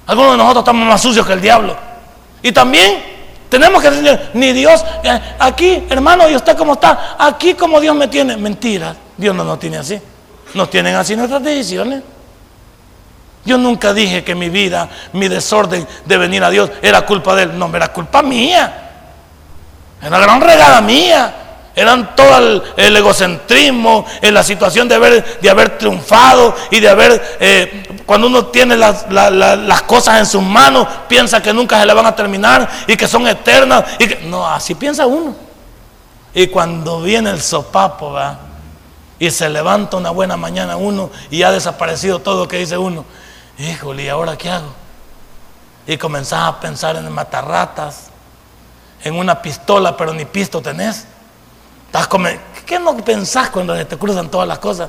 Algunos 0.06 0.32
de 0.32 0.38
nosotros 0.38 0.62
estamos 0.62 0.88
más 0.88 1.00
sucios 1.00 1.24
que 1.24 1.34
el 1.34 1.40
diablo. 1.40 1.76
Y 2.42 2.50
también 2.50 3.19
tenemos 3.50 3.82
que 3.82 3.90
decir, 3.90 4.30
ni 4.34 4.52
Dios, 4.52 4.84
eh, 5.02 5.20
aquí, 5.40 5.84
hermano, 5.90 6.28
¿y 6.30 6.36
usted 6.36 6.56
cómo 6.56 6.74
está? 6.74 7.16
Aquí 7.18 7.54
como 7.54 7.80
Dios 7.80 7.96
me 7.96 8.06
tiene. 8.06 8.36
Mentira, 8.36 8.94
Dios 9.16 9.34
no 9.34 9.44
nos 9.44 9.58
tiene 9.58 9.76
así. 9.76 10.00
Nos 10.54 10.70
tienen 10.70 10.94
así 10.94 11.16
nuestras 11.16 11.42
decisiones. 11.42 12.02
Yo 13.44 13.58
nunca 13.58 13.92
dije 13.92 14.22
que 14.22 14.36
mi 14.36 14.50
vida, 14.50 14.88
mi 15.12 15.26
desorden 15.26 15.86
de 16.04 16.16
venir 16.16 16.44
a 16.44 16.50
Dios 16.50 16.70
era 16.80 17.04
culpa 17.04 17.34
de 17.34 17.42
Él. 17.42 17.58
No, 17.58 17.74
era 17.74 17.92
culpa 17.92 18.22
mía. 18.22 18.90
Era 20.00 20.18
gran 20.18 20.40
regada 20.40 20.80
mía. 20.80 21.34
Eran 21.74 22.16
todo 22.16 22.62
el, 22.76 22.96
egocentrismo, 22.96 24.04
en 24.20 24.34
la 24.34 24.42
situación 24.42 24.88
de 24.88 24.96
haber, 24.96 25.40
de 25.40 25.50
haber 25.50 25.78
triunfado 25.78 26.54
y 26.70 26.80
de 26.80 26.88
haber, 26.88 27.36
eh, 27.38 28.02
cuando 28.06 28.26
uno 28.26 28.46
tiene 28.46 28.76
las, 28.76 29.10
las, 29.10 29.82
cosas 29.82 30.18
en 30.18 30.26
sus 30.26 30.42
manos, 30.42 30.86
piensa 31.08 31.40
que 31.40 31.52
nunca 31.52 31.78
se 31.80 31.86
le 31.86 31.94
van 31.94 32.06
a 32.06 32.16
terminar 32.16 32.68
y 32.86 32.96
que 32.96 33.06
son 33.06 33.26
eternas. 33.28 33.84
Y 33.98 34.08
que, 34.08 34.16
no, 34.26 34.46
así 34.46 34.74
piensa 34.74 35.06
uno. 35.06 35.34
Y 36.34 36.48
cuando 36.48 37.00
viene 37.02 37.30
el 37.30 37.40
sopapo, 37.40 38.12
¿va? 38.12 38.50
y 39.20 39.30
se 39.30 39.48
levanta 39.50 39.98
una 39.98 40.10
buena 40.10 40.38
mañana 40.38 40.76
uno 40.76 41.10
y 41.30 41.42
ha 41.42 41.52
desaparecido 41.52 42.20
todo 42.20 42.44
lo 42.44 42.48
que 42.48 42.56
dice 42.56 42.78
uno, 42.78 43.04
híjole, 43.58 44.04
¿y 44.04 44.08
ahora 44.08 44.36
qué 44.36 44.50
hago? 44.50 44.72
Y 45.86 45.98
comenzás 45.98 46.48
a 46.48 46.58
pensar 46.58 46.96
en 46.96 47.12
matarratas, 47.12 48.08
en 49.04 49.14
una 49.14 49.42
pistola, 49.42 49.94
pero 49.96 50.14
ni 50.14 50.24
pisto 50.24 50.62
tenés. 50.62 51.06
¿Qué 52.66 52.78
no 52.78 52.96
pensás 52.98 53.50
cuando 53.50 53.74
te 53.84 53.96
cruzan 53.96 54.30
todas 54.30 54.46
las 54.46 54.58
cosas? 54.58 54.88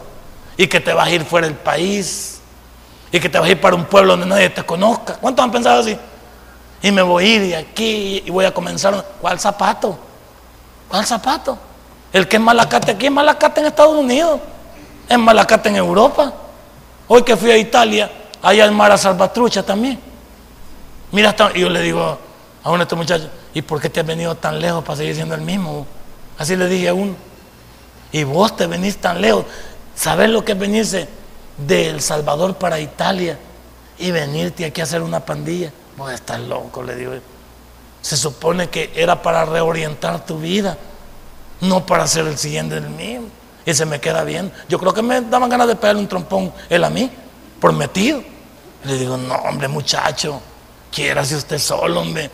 Y 0.56 0.68
que 0.68 0.80
te 0.80 0.94
vas 0.94 1.08
a 1.08 1.12
ir 1.12 1.26
fuera 1.26 1.48
del 1.48 1.58
país. 1.58 2.40
Y 3.12 3.20
que 3.20 3.28
te 3.28 3.40
vas 3.40 3.48
a 3.48 3.52
ir 3.52 3.60
para 3.60 3.76
un 3.76 3.86
pueblo 3.86 4.14
donde 4.14 4.28
nadie 4.28 4.50
te 4.50 4.64
conozca. 4.64 5.16
¿Cuántos 5.16 5.44
han 5.44 5.52
pensado 5.52 5.82
así? 5.82 5.98
Y 6.84 6.92
me 6.92 7.02
voy 7.02 7.24
a 7.24 7.28
ir 7.28 7.42
de 7.42 7.56
aquí 7.56 8.24
y 8.26 8.30
voy 8.30 8.46
a 8.46 8.54
comenzar. 8.54 9.04
¿Cuál 9.20 9.40
zapato? 9.40 9.98
¿Cuál 10.88 11.06
zapato? 11.06 11.58
El 12.14 12.28
que 12.28 12.36
es 12.36 12.42
malacate 12.42 12.92
aquí 12.92 13.08
es 13.08 13.12
malacate 13.12 13.62
en 13.62 13.68
Estados 13.68 13.96
Unidos. 13.96 14.40
Es 15.10 15.18
malacate 15.18 15.70
en 15.70 15.78
Europa. 15.78 16.34
Hoy 17.08 17.24
que 17.24 17.36
fui 17.36 17.52
a 17.52 17.58
Italia, 17.58 18.12
allá 18.42 18.66
en 18.66 18.74
Mara 18.74 18.98
Salvatrucha 18.98 19.64
también. 19.64 20.00
Mira, 21.12 21.36
y 21.56 21.62
yo 21.62 21.70
le 21.70 21.82
digo 21.82 22.18
a 22.64 22.70
uno 22.70 22.78
de 22.78 22.84
estos 22.84 22.98
muchachos, 22.98 23.28
¿y 23.54 23.62
por 23.62 23.82
qué 23.82 23.90
te 23.90 24.00
has 24.00 24.06
venido 24.06 24.36
tan 24.36 24.62
lejos 24.62 24.84
para 24.84 24.98
seguir 24.98 25.16
siendo 25.16 25.36
el 25.36 25.42
mismo? 25.42 25.86
Así 26.42 26.56
le 26.56 26.68
dije 26.68 26.88
a 26.88 26.96
uno. 26.96 27.14
Y 28.12 28.24
vos 28.24 28.58
te 28.58 28.66
venís 28.66 28.98
tan 28.98 29.22
lejos. 29.22 29.46
¿Sabes 29.94 30.28
lo 30.28 30.44
que 30.44 30.54
es 30.54 30.58
venirse 30.58 31.08
de 31.56 31.92
El 31.92 32.02
Salvador 32.02 32.56
para 32.56 32.80
Italia 32.80 33.38
y 34.00 34.10
venirte 34.10 34.66
aquí 34.66 34.82
a 34.82 34.86
hacer 34.86 35.04
una 35.04 35.24
pandilla? 35.24 35.72
Vos 35.96 36.12
estás 36.12 36.40
loco, 36.40 36.82
le 36.82 36.96
digo. 36.96 37.12
Se 38.02 38.18
supone 38.18 38.70
que 38.70 38.92
era 38.96 39.22
para 39.22 39.46
reorientar 39.46 40.26
tu 40.26 40.40
vida, 40.40 40.80
no 41.60 41.86
para 41.86 42.08
ser 42.08 42.26
el 42.26 42.40
siguiente 42.40 42.82
del 42.82 42.90
mío. 42.90 43.22
Y 43.64 43.76
se 43.76 43.86
me 43.86 44.00
queda 44.00 44.24
bien. 44.24 44.52
Yo 44.68 44.80
creo 44.80 44.96
que 44.96 45.04
me 45.04 45.22
daban 45.22 45.48
ganas 45.48 45.68
de 45.68 45.76
pegarle 45.76 46.02
un 46.02 46.08
trompón 46.08 46.52
él 46.70 46.84
a 46.84 46.90
mí, 46.90 47.12
por 47.60 47.72
metido. 47.72 48.24
le 48.86 48.98
digo, 48.98 49.16
no, 49.16 49.36
hombre, 49.36 49.68
muchacho, 49.68 50.42
quiera 50.92 51.24
si 51.24 51.36
usted 51.36 51.60
solo, 51.60 52.02
hombre. 52.02 52.32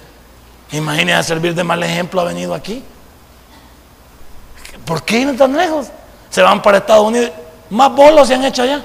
Imagínese 0.72 1.18
a 1.18 1.24
servir 1.24 1.53
de 1.53 1.66
mal 1.66 1.84
ejemplo, 1.84 2.22
ha 2.22 2.24
venido 2.24 2.53
aquí. 2.53 2.82
¿Por 4.88 5.04
qué 5.04 5.20
ir 5.20 5.38
tan 5.38 5.56
lejos? 5.56 5.88
Se 6.30 6.42
van 6.42 6.62
para 6.62 6.78
Estados 6.78 7.06
Unidos. 7.06 7.32
Más 7.70 7.92
bolos 7.94 8.26
se 8.30 8.36
han 8.36 8.46
hecho 8.46 8.64
allá. 8.64 8.82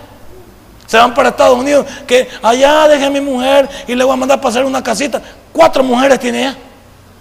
Se 0.85 0.99
van 0.99 1.15
para 1.15 1.29
Estados 1.29 1.57
Unidos. 1.57 1.87
Que 2.09 2.29
allá 2.43 2.89
dejé 2.89 3.05
a 3.05 3.11
mi 3.11 3.21
mujer 3.21 3.69
y 3.87 3.95
le 3.95 4.03
voy 4.03 4.13
a 4.13 4.17
mandar 4.17 4.41
para 4.41 4.51
hacer 4.51 4.65
una 4.65 4.83
casita. 4.83 5.23
Cuatro 5.53 5.85
mujeres 5.85 6.19
tiene 6.19 6.41
ella. 6.41 6.57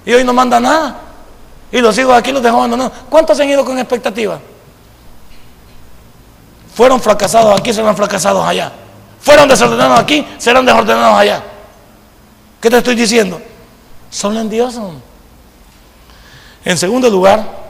Y 0.03 0.13
hoy 0.13 0.23
no 0.23 0.33
manda 0.33 0.59
nada. 0.59 0.95
Y 1.71 1.79
los 1.79 1.95
hijos 1.99 2.15
aquí 2.15 2.31
los 2.31 2.41
dejó 2.41 2.57
abandonados. 2.57 2.93
¿Cuántos 3.07 3.39
han 3.39 3.47
ido 3.47 3.63
con 3.63 3.77
expectativa? 3.77 4.39
Fueron 6.73 6.99
fracasados 6.99 7.59
aquí, 7.59 7.71
serán 7.71 7.95
fracasados 7.95 8.43
allá. 8.43 8.71
Fueron 9.21 9.47
desordenados 9.47 9.99
aquí, 9.99 10.25
serán 10.39 10.65
desordenados 10.65 11.19
allá. 11.19 11.43
¿Qué 12.59 12.67
te 12.67 12.77
estoy 12.77 12.95
diciendo? 12.95 13.39
Solo 14.09 14.39
en 14.39 14.49
Dios. 14.49 14.79
En 16.65 16.77
segundo 16.79 17.11
lugar, 17.11 17.60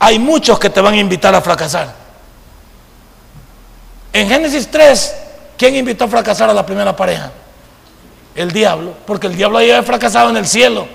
hay 0.00 0.18
muchos 0.18 0.58
que 0.58 0.70
te 0.70 0.80
van 0.80 0.94
a 0.94 0.96
invitar 0.96 1.34
a 1.34 1.42
fracasar. 1.42 1.94
En 4.12 4.28
Génesis 4.28 4.68
3, 4.68 5.14
¿quién 5.58 5.76
invitó 5.76 6.04
a 6.04 6.08
fracasar 6.08 6.48
a 6.48 6.54
la 6.54 6.64
primera 6.64 6.96
pareja? 6.96 7.30
El 8.34 8.50
diablo, 8.50 8.94
porque 9.06 9.26
el 9.26 9.36
diablo 9.36 9.58
había 9.58 9.82
fracasado 9.82 10.30
en 10.30 10.38
el 10.38 10.46
cielo. 10.46 10.88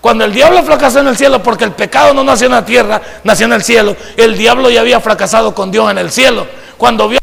Cuando 0.00 0.24
el 0.24 0.32
diablo 0.32 0.62
fracasó 0.64 0.98
en 0.98 1.08
el 1.08 1.16
cielo, 1.16 1.40
porque 1.42 1.64
el 1.64 1.72
pecado 1.72 2.12
no 2.12 2.24
nació 2.24 2.46
en 2.46 2.52
la 2.52 2.64
tierra, 2.64 3.00
nació 3.22 3.46
en 3.46 3.52
el 3.52 3.62
cielo, 3.62 3.96
el 4.16 4.36
diablo 4.36 4.68
ya 4.68 4.80
había 4.80 4.98
fracasado 4.98 5.54
con 5.54 5.70
Dios 5.70 5.88
en 5.88 5.98
el 5.98 6.10
cielo. 6.10 6.46
Cuando 6.76 7.08
vio 7.08 7.20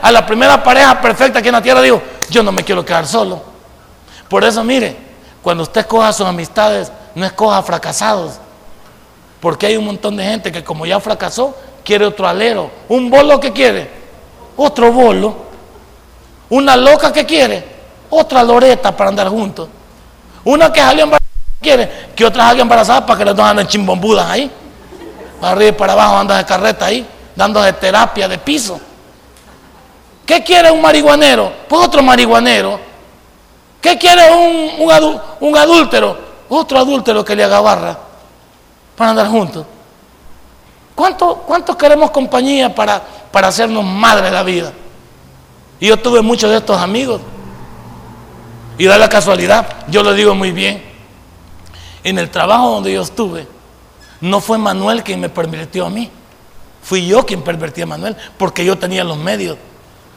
a 0.00 0.10
la 0.10 0.24
primera 0.24 0.62
pareja 0.62 0.98
perfecta 0.98 1.40
aquí 1.40 1.48
en 1.48 1.54
la 1.54 1.62
tierra, 1.62 1.82
dijo, 1.82 2.00
yo 2.30 2.42
no 2.42 2.52
me 2.52 2.64
quiero 2.64 2.84
quedar 2.84 3.06
solo. 3.06 3.42
Por 4.30 4.44
eso, 4.44 4.64
mire, 4.64 4.96
cuando 5.42 5.64
usted 5.64 5.82
escoja 5.82 6.10
sus 6.12 6.26
amistades, 6.26 6.90
no 7.14 7.26
escoja 7.26 7.62
fracasados, 7.62 8.38
porque 9.44 9.66
hay 9.66 9.76
un 9.76 9.84
montón 9.84 10.16
de 10.16 10.24
gente 10.24 10.50
que 10.50 10.64
como 10.64 10.86
ya 10.86 10.98
fracasó, 10.98 11.54
quiere 11.84 12.06
otro 12.06 12.26
alero. 12.26 12.70
Un 12.88 13.10
bolo 13.10 13.38
que 13.38 13.52
quiere, 13.52 13.90
otro 14.56 14.90
bolo. 14.90 15.36
Una 16.48 16.74
loca 16.74 17.12
que 17.12 17.26
quiere, 17.26 17.62
otra 18.08 18.42
loreta 18.42 18.96
para 18.96 19.10
andar 19.10 19.28
juntos. 19.28 19.68
Una 20.44 20.72
que 20.72 20.80
salió 20.80 21.04
embarazada 21.04 21.30
quiere 21.60 21.90
que 22.16 22.24
otra 22.24 22.44
salga 22.44 22.62
embarazada 22.62 23.04
para 23.04 23.18
que 23.18 23.24
los 23.26 23.36
dos 23.36 23.44
anden 23.44 23.66
chimbombudas 23.66 24.30
ahí. 24.30 24.50
Para 25.38 25.52
arriba 25.52 25.68
y 25.68 25.72
para 25.72 25.92
abajo 25.92 26.16
andan 26.16 26.38
de 26.38 26.46
carreta 26.46 26.86
ahí, 26.86 27.06
dándose 27.36 27.70
terapia 27.74 28.26
de 28.26 28.38
piso. 28.38 28.80
¿Qué 30.24 30.42
quiere 30.42 30.70
un 30.70 30.80
marihuanero? 30.80 31.52
Pues 31.68 31.84
otro 31.84 32.02
marihuanero. 32.02 32.80
¿Qué 33.78 33.98
quiere 33.98 34.32
un, 34.32 34.88
un, 35.40 35.58
adúltero? 35.58 36.16
Otro 36.48 36.78
adúltero 36.78 37.22
que 37.22 37.36
le 37.36 37.44
haga 37.44 37.60
barra 37.60 37.98
para 38.96 39.10
andar 39.10 39.28
juntos. 39.28 39.66
¿Cuántos 40.94 41.38
cuánto 41.46 41.76
queremos 41.76 42.10
compañía 42.10 42.74
para, 42.74 43.02
para 43.32 43.48
hacernos 43.48 43.84
madre 43.84 44.26
de 44.26 44.30
la 44.30 44.42
vida? 44.42 44.72
Y 45.80 45.88
yo 45.88 45.96
tuve 45.96 46.22
muchos 46.22 46.50
de 46.50 46.58
estos 46.58 46.78
amigos. 46.78 47.20
Y 48.78 48.86
da 48.86 48.98
la 48.98 49.08
casualidad, 49.08 49.66
yo 49.88 50.02
lo 50.02 50.12
digo 50.14 50.34
muy 50.34 50.52
bien. 50.52 50.82
En 52.02 52.18
el 52.18 52.30
trabajo 52.30 52.70
donde 52.70 52.92
yo 52.92 53.02
estuve, 53.02 53.46
no 54.20 54.40
fue 54.40 54.58
Manuel 54.58 55.02
quien 55.02 55.20
me 55.20 55.28
permitió 55.28 55.86
a 55.86 55.90
mí. 55.90 56.10
Fui 56.82 57.06
yo 57.06 57.24
quien 57.24 57.42
pervertí 57.42 57.82
a 57.82 57.86
Manuel, 57.86 58.16
porque 58.36 58.64
yo 58.64 58.76
tenía 58.76 59.04
los 59.04 59.16
medios. 59.16 59.56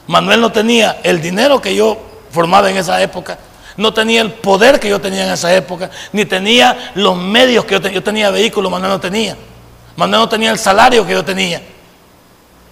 Manuel 0.07 0.41
no 0.41 0.51
tenía 0.51 0.99
el 1.03 1.21
dinero 1.21 1.61
que 1.61 1.75
yo 1.75 1.97
formaba 2.31 2.69
en 2.69 2.77
esa 2.77 3.01
época, 3.01 3.37
no 3.77 3.93
tenía 3.93 4.21
el 4.21 4.33
poder 4.33 4.79
que 4.79 4.89
yo 4.89 4.99
tenía 4.99 5.25
en 5.25 5.31
esa 5.31 5.53
época, 5.55 5.89
ni 6.11 6.25
tenía 6.25 6.91
los 6.95 7.15
medios 7.15 7.63
que 7.65 7.75
yo 7.75 7.81
tenía. 7.81 7.95
Yo 7.95 8.03
tenía 8.03 8.31
vehículos, 8.31 8.71
Manuel 8.71 8.91
no 8.91 8.99
tenía. 8.99 9.37
Manuel 9.95 10.21
no 10.21 10.29
tenía 10.29 10.51
el 10.51 10.57
salario 10.57 11.05
que 11.05 11.13
yo 11.13 11.23
tenía. 11.23 11.61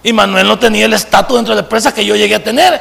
Y 0.02 0.12
Manuel 0.12 0.46
no 0.48 0.58
tenía 0.58 0.84
el 0.84 0.92
estatus 0.92 1.36
dentro 1.36 1.54
de 1.54 1.62
la 1.62 1.64
empresa 1.64 1.94
que 1.94 2.04
yo 2.04 2.16
llegué 2.16 2.34
a 2.34 2.42
tener. 2.42 2.80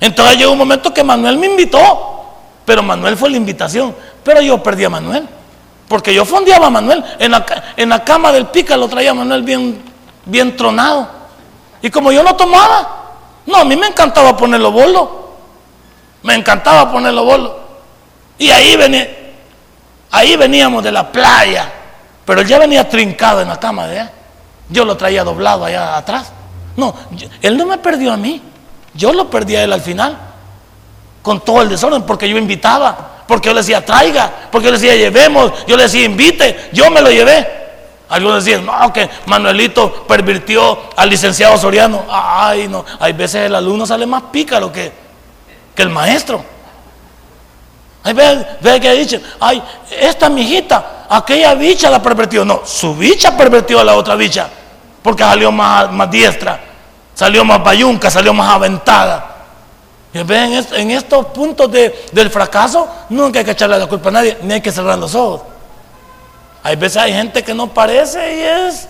Entonces 0.00 0.36
llegó 0.36 0.52
un 0.52 0.58
momento 0.58 0.92
que 0.92 1.04
Manuel 1.04 1.38
me 1.38 1.46
invitó, 1.46 2.24
pero 2.64 2.82
Manuel 2.82 3.16
fue 3.16 3.30
la 3.30 3.36
invitación. 3.36 3.94
Pero 4.24 4.40
yo 4.40 4.60
perdí 4.60 4.84
a 4.84 4.90
Manuel, 4.90 5.28
porque 5.86 6.12
yo 6.12 6.24
fondeaba 6.24 6.66
a 6.66 6.70
Manuel. 6.70 7.04
En 7.20 7.30
la, 7.30 7.46
en 7.76 7.88
la 7.88 8.02
cama 8.02 8.32
del 8.32 8.46
pica 8.46 8.76
lo 8.76 8.88
traía 8.88 9.14
Manuel 9.14 9.42
bien, 9.42 9.82
bien 10.24 10.56
tronado. 10.56 11.08
Y 11.80 11.90
como 11.90 12.10
yo 12.10 12.24
no 12.24 12.34
tomaba, 12.34 13.02
no, 13.46 13.58
a 13.58 13.64
mí 13.64 13.76
me 13.76 13.86
encantaba 13.86 14.36
ponerlo 14.36 14.72
bolo. 14.72 15.21
Me 16.22 16.34
encantaba 16.34 16.90
ponerlo 16.90 17.24
bolo. 17.24 17.60
Y 18.38 18.50
ahí 18.50 18.76
venía, 18.76 19.08
ahí 20.10 20.36
veníamos 20.36 20.82
de 20.82 20.92
la 20.92 21.10
playa, 21.10 21.70
pero 22.24 22.40
él 22.40 22.46
ya 22.46 22.58
venía 22.58 22.88
trincado 22.88 23.40
en 23.40 23.48
la 23.48 23.58
cama 23.58 23.86
de 23.86 24.08
Yo 24.68 24.84
lo 24.84 24.96
traía 24.96 25.24
doblado 25.24 25.64
allá 25.64 25.96
atrás. 25.96 26.32
No, 26.76 26.94
él 27.40 27.56
no 27.56 27.66
me 27.66 27.78
perdió 27.78 28.12
a 28.12 28.16
mí. 28.16 28.40
Yo 28.94 29.12
lo 29.12 29.28
perdí 29.30 29.56
a 29.56 29.64
él 29.64 29.72
al 29.72 29.80
final. 29.80 30.18
Con 31.22 31.40
todo 31.40 31.62
el 31.62 31.68
desorden, 31.68 32.02
porque 32.02 32.28
yo 32.28 32.36
invitaba, 32.36 33.24
porque 33.28 33.48
yo 33.48 33.54
le 33.54 33.60
decía 33.60 33.84
traiga, 33.84 34.30
porque 34.50 34.66
yo 34.66 34.72
le 34.72 34.78
decía 34.78 34.96
llevemos, 34.96 35.52
yo 35.66 35.76
le 35.76 35.84
decía 35.84 36.04
invite, 36.04 36.70
yo 36.72 36.90
me 36.90 37.00
lo 37.00 37.10
llevé. 37.10 37.62
Algunos 38.08 38.44
decían, 38.44 38.66
no, 38.66 38.92
que 38.92 39.08
Manuelito 39.26 40.04
pervirtió 40.06 40.78
al 40.96 41.08
licenciado 41.08 41.56
Soriano. 41.56 42.04
Ay, 42.10 42.68
no, 42.68 42.84
hay 42.98 43.12
veces 43.12 43.46
el 43.46 43.54
alumno 43.54 43.86
sale 43.86 44.04
más 44.04 44.24
pícaro 44.32 44.70
que, 44.72 44.92
que 45.74 45.82
el 45.82 45.90
maestro. 45.90 46.44
Hay 48.04 48.14
veces, 48.14 48.46
que 48.80 48.92
dicho, 48.94 49.20
ay, 49.38 49.62
esta 50.00 50.28
mijita, 50.28 51.06
aquella 51.08 51.54
bicha 51.54 51.88
la 51.88 52.02
pervirtió. 52.02 52.44
No, 52.44 52.62
su 52.64 52.94
bicha 52.96 53.36
pervirtió 53.36 53.78
a 53.80 53.84
la 53.84 53.94
otra 53.94 54.16
bicha, 54.16 54.48
porque 55.02 55.22
salió 55.22 55.52
más, 55.52 55.90
más 55.92 56.10
diestra, 56.10 56.60
salió 57.14 57.44
más 57.44 57.62
bayunca, 57.62 58.10
salió 58.10 58.34
más 58.34 58.52
aventada. 58.52 59.28
Y 60.12 60.22
ven, 60.24 60.52
en 60.72 60.90
estos 60.90 61.26
puntos 61.26 61.70
del 61.70 62.30
fracaso, 62.30 62.88
nunca 63.08 63.38
hay 63.38 63.44
que 63.44 63.52
echarle 63.52 63.78
la 63.78 63.86
culpa 63.86 64.08
a 64.08 64.12
nadie, 64.12 64.36
ni 64.42 64.54
hay 64.54 64.60
que 64.60 64.72
cerrar 64.72 64.98
los 64.98 65.14
ojos. 65.14 65.42
Hay 66.64 66.76
veces 66.76 66.98
hay 66.98 67.12
gente 67.12 67.42
que 67.42 67.54
no 67.54 67.72
parece 67.72 68.36
y 68.36 68.40
es, 68.40 68.88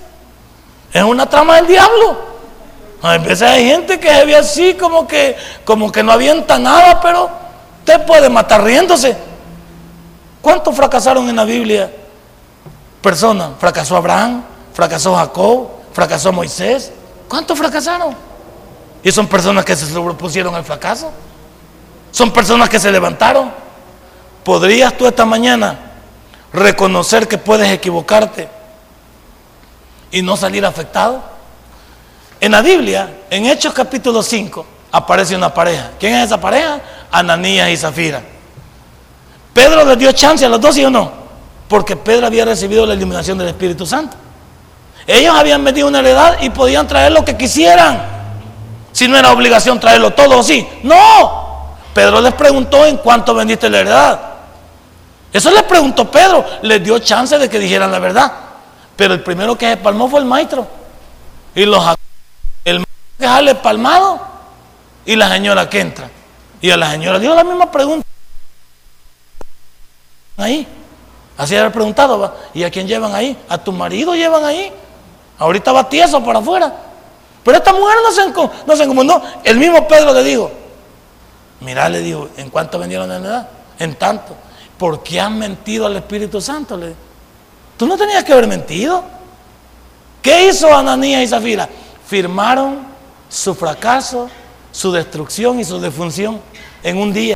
es 0.93 1.03
una 1.03 1.28
trama 1.28 1.57
del 1.57 1.66
diablo. 1.68 2.32
Hay 3.03 3.18
veces 3.18 3.42
hay 3.42 3.66
gente 3.66 3.98
que 3.98 4.09
se 4.09 4.24
ve 4.24 4.36
así 4.36 4.74
como 4.74 5.07
que, 5.07 5.36
como 5.64 5.90
que 5.90 6.03
no 6.03 6.12
avienta 6.12 6.59
nada, 6.59 7.00
pero 7.00 7.28
usted 7.80 8.07
puede 8.07 8.28
matar 8.28 8.62
riéndose. 8.62 9.16
¿Cuántos 10.40 10.74
fracasaron 10.74 11.28
en 11.28 11.36
la 11.36 11.44
Biblia? 11.44 11.90
Personas. 13.00 13.50
Fracasó 13.59 13.96
Abraham, 13.96 14.44
fracasó 14.72 15.16
Jacob, 15.16 15.68
fracasó 15.92 16.32
Moisés. 16.32 16.92
¿Cuántos 17.28 17.59
fracasaron? 17.59 18.14
Y 19.03 19.11
son 19.11 19.26
personas 19.26 19.64
que 19.64 19.74
se 19.74 19.86
sobrepusieron 19.86 20.55
al 20.55 20.64
fracaso. 20.64 21.11
Son 22.12 22.30
personas 22.30 22.68
que 22.68 22.78
se 22.78 22.92
levantaron. 22.92 23.50
¿Podrías 24.44 24.96
tú 24.96 25.07
esta 25.07 25.24
mañana 25.24 25.92
reconocer 26.53 27.26
que 27.26 27.38
puedes 27.38 27.70
equivocarte 27.70 28.48
y 30.11 30.22
no 30.22 30.36
salir 30.36 30.64
afectado. 30.64 31.22
En 32.43 32.51
la 32.51 32.61
Biblia, 32.61 33.09
en 33.30 33.47
Hechos 33.47 33.72
capítulo 33.72 34.20
5, 34.20 34.66
aparece 34.90 35.36
una 35.36 35.55
pareja. 35.55 35.93
¿Quién 35.97 36.16
es 36.16 36.26
esa 36.26 36.40
pareja? 36.40 36.80
Ananías 37.12 37.70
y 37.70 37.76
Zafira. 37.76 38.20
Pedro 39.55 39.84
les 39.84 39.97
dio 39.97 40.11
chance 40.11 40.45
a 40.45 40.49
los 40.49 40.61
dos, 40.61 40.74
¿sí 40.74 40.84
o 40.84 40.90
no? 40.90 41.12
Porque 41.68 41.95
Pedro 41.95 42.26
había 42.26 42.45
recibido 42.45 42.84
la 42.84 42.95
iluminación 42.95 43.38
del 43.38 43.47
Espíritu 43.47 43.86
Santo. 43.86 44.16
Ellos 45.07 45.32
habían 45.36 45.62
metido 45.62 45.86
una 45.86 46.01
heredad 46.01 46.38
y 46.43 46.51
podían 46.51 46.88
traer 46.88 47.12
lo 47.12 47.24
que 47.24 47.36
quisieran. 47.36 48.03
Si 48.90 49.07
no 49.07 49.16
era 49.16 49.30
obligación 49.30 49.78
traerlo 49.78 50.11
todo, 50.11 50.40
¿o 50.40 50.43
sí? 50.43 50.66
No. 50.82 51.76
Pedro 51.95 52.20
les 52.20 52.34
preguntó 52.34 52.84
en 52.84 52.97
cuánto 52.97 53.36
vendiste 53.36 53.70
la 53.70 53.78
heredad. 53.78 54.20
Eso 55.32 55.49
le 55.53 55.62
preguntó 55.62 56.11
Pedro, 56.11 56.45
les 56.62 56.82
dio 56.82 56.99
chance 56.99 57.38
de 57.38 57.49
que 57.49 57.61
dijeran 57.61 57.93
la 57.93 58.01
verdad. 58.01 58.32
Pero 58.97 59.14
el 59.14 59.22
primero 59.22 59.57
que 59.57 59.68
se 59.70 59.76
palmó 59.76 60.09
fue 60.09 60.18
el 60.18 60.26
maestro. 60.26 60.66
Y 61.55 61.66
los 61.66 61.86
el 62.65 62.85
que 63.19 63.25
sale 63.25 63.55
palmado 63.55 64.21
y 65.05 65.17
la 65.17 65.29
señora 65.29 65.69
que 65.69 65.81
entra. 65.81 66.11
Y 66.61 66.71
a 66.71 66.77
la 66.77 66.91
señora 66.91 67.19
dio 67.19 67.35
la 67.35 67.45
misma 67.45 67.71
pregunta. 67.71 68.07
Ahí. 70.37 70.67
Así 71.37 71.57
había 71.57 71.73
preguntado, 71.73 72.37
¿y 72.53 72.63
a 72.63 72.71
quién 72.71 72.87
llevan 72.87 73.15
ahí? 73.15 73.37
A 73.49 73.59
tu 73.59 73.73
marido 73.73 74.15
llevan 74.15 74.45
ahí. 74.45 74.73
Ahorita 75.39 75.73
va 75.73 75.89
tieso 75.89 76.23
por 76.23 76.37
afuera. 76.37 76.73
Pero 77.43 77.57
esta 77.57 77.73
mujer 77.73 77.97
no 78.05 78.13
se, 78.13 78.51
no 78.67 78.77
se 78.77 78.85
incomodó. 78.85 79.23
El 79.43 79.57
mismo 79.57 79.89
Pedro 79.89 80.13
le 80.13 80.23
dijo, 80.23 80.51
mira, 81.61 81.89
le 81.89 82.01
dijo, 82.01 82.29
¿en 82.37 82.51
cuánto 82.51 82.79
vendieron 82.79 83.09
la 83.09 83.17
edad? 83.17 83.49
En 83.79 83.95
tanto. 83.97 84.37
¿por 84.83 85.01
qué 85.01 85.21
han 85.21 85.39
mentido 85.39 85.87
al 85.87 85.95
Espíritu 85.95 86.41
Santo? 86.41 86.77
Le, 86.77 86.93
Tú 87.77 87.87
no 87.87 87.97
tenías 87.97 88.25
que 88.25 88.33
haber 88.33 88.49
mentido. 88.49 89.05
¿Qué 90.21 90.49
hizo 90.49 90.75
Ananías 90.75 91.23
y 91.23 91.29
Zafira? 91.29 91.69
Firmaron 92.13 92.81
su 93.31 93.55
fracaso, 93.55 94.29
su 94.71 94.93
destrucción 94.93 95.59
y 95.59 95.65
su 95.65 95.81
defunción 95.81 96.43
en 96.83 96.99
un 96.99 97.11
día. 97.11 97.35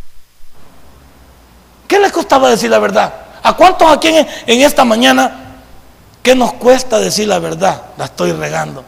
¿Qué 1.89 1.99
les 1.99 2.12
costaba 2.12 2.51
decir 2.51 2.68
la 2.68 2.79
verdad? 2.79 3.11
¿A 3.43 3.57
cuántos 3.57 3.91
aquí 3.91 4.09
en, 4.09 4.29
en 4.47 4.61
esta 4.61 4.85
mañana, 4.85 5.62
qué 6.22 6.35
nos 6.35 6.53
cuesta 6.53 6.99
decir 6.99 7.27
la 7.27 7.39
verdad? 7.39 7.85
La 7.97 8.05
estoy 8.05 8.33
regando. 8.33 8.85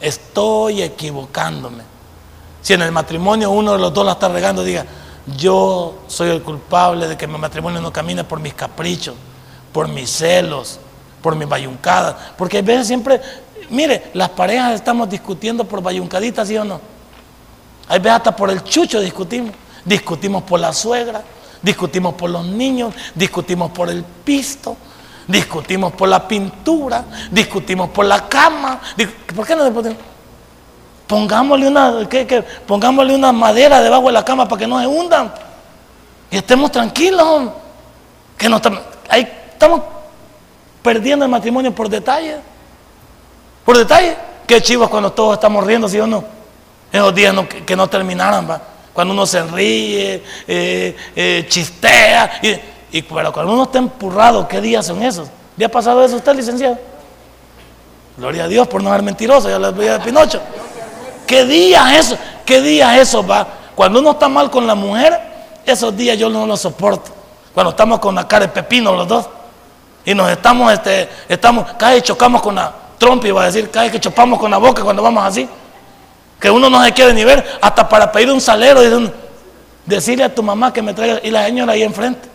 Estoy 0.00 0.80
equivocándome. 0.80 1.82
Si 2.62 2.72
en 2.72 2.80
el 2.80 2.90
matrimonio 2.90 3.50
uno 3.50 3.72
de 3.72 3.78
los 3.78 3.92
dos 3.92 4.06
la 4.06 4.12
está 4.12 4.30
regando, 4.30 4.64
diga, 4.64 4.86
yo 5.36 6.04
soy 6.06 6.30
el 6.30 6.42
culpable 6.42 7.06
de 7.06 7.18
que 7.18 7.26
mi 7.26 7.36
matrimonio 7.36 7.82
no 7.82 7.92
camine 7.92 8.24
por 8.24 8.40
mis 8.40 8.54
caprichos, 8.54 9.14
por 9.74 9.88
mis 9.88 10.08
celos, 10.08 10.80
por 11.20 11.36
mis 11.36 11.46
bayuncadas. 11.46 12.14
Porque 12.38 12.58
a 12.60 12.62
veces 12.62 12.86
siempre, 12.86 13.20
mire, 13.70 14.10
las 14.14 14.30
parejas 14.30 14.74
estamos 14.74 15.08
discutiendo 15.08 15.64
por 15.64 15.82
bayuncaditas, 15.82 16.48
¿sí 16.48 16.56
o 16.56 16.64
no? 16.64 16.80
Hay 17.88 17.98
veces 17.98 18.12
hasta 18.12 18.34
por 18.34 18.50
el 18.50 18.62
chucho 18.64 19.00
discutimos. 19.00 19.52
Discutimos 19.84 20.42
por 20.42 20.58
la 20.58 20.72
suegra, 20.72 21.22
discutimos 21.62 22.14
por 22.14 22.28
los 22.28 22.44
niños, 22.44 22.92
discutimos 23.14 23.70
por 23.70 23.88
el 23.88 24.02
pisto, 24.02 24.76
discutimos 25.28 25.92
por 25.92 26.08
la 26.08 26.26
pintura, 26.26 27.04
discutimos 27.30 27.90
por 27.90 28.04
la 28.04 28.28
cama. 28.28 28.80
¿Por 29.34 29.46
qué 29.46 29.54
no 29.54 29.64
discutimos? 29.64 29.98
Pongámosle 31.06 31.68
una, 31.68 32.08
¿qué, 32.08 32.44
pongámosle 32.66 33.14
una 33.14 33.30
madera 33.30 33.80
debajo 33.80 34.08
de 34.08 34.12
la 34.12 34.24
cama 34.24 34.48
para 34.48 34.58
que 34.58 34.66
no 34.66 34.80
se 34.80 34.88
hundan. 34.88 35.32
Y 36.32 36.36
estemos 36.36 36.72
tranquilos. 36.72 37.50
Que 38.36 38.48
no 38.48 38.56
estamos, 38.56 38.80
ahí 39.08 39.26
estamos 39.52 39.82
perdiendo 40.82 41.24
el 41.24 41.30
matrimonio 41.30 41.72
por 41.72 41.88
detalle. 41.88 42.38
Por 43.66 43.76
detalle. 43.76 44.16
Qué 44.46 44.62
chivos 44.62 44.88
cuando 44.88 45.10
todos 45.12 45.34
estamos 45.34 45.66
riendo, 45.66 45.88
¿sí 45.88 45.98
o 45.98 46.06
no? 46.06 46.24
Esos 46.92 47.12
días 47.14 47.34
que, 47.66 47.74
no 47.74 47.88
terminaran, 47.88 48.48
¿va? 48.48 48.62
Cuando 48.92 49.12
uno 49.12 49.26
se 49.26 49.42
ríe, 49.42 50.22
eh, 50.46 50.96
eh, 51.16 51.46
chistea. 51.48 52.40
Y, 52.92 53.02
pero 53.02 53.32
cuando 53.32 53.52
uno 53.52 53.64
está 53.64 53.78
empurrado, 53.78 54.46
¿qué 54.46 54.60
días 54.60 54.86
son 54.86 55.02
esos? 55.02 55.28
¿Ya 55.56 55.66
ha 55.66 55.68
pasado 55.68 56.04
eso 56.04 56.14
usted, 56.14 56.34
licenciado? 56.36 56.78
Gloria 58.16 58.44
a 58.44 58.48
Dios 58.48 58.68
por 58.68 58.82
no 58.82 58.90
ser 58.92 59.02
mentiroso, 59.02 59.50
ya 59.50 59.58
les 59.58 59.74
voy 59.74 59.88
a 59.88 60.00
Pinocho. 60.00 60.40
¿Qué 61.26 61.44
día 61.44 61.98
eso? 61.98 62.16
¿Qué 62.46 62.62
día 62.62 62.98
eso 62.98 63.26
va? 63.26 63.46
Cuando 63.74 63.98
uno 63.98 64.12
está 64.12 64.28
mal 64.28 64.48
con 64.48 64.64
la 64.66 64.76
mujer, 64.76 65.20
esos 65.66 65.94
días 65.96 66.16
yo 66.16 66.30
no 66.30 66.46
los 66.46 66.60
soporto. 66.60 67.10
Cuando 67.52 67.70
estamos 67.70 67.98
con 67.98 68.14
la 68.14 68.28
cara 68.28 68.46
de 68.46 68.52
pepino 68.52 68.94
los 68.94 69.08
dos. 69.08 69.28
Y 70.04 70.14
nos 70.14 70.30
estamos, 70.30 70.72
este, 70.72 71.08
estamos, 71.28 71.72
cae 71.76 72.00
chocamos 72.00 72.40
con 72.40 72.54
la 72.54 72.85
trompa 72.98 73.28
y 73.28 73.30
va 73.30 73.42
a 73.42 73.46
decir, 73.46 73.70
cae 73.70 73.90
que 73.90 74.00
chopamos 74.00 74.38
con 74.38 74.50
la 74.50 74.58
boca 74.58 74.82
cuando 74.82 75.02
vamos 75.02 75.24
así. 75.24 75.48
Que 76.40 76.50
uno 76.50 76.68
no 76.68 76.84
se 76.84 76.92
quiere 76.92 77.14
ni 77.14 77.24
ver, 77.24 77.44
hasta 77.60 77.88
para 77.88 78.12
pedir 78.12 78.30
un 78.30 78.40
salero, 78.40 78.80
decirle 79.84 80.24
a 80.24 80.34
tu 80.34 80.42
mamá 80.42 80.72
que 80.72 80.82
me 80.82 80.92
traiga, 80.92 81.20
y 81.22 81.30
la 81.30 81.44
señora 81.46 81.72
ahí 81.72 81.82
enfrente. 81.82 82.28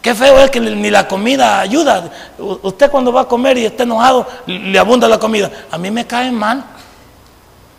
Qué 0.00 0.14
feo 0.16 0.40
es 0.40 0.50
que 0.50 0.58
ni 0.58 0.90
la 0.90 1.06
comida 1.06 1.60
ayuda. 1.60 2.10
Usted 2.38 2.90
cuando 2.90 3.12
va 3.12 3.20
a 3.20 3.24
comer 3.28 3.56
y 3.58 3.66
está 3.66 3.84
enojado, 3.84 4.26
le 4.46 4.76
abunda 4.76 5.06
la 5.06 5.18
comida. 5.18 5.48
A 5.70 5.78
mí 5.78 5.92
me 5.92 6.04
cae 6.04 6.32
mal. 6.32 6.64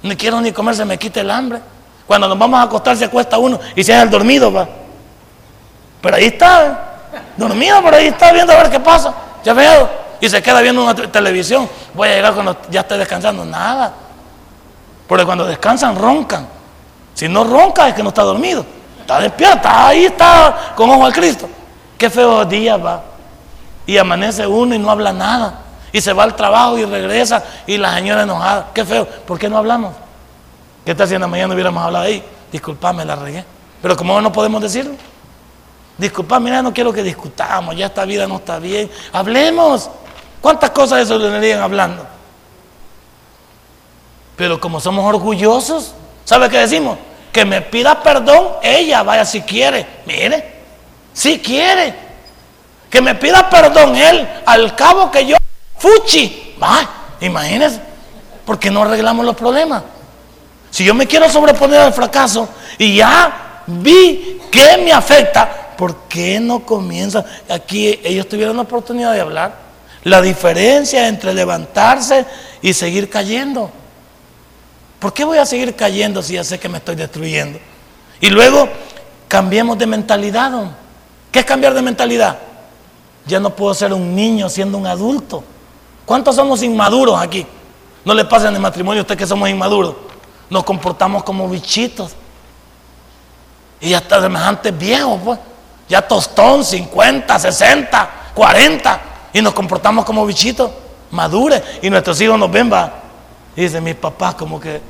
Ni 0.02 0.16
quiero 0.16 0.40
ni 0.40 0.54
comer, 0.54 0.76
se 0.76 0.86
me 0.86 0.98
quita 0.98 1.20
el 1.20 1.30
hambre. 1.30 1.60
Cuando 2.08 2.30
nos 2.30 2.40
vamos 2.40 2.60
a 2.60 2.64
acostar 2.64 2.96
se 2.96 3.06
acuesta 3.06 3.38
uno 3.38 3.60
y 3.76 3.84
se 3.84 3.94
hace 3.94 4.04
el 4.04 4.10
dormido, 4.10 4.54
va. 4.54 4.68
Pero 6.02 6.16
ahí 6.16 6.26
está, 6.26 6.66
¿eh? 6.66 7.20
dormido, 7.36 7.82
pero 7.84 7.98
ahí 7.98 8.08
está 8.08 8.32
viendo 8.32 8.54
a 8.54 8.58
ver 8.58 8.70
qué 8.70 8.80
pasa. 8.80 9.14
Ya 9.44 9.54
veo. 9.54 10.03
Y 10.24 10.30
se 10.30 10.42
queda 10.42 10.62
viendo 10.62 10.82
una 10.82 10.96
televisión. 10.96 11.70
Voy 11.94 12.08
a 12.08 12.16
llegar 12.16 12.34
cuando 12.34 12.56
ya 12.70 12.80
esté 12.80 12.98
descansando. 12.98 13.44
Nada. 13.44 13.92
Porque 15.06 15.26
cuando 15.26 15.44
descansan, 15.44 15.98
roncan. 15.98 16.48
Si 17.14 17.28
no 17.28 17.44
ronca, 17.44 17.90
es 17.90 17.94
que 17.94 18.02
no 18.02 18.08
está 18.08 18.22
dormido. 18.22 18.66
Está 19.02 19.20
despierto, 19.20 19.68
ahí 19.70 20.06
está 20.06 20.72
con 20.78 20.90
ojo 20.90 21.06
al 21.06 21.12
Cristo. 21.12 21.50
Qué 21.98 22.10
feo 22.10 22.46
día 22.46 22.78
va. 22.78 23.04
Y 23.86 23.98
amanece 23.98 24.48
uno 24.48 24.74
y 24.74 24.80
no 24.80 24.92
habla 24.92 25.12
nada. 25.12 25.60
Y 25.92 26.00
se 26.00 26.14
va 26.14 26.24
al 26.24 26.38
trabajo 26.38 26.78
y 26.78 26.86
regresa 26.86 27.44
y 27.68 27.76
la 27.76 27.94
señora 27.94 28.24
enojada. 28.24 28.70
Qué 28.74 28.86
feo. 28.86 29.06
¿Por 29.06 29.38
qué 29.38 29.50
no 29.50 29.58
hablamos? 29.58 29.94
¿Qué 30.86 30.96
tal 30.96 31.06
si 31.06 31.16
en 31.16 31.22
la 31.22 31.28
mañana 31.28 31.54
hubiéramos 31.54 31.84
hablado 31.84 32.06
ahí? 32.06 32.24
Disculpame, 32.50 33.04
la 33.04 33.18
regué. 33.18 33.44
Pero 33.82 33.98
como 33.98 34.22
no 34.22 34.32
podemos 34.32 34.62
decirlo. 34.62 34.94
Disculpa, 35.98 36.40
mira, 36.40 36.62
no 36.62 36.74
quiero 36.74 36.94
que 36.94 37.04
discutamos, 37.04 37.76
ya 37.76 37.88
esta 37.88 38.06
vida 38.06 38.26
no 38.26 38.38
está 38.38 38.58
bien. 38.58 38.90
Hablemos. 39.12 39.90
¿Cuántas 40.44 40.72
cosas 40.72 41.00
se 41.00 41.06
solucionarían 41.06 41.62
hablando? 41.62 42.06
Pero 44.36 44.60
como 44.60 44.82
somos 44.82 45.06
orgullosos, 45.06 45.94
¿sabe 46.26 46.50
qué 46.50 46.58
decimos? 46.58 46.98
Que 47.32 47.46
me 47.46 47.62
pida 47.62 48.04
perdón 48.04 48.56
ella, 48.62 49.04
vaya 49.04 49.24
si 49.24 49.40
quiere. 49.44 49.88
Mire, 50.06 50.56
si 51.14 51.40
quiere. 51.40 51.96
Que 52.90 53.00
me 53.00 53.16
pida 53.16 53.50
perdón 53.50 53.96
él, 53.96 54.28
al 54.46 54.76
cabo 54.76 55.10
que 55.10 55.26
yo, 55.26 55.38
fuchi. 55.78 56.58
Va, 56.62 56.90
imagínense, 57.22 57.80
porque 58.46 58.70
no 58.70 58.82
arreglamos 58.82 59.26
los 59.26 59.38
problemas. 59.38 59.82
Si 60.70 60.84
yo 60.84 60.94
me 60.94 61.08
quiero 61.08 61.30
sobreponer 61.30 61.80
al 61.80 61.94
fracaso 61.94 62.50
y 62.78 62.98
ya 62.98 63.62
vi 63.66 64.42
que 64.52 64.76
me 64.76 64.92
afecta, 64.92 65.74
¿por 65.78 66.10
qué 66.10 66.42
no 66.42 66.66
comienza? 66.66 67.24
Aquí 67.48 67.98
ellos 68.04 68.28
tuvieron 68.28 68.58
la 68.58 68.64
oportunidad 68.64 69.14
de 69.14 69.22
hablar. 69.22 69.63
La 70.04 70.22
diferencia 70.22 71.08
entre 71.08 71.34
levantarse 71.34 72.26
y 72.62 72.74
seguir 72.74 73.10
cayendo. 73.10 73.72
¿Por 75.00 75.14
qué 75.14 75.24
voy 75.24 75.38
a 75.38 75.46
seguir 75.46 75.76
cayendo 75.76 76.22
si 76.22 76.34
ya 76.34 76.44
sé 76.44 76.60
que 76.60 76.70
me 76.70 76.78
estoy 76.78 76.96
destruyendo? 76.96 77.60
Y 78.20 78.30
luego 78.30 78.70
cambiemos 79.28 79.78
de 79.78 79.86
mentalidad. 79.86 80.52
¿Qué 81.32 81.40
es 81.40 81.46
cambiar 81.46 81.74
de 81.74 81.82
mentalidad? 81.82 82.38
Ya 83.26 83.40
no 83.40 83.56
puedo 83.56 83.74
ser 83.74 83.94
un 83.94 84.16
niño 84.16 84.50
siendo 84.50 84.78
un 84.78 84.88
adulto. 84.88 85.44
¿Cuántos 86.06 86.36
somos 86.36 86.62
inmaduros 86.64 87.22
aquí? 87.22 87.46
No 88.04 88.14
le 88.14 88.26
pasa 88.26 88.50
en 88.50 88.56
el 88.56 88.62
matrimonio 88.62 89.02
a 89.02 89.04
usted 89.04 89.18
que 89.18 89.28
somos 89.28 89.50
inmaduros. 89.50 89.96
Nos 90.50 90.64
comportamos 90.64 91.24
como 91.24 91.48
bichitos. 91.48 92.12
Y 93.80 93.94
hasta 93.94 94.22
semejantes 94.22 94.78
viejos, 94.78 95.20
pues. 95.24 95.40
Ya 95.88 96.02
tostón, 96.02 96.64
50, 96.64 97.40
60, 97.40 98.10
40. 98.34 99.02
Y 99.34 99.42
nos 99.42 99.54
comportamos 99.54 100.06
como 100.06 100.26
bichitos. 100.26 100.72
Madures. 101.12 101.62
Y 101.82 101.90
nuestros 101.90 102.20
hijos 102.22 102.38
nos 102.38 102.52
ven, 102.52 102.72
va. 102.72 102.94
Y 103.56 103.62
dicen, 103.62 103.84
mis 103.84 103.96
papás 103.96 104.36
como 104.36 104.60
que, 104.60 104.82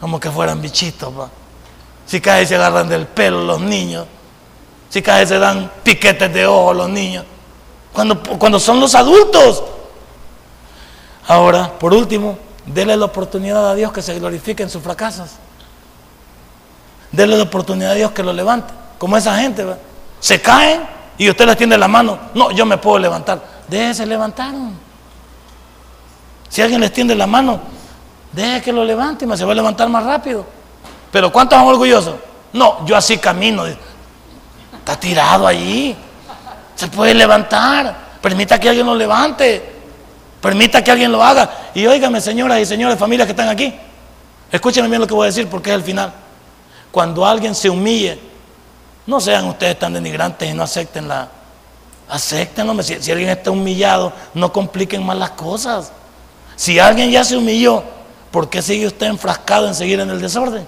como 0.00 0.20
que 0.20 0.30
fueran 0.30 0.60
bichitos, 0.60 1.16
va. 1.18 1.30
Si 2.06 2.20
cada 2.20 2.44
se 2.44 2.54
agarran 2.56 2.88
del 2.88 3.06
pelo 3.06 3.42
los 3.42 3.60
niños. 3.60 4.06
Si 4.90 5.00
cada 5.00 5.24
se 5.26 5.38
dan 5.38 5.70
piquetes 5.82 6.32
de 6.32 6.46
ojo 6.46 6.74
los 6.74 6.88
niños. 6.88 7.24
Cuando, 7.92 8.20
cuando 8.20 8.58
son 8.58 8.80
los 8.80 8.94
adultos. 8.94 9.62
Ahora, 11.26 11.72
por 11.78 11.94
último, 11.94 12.38
dele 12.66 12.96
la 12.96 13.06
oportunidad 13.06 13.70
a 13.70 13.74
Dios 13.74 13.92
que 13.92 14.02
se 14.02 14.18
glorifique 14.18 14.62
en 14.62 14.70
sus 14.70 14.82
fracasos. 14.82 15.30
Dele 17.10 17.36
la 17.36 17.44
oportunidad 17.44 17.92
a 17.92 17.94
Dios 17.94 18.10
que 18.10 18.22
lo 18.22 18.32
levante. 18.32 18.74
Como 18.98 19.16
esa 19.16 19.36
gente, 19.38 19.64
¿va? 19.64 19.78
se 20.24 20.40
caen 20.40 20.93
y 21.16 21.30
usted 21.30 21.46
les 21.46 21.56
tiende 21.56 21.78
la 21.78 21.88
mano. 21.88 22.18
No, 22.34 22.50
yo 22.50 22.66
me 22.66 22.78
puedo 22.78 22.98
levantar. 22.98 23.40
Déjese 23.68 24.06
levantar. 24.06 24.52
Si 26.48 26.62
alguien 26.62 26.80
les 26.80 26.92
tiende 26.92 27.14
la 27.14 27.26
mano, 27.26 27.60
deje 28.32 28.62
que 28.62 28.72
lo 28.72 28.84
levante 28.84 29.26
se 29.36 29.44
va 29.44 29.52
a 29.52 29.54
levantar 29.54 29.88
más 29.88 30.04
rápido. 30.04 30.46
Pero 31.10 31.32
¿cuántos 31.32 31.58
son 31.58 31.68
orgullosos? 31.68 32.16
No, 32.52 32.84
yo 32.86 32.96
así 32.96 33.18
camino. 33.18 33.64
Está 33.66 34.96
tirado 34.98 35.46
allí. 35.46 35.96
Se 36.74 36.88
puede 36.88 37.14
levantar. 37.14 37.96
Permita 38.20 38.58
que 38.58 38.68
alguien 38.68 38.86
lo 38.86 38.94
levante. 38.94 39.72
Permita 40.40 40.82
que 40.82 40.90
alguien 40.90 41.10
lo 41.10 41.22
haga. 41.22 41.70
Y 41.74 41.86
óigame, 41.86 42.20
señoras 42.20 42.60
y 42.60 42.66
señores, 42.66 42.98
familias 42.98 43.26
que 43.26 43.32
están 43.32 43.48
aquí. 43.48 43.72
Escúchenme 44.50 44.88
bien 44.88 45.00
lo 45.00 45.06
que 45.06 45.14
voy 45.14 45.24
a 45.24 45.26
decir 45.26 45.48
porque 45.48 45.70
es 45.70 45.76
el 45.76 45.82
final. 45.82 46.12
Cuando 46.90 47.24
alguien 47.26 47.54
se 47.54 47.70
humille 47.70 48.33
no 49.06 49.20
sean 49.20 49.46
ustedes 49.46 49.78
tan 49.78 49.92
denigrantes 49.92 50.50
y 50.50 50.54
no 50.54 50.62
acepten 50.62 51.08
la. 51.08 51.28
Acéptenlo. 52.08 52.82
Si, 52.82 53.02
si 53.02 53.10
alguien 53.10 53.30
está 53.30 53.50
humillado, 53.50 54.12
no 54.34 54.52
compliquen 54.52 55.04
más 55.04 55.16
las 55.16 55.30
cosas. 55.30 55.92
Si 56.56 56.78
alguien 56.78 57.10
ya 57.10 57.24
se 57.24 57.36
humilló, 57.36 57.82
¿por 58.30 58.48
qué 58.48 58.62
sigue 58.62 58.86
usted 58.86 59.06
enfrascado 59.06 59.66
en 59.66 59.74
seguir 59.74 60.00
en 60.00 60.10
el 60.10 60.20
desorden? 60.20 60.66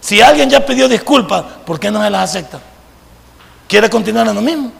Si 0.00 0.20
alguien 0.20 0.48
ya 0.48 0.64
pidió 0.64 0.88
disculpas, 0.88 1.44
¿por 1.64 1.80
qué 1.80 1.90
no 1.90 2.02
se 2.02 2.10
las 2.10 2.30
acepta? 2.30 2.60
¿Quiere 3.66 3.90
continuar 3.90 4.26
en 4.28 4.34
lo 4.34 4.40
mismo? 4.40 4.72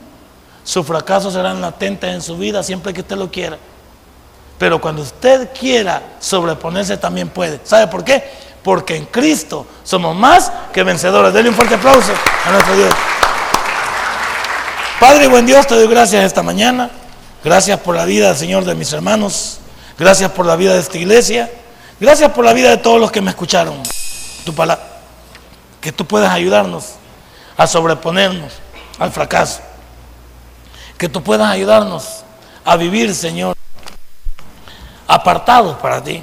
Sus 0.64 0.86
fracasos 0.86 1.32
serán 1.32 1.60
latentes 1.60 2.14
en 2.14 2.22
su 2.22 2.36
vida 2.36 2.62
siempre 2.62 2.92
que 2.92 3.00
usted 3.00 3.16
lo 3.16 3.30
quiera. 3.30 3.58
Pero 4.58 4.80
cuando 4.80 5.02
usted 5.02 5.50
quiera 5.58 6.02
sobreponerse 6.20 6.96
también 6.96 7.28
puede. 7.28 7.60
¿Sabe 7.64 7.86
por 7.86 8.04
qué? 8.04 8.47
Porque 8.62 8.96
en 8.96 9.06
Cristo 9.06 9.66
somos 9.84 10.14
más 10.16 10.52
que 10.72 10.82
vencedores. 10.82 11.32
Denle 11.32 11.50
un 11.50 11.56
fuerte 11.56 11.74
aplauso 11.74 12.12
a 12.44 12.50
nuestro 12.50 12.76
Dios. 12.76 12.94
Padre, 15.00 15.28
buen 15.28 15.46
Dios, 15.46 15.66
te 15.66 15.74
doy 15.74 15.86
gracias 15.86 16.24
esta 16.24 16.42
mañana. 16.42 16.90
Gracias 17.44 17.78
por 17.80 17.94
la 17.94 18.04
vida, 18.04 18.34
Señor, 18.34 18.64
de 18.64 18.74
mis 18.74 18.92
hermanos. 18.92 19.60
Gracias 19.98 20.30
por 20.32 20.44
la 20.44 20.56
vida 20.56 20.74
de 20.74 20.80
esta 20.80 20.98
iglesia. 20.98 21.50
Gracias 22.00 22.30
por 22.32 22.44
la 22.44 22.52
vida 22.52 22.70
de 22.70 22.78
todos 22.78 23.00
los 23.00 23.10
que 23.10 23.20
me 23.20 23.30
escucharon. 23.30 23.82
Tu 24.44 24.54
palabra. 24.54 24.84
Que 25.80 25.92
tú 25.92 26.04
puedas 26.04 26.32
ayudarnos 26.32 26.94
a 27.56 27.66
sobreponernos 27.66 28.52
al 28.98 29.12
fracaso. 29.12 29.60
Que 30.96 31.08
tú 31.08 31.22
puedas 31.22 31.48
ayudarnos 31.48 32.24
a 32.64 32.76
vivir, 32.76 33.14
Señor, 33.14 33.56
apartados 35.06 35.76
para 35.78 36.02
ti 36.02 36.22